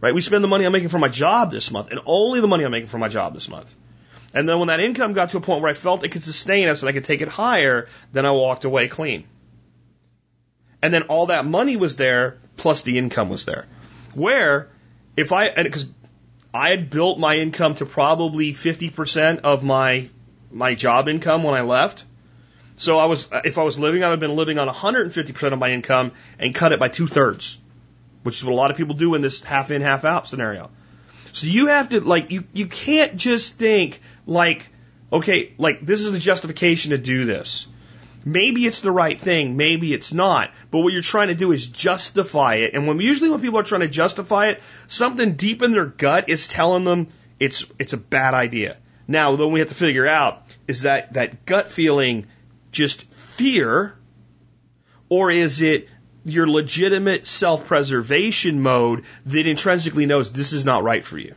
[0.00, 0.14] Right?
[0.14, 2.64] We spend the money I'm making from my job this month and only the money
[2.64, 3.74] I'm making from my job this month.
[4.32, 6.68] And then when that income got to a point where I felt it could sustain
[6.68, 9.24] us and I could take it higher, then I walked away clean.
[10.82, 13.66] And then all that money was there plus the income was there.
[14.14, 14.70] Where
[15.16, 15.86] if I, because
[16.54, 20.08] I had built my income to probably 50% of my,
[20.50, 22.04] my job income when I left.
[22.76, 25.58] So I was, if I was living, I would have been living on 150% of
[25.58, 27.58] my income and cut it by two thirds,
[28.22, 30.70] which is what a lot of people do in this half in, half out scenario.
[31.32, 34.66] So you have to, like, you, you can't just think, like,
[35.12, 37.66] okay, like, this is the justification to do this.
[38.24, 40.50] Maybe it's the right thing, maybe it's not.
[40.70, 42.74] But what you're trying to do is justify it.
[42.74, 46.28] And when usually when people are trying to justify it, something deep in their gut
[46.28, 47.08] is telling them
[47.38, 48.76] it's it's a bad idea.
[49.10, 52.28] Now, then we have to figure out is that that gut feeling
[52.70, 53.96] just fear,
[55.08, 55.88] or is it
[56.24, 61.34] your legitimate self preservation mode that intrinsically knows this is not right for you?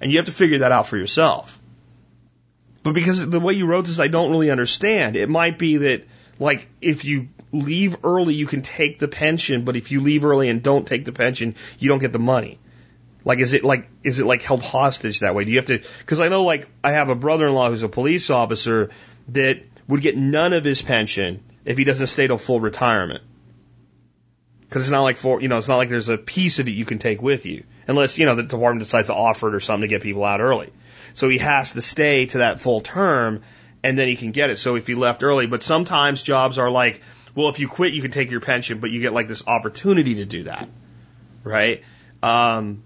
[0.00, 1.60] And you have to figure that out for yourself.
[2.82, 5.14] But because the way you wrote this, I don't really understand.
[5.14, 6.04] It might be that,
[6.38, 10.48] like, if you leave early, you can take the pension, but if you leave early
[10.48, 12.58] and don't take the pension, you don't get the money.
[13.28, 15.44] Like, is it like, is it like held hostage that way?
[15.44, 18.30] Do you have to, cause I know like, I have a brother-in-law who's a police
[18.30, 18.88] officer
[19.28, 23.22] that would get none of his pension if he doesn't stay till full retirement.
[24.60, 26.70] Because it's not like for you know, it's not like there's a piece of it
[26.70, 29.60] you can take with you, unless you know the department decides to offer it or
[29.60, 30.70] something to get people out early.
[31.14, 33.42] So he has to stay to that full term,
[33.82, 34.58] and then he can get it.
[34.58, 37.00] So if he left early, but sometimes jobs are like,
[37.34, 40.16] well, if you quit, you can take your pension, but you get like this opportunity
[40.16, 40.68] to do that,
[41.44, 41.82] right?
[42.22, 42.82] Um,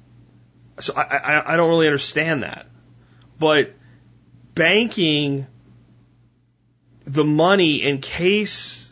[0.81, 2.67] so I, I, I don't really understand that,
[3.39, 3.75] but
[4.55, 5.47] banking
[7.05, 8.83] the money in case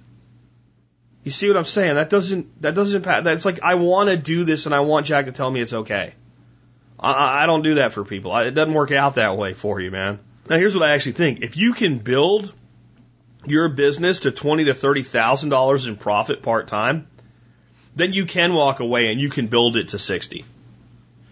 [1.22, 1.96] you see what I'm saying?
[1.96, 3.02] That doesn't that doesn't.
[3.02, 5.72] That's like I want to do this and I want Jack to tell me it's
[5.72, 6.14] okay.
[6.98, 8.32] I, I don't do that for people.
[8.32, 10.18] I, it doesn't work out that way for you, man.
[10.48, 12.52] Now here's what I actually think: if you can build
[13.44, 17.06] your business to twenty to thirty thousand dollars in profit part time,
[17.94, 20.44] then you can walk away and you can build it to sixty.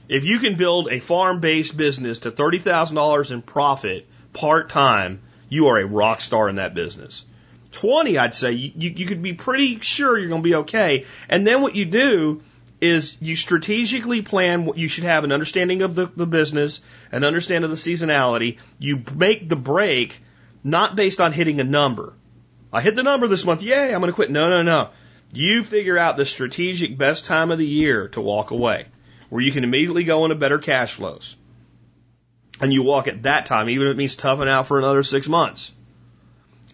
[0.09, 4.71] If you can build a farm based business to thirty thousand dollars in profit part
[4.71, 7.25] time, you are a rock star in that business.
[7.73, 11.05] 20, I'd say you, you, you could be pretty sure you're going to be okay.
[11.29, 12.43] And then what you do
[12.81, 16.81] is you strategically plan what you should have an understanding of the, the business,
[17.13, 18.59] an understanding of the seasonality.
[18.79, 20.23] You make the break
[20.65, 22.15] not based on hitting a number.
[22.73, 24.31] I hit the number this month, yay, I'm going to quit.
[24.31, 24.91] No, no, no.
[25.33, 28.87] You figure out the strategic best time of the year to walk away,
[29.29, 31.37] where you can immediately go into better cash flows.
[32.61, 35.29] And you walk at that time, even if it means toughing out for another six
[35.29, 35.71] months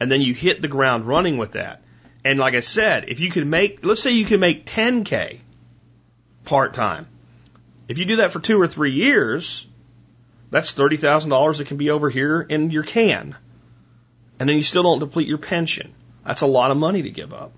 [0.00, 1.82] and then you hit the ground running with that.
[2.24, 5.40] And like I said, if you can make, let's say you can make 10K
[6.44, 7.06] part time.
[7.88, 9.66] If you do that for two or three years,
[10.50, 13.36] that's $30,000 that can be over here in your can.
[14.38, 15.94] And then you still don't deplete your pension.
[16.24, 17.52] That's a lot of money to give up.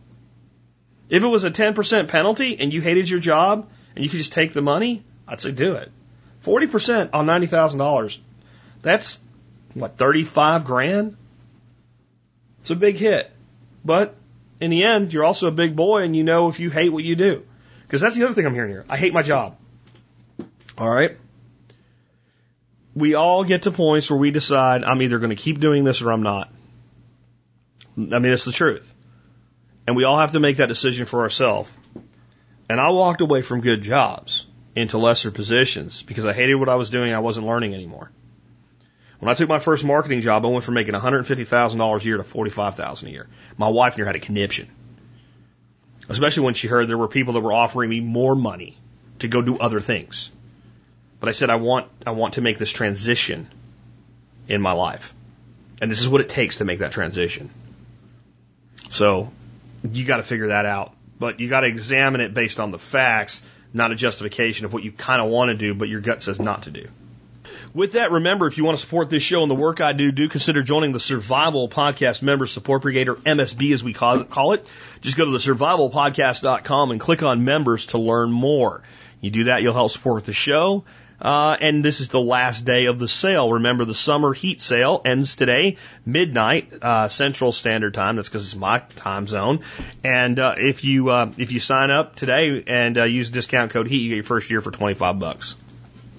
[1.09, 4.35] If it was a 10% penalty and you hated your job and you could just
[4.35, 5.91] take the money, I'd say do it.
[6.45, 8.19] 40% on $90,000,
[8.83, 9.19] that's
[9.75, 11.17] what, 35 grand?
[12.61, 13.31] It's a big hit.
[13.85, 14.15] But
[14.61, 17.05] in the end, you're also a big boy and you know if you hate what
[17.05, 17.45] you do.
[17.83, 18.85] Because that's the other thing I'm hearing here.
[18.89, 19.57] I hate my job.
[20.79, 21.17] All right.
[22.95, 26.03] We all get to points where we decide I'm either going to keep doing this
[26.03, 26.51] or I'm not.
[27.97, 28.93] I mean, it's the truth.
[29.87, 31.77] And we all have to make that decision for ourselves.
[32.69, 36.75] And I walked away from good jobs into lesser positions because I hated what I
[36.75, 37.15] was doing.
[37.15, 38.11] I wasn't learning anymore.
[39.19, 42.23] When I took my first marketing job, I went from making $150,000 a year to
[42.23, 43.29] $45,000 a year.
[43.57, 44.69] My wife near had a conniption.
[46.09, 48.77] Especially when she heard there were people that were offering me more money
[49.21, 50.31] to go do other things.
[51.19, 53.49] But I said, I want, I want to make this transition
[54.49, 55.15] in my life.
[55.81, 57.51] And this is what it takes to make that transition.
[58.91, 59.33] So
[59.91, 60.95] you got to figure that out.
[61.19, 64.83] But you got to examine it based on the facts, not a justification of what
[64.83, 66.89] you kind of want to do, but your gut says not to do.
[67.75, 70.11] With that, remember, if you want to support this show and the work I do,
[70.11, 74.67] do consider joining the Survival Podcast Member Support Brigade, or MSB as we call it.
[75.03, 78.83] Just go to the survivalpodcast.com and click on members to learn more.
[79.21, 80.85] You do that, you'll help support the show.
[81.21, 83.53] Uh, and this is the last day of the sale.
[83.53, 88.17] Remember, the summer heat sale ends today, midnight, uh, Central Standard Time.
[88.17, 89.61] That's because it's my time zone.
[90.05, 93.89] And uh, if you uh, if you sign up today and uh, use discount code
[93.89, 95.57] HEAT, you get your first year for twenty five bucks.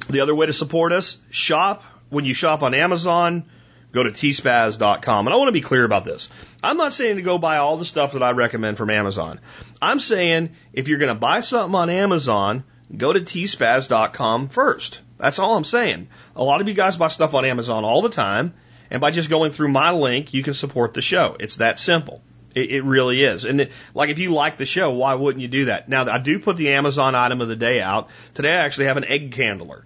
[0.09, 1.83] The other way to support us, shop.
[2.09, 3.43] When you shop on Amazon,
[3.91, 5.27] go to tspaz.com.
[5.27, 6.29] And I want to be clear about this.
[6.63, 9.39] I'm not saying to go buy all the stuff that I recommend from Amazon.
[9.81, 12.63] I'm saying if you're going to buy something on Amazon,
[12.95, 15.01] go to tspaz.com first.
[15.17, 16.09] That's all I'm saying.
[16.35, 18.53] A lot of you guys buy stuff on Amazon all the time,
[18.89, 21.35] and by just going through my link, you can support the show.
[21.39, 22.21] It's that simple.
[22.55, 23.45] It, it really is.
[23.45, 25.89] And it, like if you like the show, why wouldn't you do that?
[25.89, 28.09] Now, I do put the Amazon item of the day out.
[28.33, 29.85] Today I actually have an egg candler.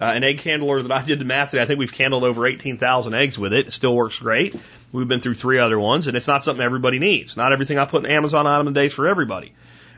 [0.00, 1.52] Uh, an egg candler that I did the math.
[1.52, 1.62] Today.
[1.62, 3.68] I think we've candled over 18,000 eggs with it.
[3.68, 4.56] It still works great.
[4.90, 7.36] We've been through three other ones, and it's not something everybody needs.
[7.36, 9.52] Not everything I put in Amazon item of the day is for everybody.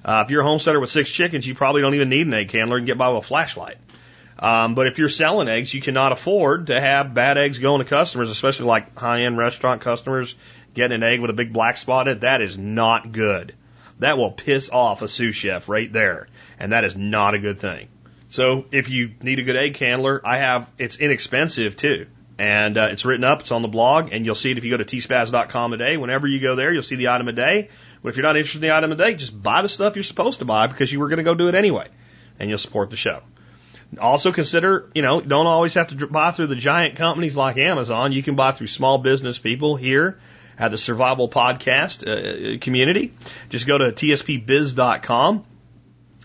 [0.05, 2.51] Uh, if you're a homesteader with six chickens, you probably don't even need an egg
[2.51, 3.79] candler and get by with a flashlight.
[4.39, 7.85] Um, but if you're selling eggs, you cannot afford to have bad eggs going to
[7.89, 10.35] customers, especially like high-end restaurant customers
[10.75, 12.21] getting an egg with a big black spot in it.
[12.23, 13.55] That is not good.
[14.01, 16.27] That will piss off a sous chef right there,
[16.59, 17.89] and that is not a good thing.
[18.29, 22.07] So if you need a good egg candler, I have, it's inexpensive too.
[22.37, 24.73] And uh, it's written up, it's on the blog, and you'll see it if you
[24.73, 25.97] go to tspaz.com today.
[25.97, 27.69] Whenever you go there, you'll see the item a day.
[28.05, 30.03] But if you're not interested in the item a day, just buy the stuff you're
[30.03, 31.89] supposed to buy because you were going to go do it anyway.
[32.39, 33.23] And you'll support the show.
[33.99, 38.13] Also consider, you know, don't always have to buy through the giant companies like Amazon.
[38.13, 40.19] You can buy through small business people here
[40.59, 43.15] at the Survival Podcast uh, community.
[43.49, 45.47] Just go to tspbiz.com.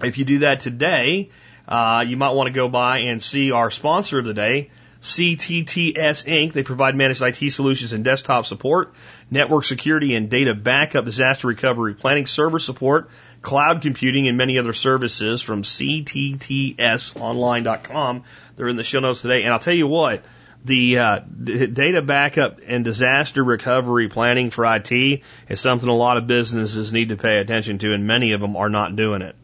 [0.04, 1.30] If you do that today,
[1.66, 4.70] uh, you might want to go by and see our sponsor of the day,
[5.02, 6.54] CTTS Inc.
[6.54, 8.94] They provide managed IT solutions and desktop support,
[9.32, 13.10] network security and data backup, disaster recovery, planning, server support,
[13.42, 18.24] cloud computing, and many other services from CTTSonline.com.
[18.58, 19.44] They're in the show notes today.
[19.44, 20.26] And I'll tell you what,
[20.66, 26.28] the uh, data backup and disaster recovery planning for IT is something a lot of
[26.28, 29.38] businesses need to pay attention to, and many of them are not doing it.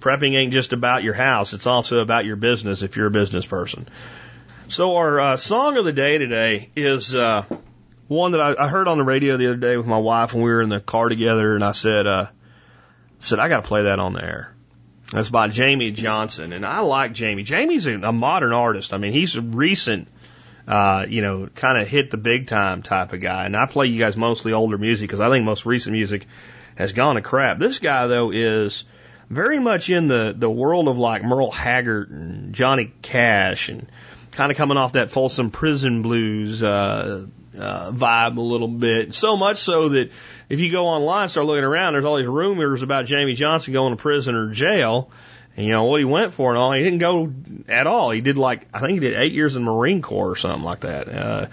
[0.00, 3.46] Prepping ain't just about your house, it's also about your business if you're a business
[3.46, 3.88] person.
[4.70, 7.44] So, our uh, song of the day today is uh,
[8.06, 10.42] one that I, I heard on the radio the other day with my wife when
[10.42, 12.26] we were in the car together, and I said, uh,
[13.18, 14.54] said, I got to play that on the air.
[15.10, 17.46] That's by Jamey Johnson, and I like Jamey.
[17.46, 18.92] Jamey's a, a modern artist.
[18.92, 20.06] I mean, he's a recent
[20.66, 23.46] uh, you know, kind of hit the big time type of guy.
[23.46, 26.26] And I play you guys mostly older music because I think most recent music
[26.74, 27.58] has gone to crap.
[27.58, 28.84] This guy though is
[29.30, 33.90] very much in the the world of like Merle Haggard and Johnny Cash and
[34.32, 37.26] kind of coming off that Folsom Prison Blues uh,
[37.58, 39.14] uh, vibe a little bit.
[39.14, 40.10] So much so that
[40.48, 43.72] if you go online and start looking around, there's all these rumors about Jamey Johnson
[43.72, 45.10] going to prison or jail.
[45.56, 47.32] And, you know, what he went for and all, he didn't go
[47.68, 48.10] at all.
[48.12, 50.80] He did like, I think he did eight years in Marine Corps or something like
[50.80, 51.08] that.
[51.08, 51.46] Uh,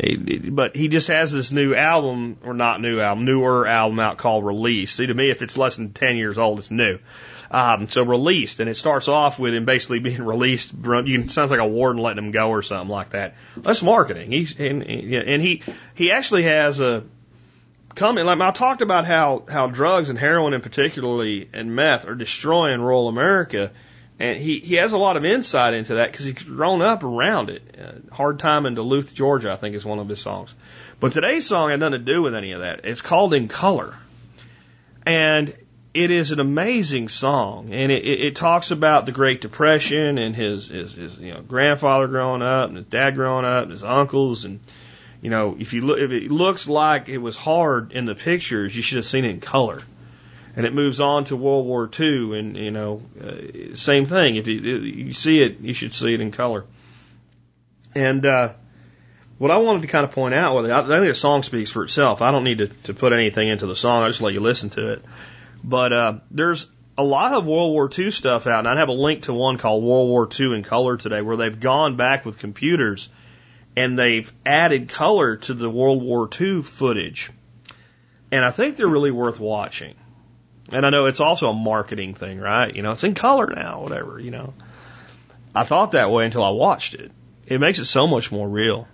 [0.00, 4.16] he, but he just has this new album, or not new album, newer album out
[4.16, 4.92] called Release.
[4.92, 7.00] See, to me, if it's less than 10 years old, it's new.
[7.52, 10.72] Um, so released, and it starts off with him basically being released.
[10.82, 13.34] From, you sounds like a warden letting him go or something like that.
[13.56, 14.30] That's marketing.
[14.30, 15.62] He's and, and he
[15.94, 17.04] he actually has a
[17.94, 18.24] coming.
[18.24, 22.80] Like I talked about how how drugs and heroin, in particularly, and meth are destroying
[22.80, 23.72] rural America,
[24.18, 27.50] and he he has a lot of insight into that because he's grown up around
[27.50, 27.62] it.
[27.76, 30.54] Uh, Hard time in Duluth, Georgia, I think is one of his songs.
[31.00, 32.84] But today's song had nothing to do with any of that.
[32.84, 33.96] It's called In Color,
[35.04, 35.54] and
[35.92, 40.36] it is an amazing song, and it, it, it talks about the Great Depression and
[40.36, 43.82] his, his his you know grandfather growing up and his dad growing up and his
[43.82, 44.60] uncles and
[45.22, 48.74] you know, if you look, if it looks like it was hard in the pictures,
[48.74, 49.82] you should have seen it in color.
[50.56, 54.36] And it moves on to World War II, and you know, uh, same thing.
[54.36, 56.64] If you, you see it, you should see it in color.
[57.94, 58.54] And uh,
[59.38, 61.70] what I wanted to kind of point out, with well, I think the song speaks
[61.70, 62.22] for itself.
[62.22, 64.02] I don't need to, to put anything into the song.
[64.02, 65.04] I just let you listen to it.
[65.62, 68.92] But uh, there's a lot of World War II stuff out, and I have a
[68.92, 72.38] link to one called World War II in Color today, where they've gone back with
[72.38, 73.08] computers
[73.76, 77.30] and they've added color to the World War II footage.
[78.32, 79.94] And I think they're really worth watching.
[80.72, 82.74] And I know it's also a marketing thing, right?
[82.74, 84.54] You know, it's in color now, whatever, you know.
[85.54, 87.10] I thought that way until I watched it.
[87.46, 88.86] It makes it so much more real.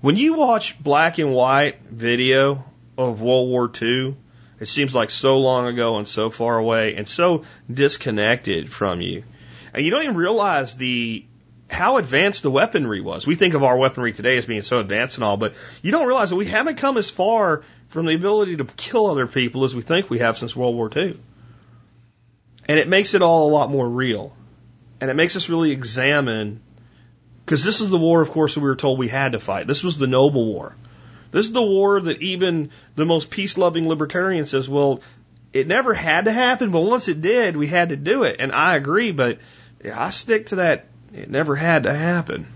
[0.00, 2.64] When you watch black and white video
[2.96, 4.16] of World War II,
[4.60, 9.24] it seems like so long ago and so far away and so disconnected from you.
[9.72, 11.26] And you don't even realize the
[11.70, 13.26] how advanced the weaponry was.
[13.26, 16.06] We think of our weaponry today as being so advanced and all, but you don't
[16.06, 19.74] realize that we haven't come as far from the ability to kill other people as
[19.74, 21.18] we think we have since World War II.
[22.66, 24.36] And it makes it all a lot more real.
[25.00, 26.60] And it makes us really examine,
[27.44, 29.66] because this is the war, of course, that we were told we had to fight.
[29.66, 30.76] This was the noble war.
[31.34, 35.00] This is the war that even the most peace loving libertarian says, well,
[35.52, 38.36] it never had to happen, but once it did, we had to do it.
[38.38, 39.40] And I agree, but
[39.92, 42.46] I stick to that it never had to happen.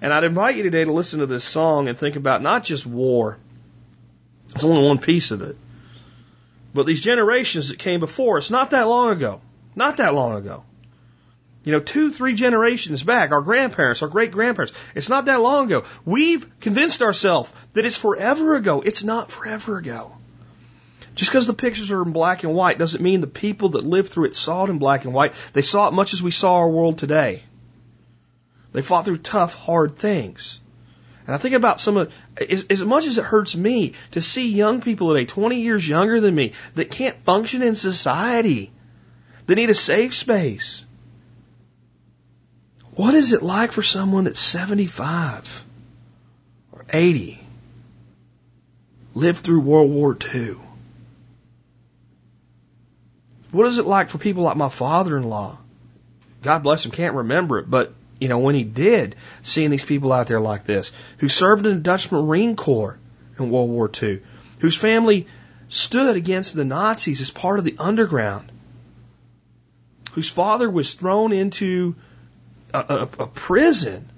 [0.00, 2.86] And I'd invite you today to listen to this song and think about not just
[2.86, 3.36] war.
[4.54, 5.58] It's only one piece of it.
[6.72, 9.42] But these generations that came before us, not that long ago.
[9.74, 10.64] Not that long ago.
[11.66, 15.66] You know, two, three generations back, our grandparents, our great grandparents, it's not that long
[15.66, 15.82] ago.
[16.04, 18.82] We've convinced ourselves that it's forever ago.
[18.82, 20.12] It's not forever ago.
[21.16, 24.12] Just because the pictures are in black and white doesn't mean the people that lived
[24.12, 25.34] through it saw it in black and white.
[25.54, 27.42] They saw it much as we saw our world today.
[28.72, 30.60] They fought through tough, hard things.
[31.26, 34.52] And I think about some of, as, as much as it hurts me to see
[34.52, 38.70] young people today, 20 years younger than me, that can't function in society.
[39.46, 40.85] They need a safe space.
[42.96, 45.64] What is it like for someone that's 75
[46.72, 47.38] or 80,
[49.14, 50.56] lived through World War II?
[53.50, 55.58] What is it like for people like my father-in-law?
[56.42, 60.10] God bless him, can't remember it, but you know, when he did, seeing these people
[60.10, 62.98] out there like this, who served in the Dutch Marine Corps
[63.38, 64.22] in World War II,
[64.60, 65.26] whose family
[65.68, 68.50] stood against the Nazis as part of the underground,
[70.12, 71.94] whose father was thrown into
[72.72, 74.08] a, a, a prison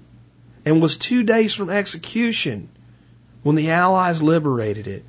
[0.65, 2.69] and was two days from execution
[3.43, 5.05] when the Allies liberated it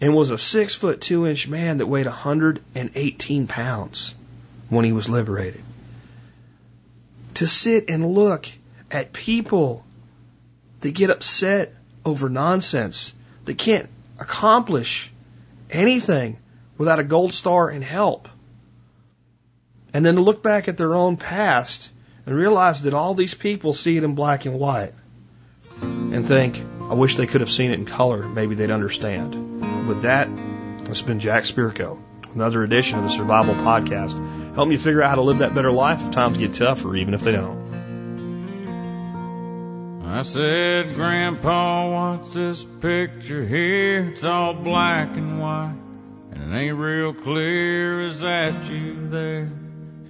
[0.00, 4.14] and was a six foot two inch man that weighed 118 pounds
[4.68, 5.62] when he was liberated.
[7.34, 8.48] To sit and look
[8.90, 9.84] at people
[10.80, 13.14] that get upset over nonsense,
[13.44, 13.88] that can't
[14.18, 15.12] accomplish
[15.70, 16.38] anything
[16.78, 18.28] without a gold star and help.
[19.92, 21.90] And then to look back at their own past
[22.26, 24.94] and realize that all these people see it in black and white
[25.82, 28.28] and think, I wish they could have seen it in color.
[28.28, 29.88] Maybe they'd understand.
[29.88, 30.28] With that,
[30.86, 31.98] has been Jack Spirko.
[32.34, 35.72] Another edition of the Survival Podcast, helping you figure out how to live that better
[35.72, 37.58] life if times get tough or even if they don't.
[40.04, 44.10] I said, Grandpa, what's this picture here?
[44.12, 45.74] It's all black and white,
[46.32, 48.00] and it ain't real clear.
[48.00, 49.48] Is that you there?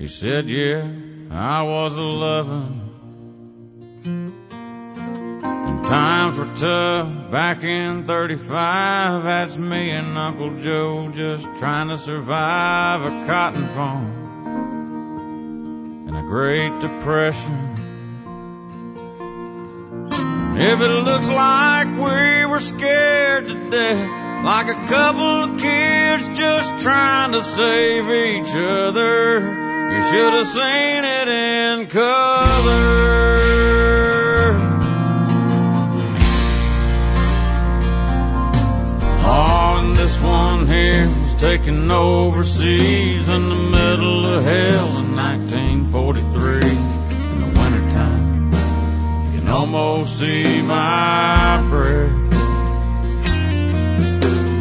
[0.00, 0.90] He said, Yeah,
[1.30, 2.80] I was a lovin'.
[5.84, 9.24] Times were tough back in 35.
[9.24, 14.06] That's me and Uncle Joe just trying to survive a cotton farm
[16.08, 17.58] and a Great Depression.
[20.56, 26.80] If it looks like we were scared to death, like a couple of kids just
[26.80, 33.10] trying to save each other, you should have seen it in color.
[39.22, 46.54] Oh, and this one here was taken overseas in the middle of hell in 1943
[46.54, 48.50] in the wintertime.
[49.32, 52.19] You can almost see my breath.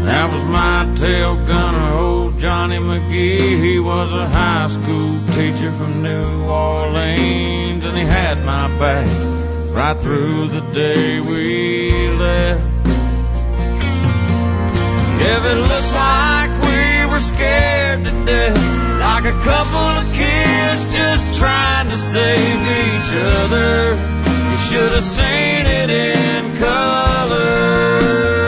[0.10, 3.62] That was my tail gunner, old Johnny McGee.
[3.64, 9.08] He was a high school teacher from New Orleans, and he had my back
[9.72, 12.88] right through the day we left.
[15.22, 18.58] If it looks like we were scared to death,
[19.00, 23.94] like a couple of kids just trying to save each other,
[24.50, 28.39] you should have seen it in color.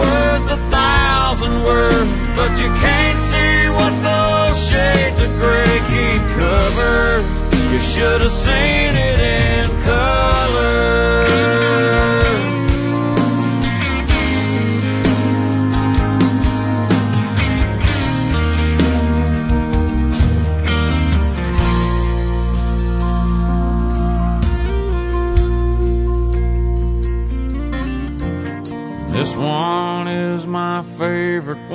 [0.00, 7.22] Worth a thousand words, but you can't see what those shades of gray keep covered.
[7.72, 11.20] You should have seen it in color.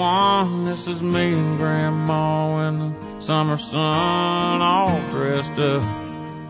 [0.06, 0.66] One.
[0.66, 5.84] This is me and Grandma in the summer sun, all dressed up.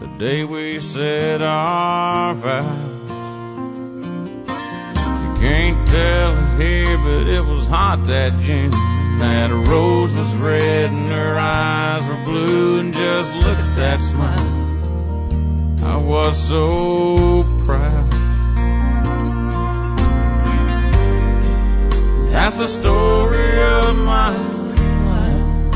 [0.02, 3.10] The day we said our vows.
[5.26, 8.72] You can't tell it here, but it was hot that June.
[9.19, 14.52] That rose was red and her eyes were blue, and just look at that smile.
[15.94, 18.14] I was so proud.
[22.36, 24.30] That's the story of my
[25.07, 25.76] life.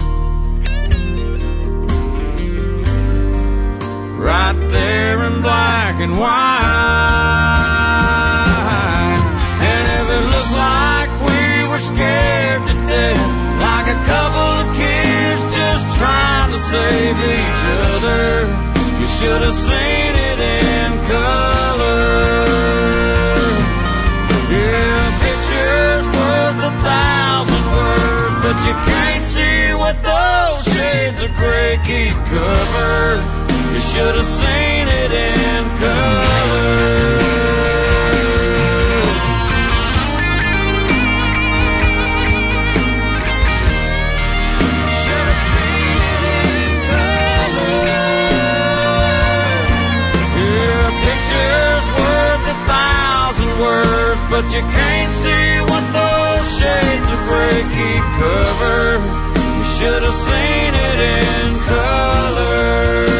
[4.20, 6.60] Right there in black and white.
[9.72, 13.24] And if it looks like we were scared to death,
[13.64, 18.52] like a couple of kids just trying to save each other,
[19.00, 20.19] you should have seen it
[30.90, 33.22] shades of gray keep covered.
[33.74, 37.30] You should have seen it in color.
[53.60, 59.29] Words, but you can't see what those shades of gray keep covered.
[59.80, 63.19] Should have seen it in color.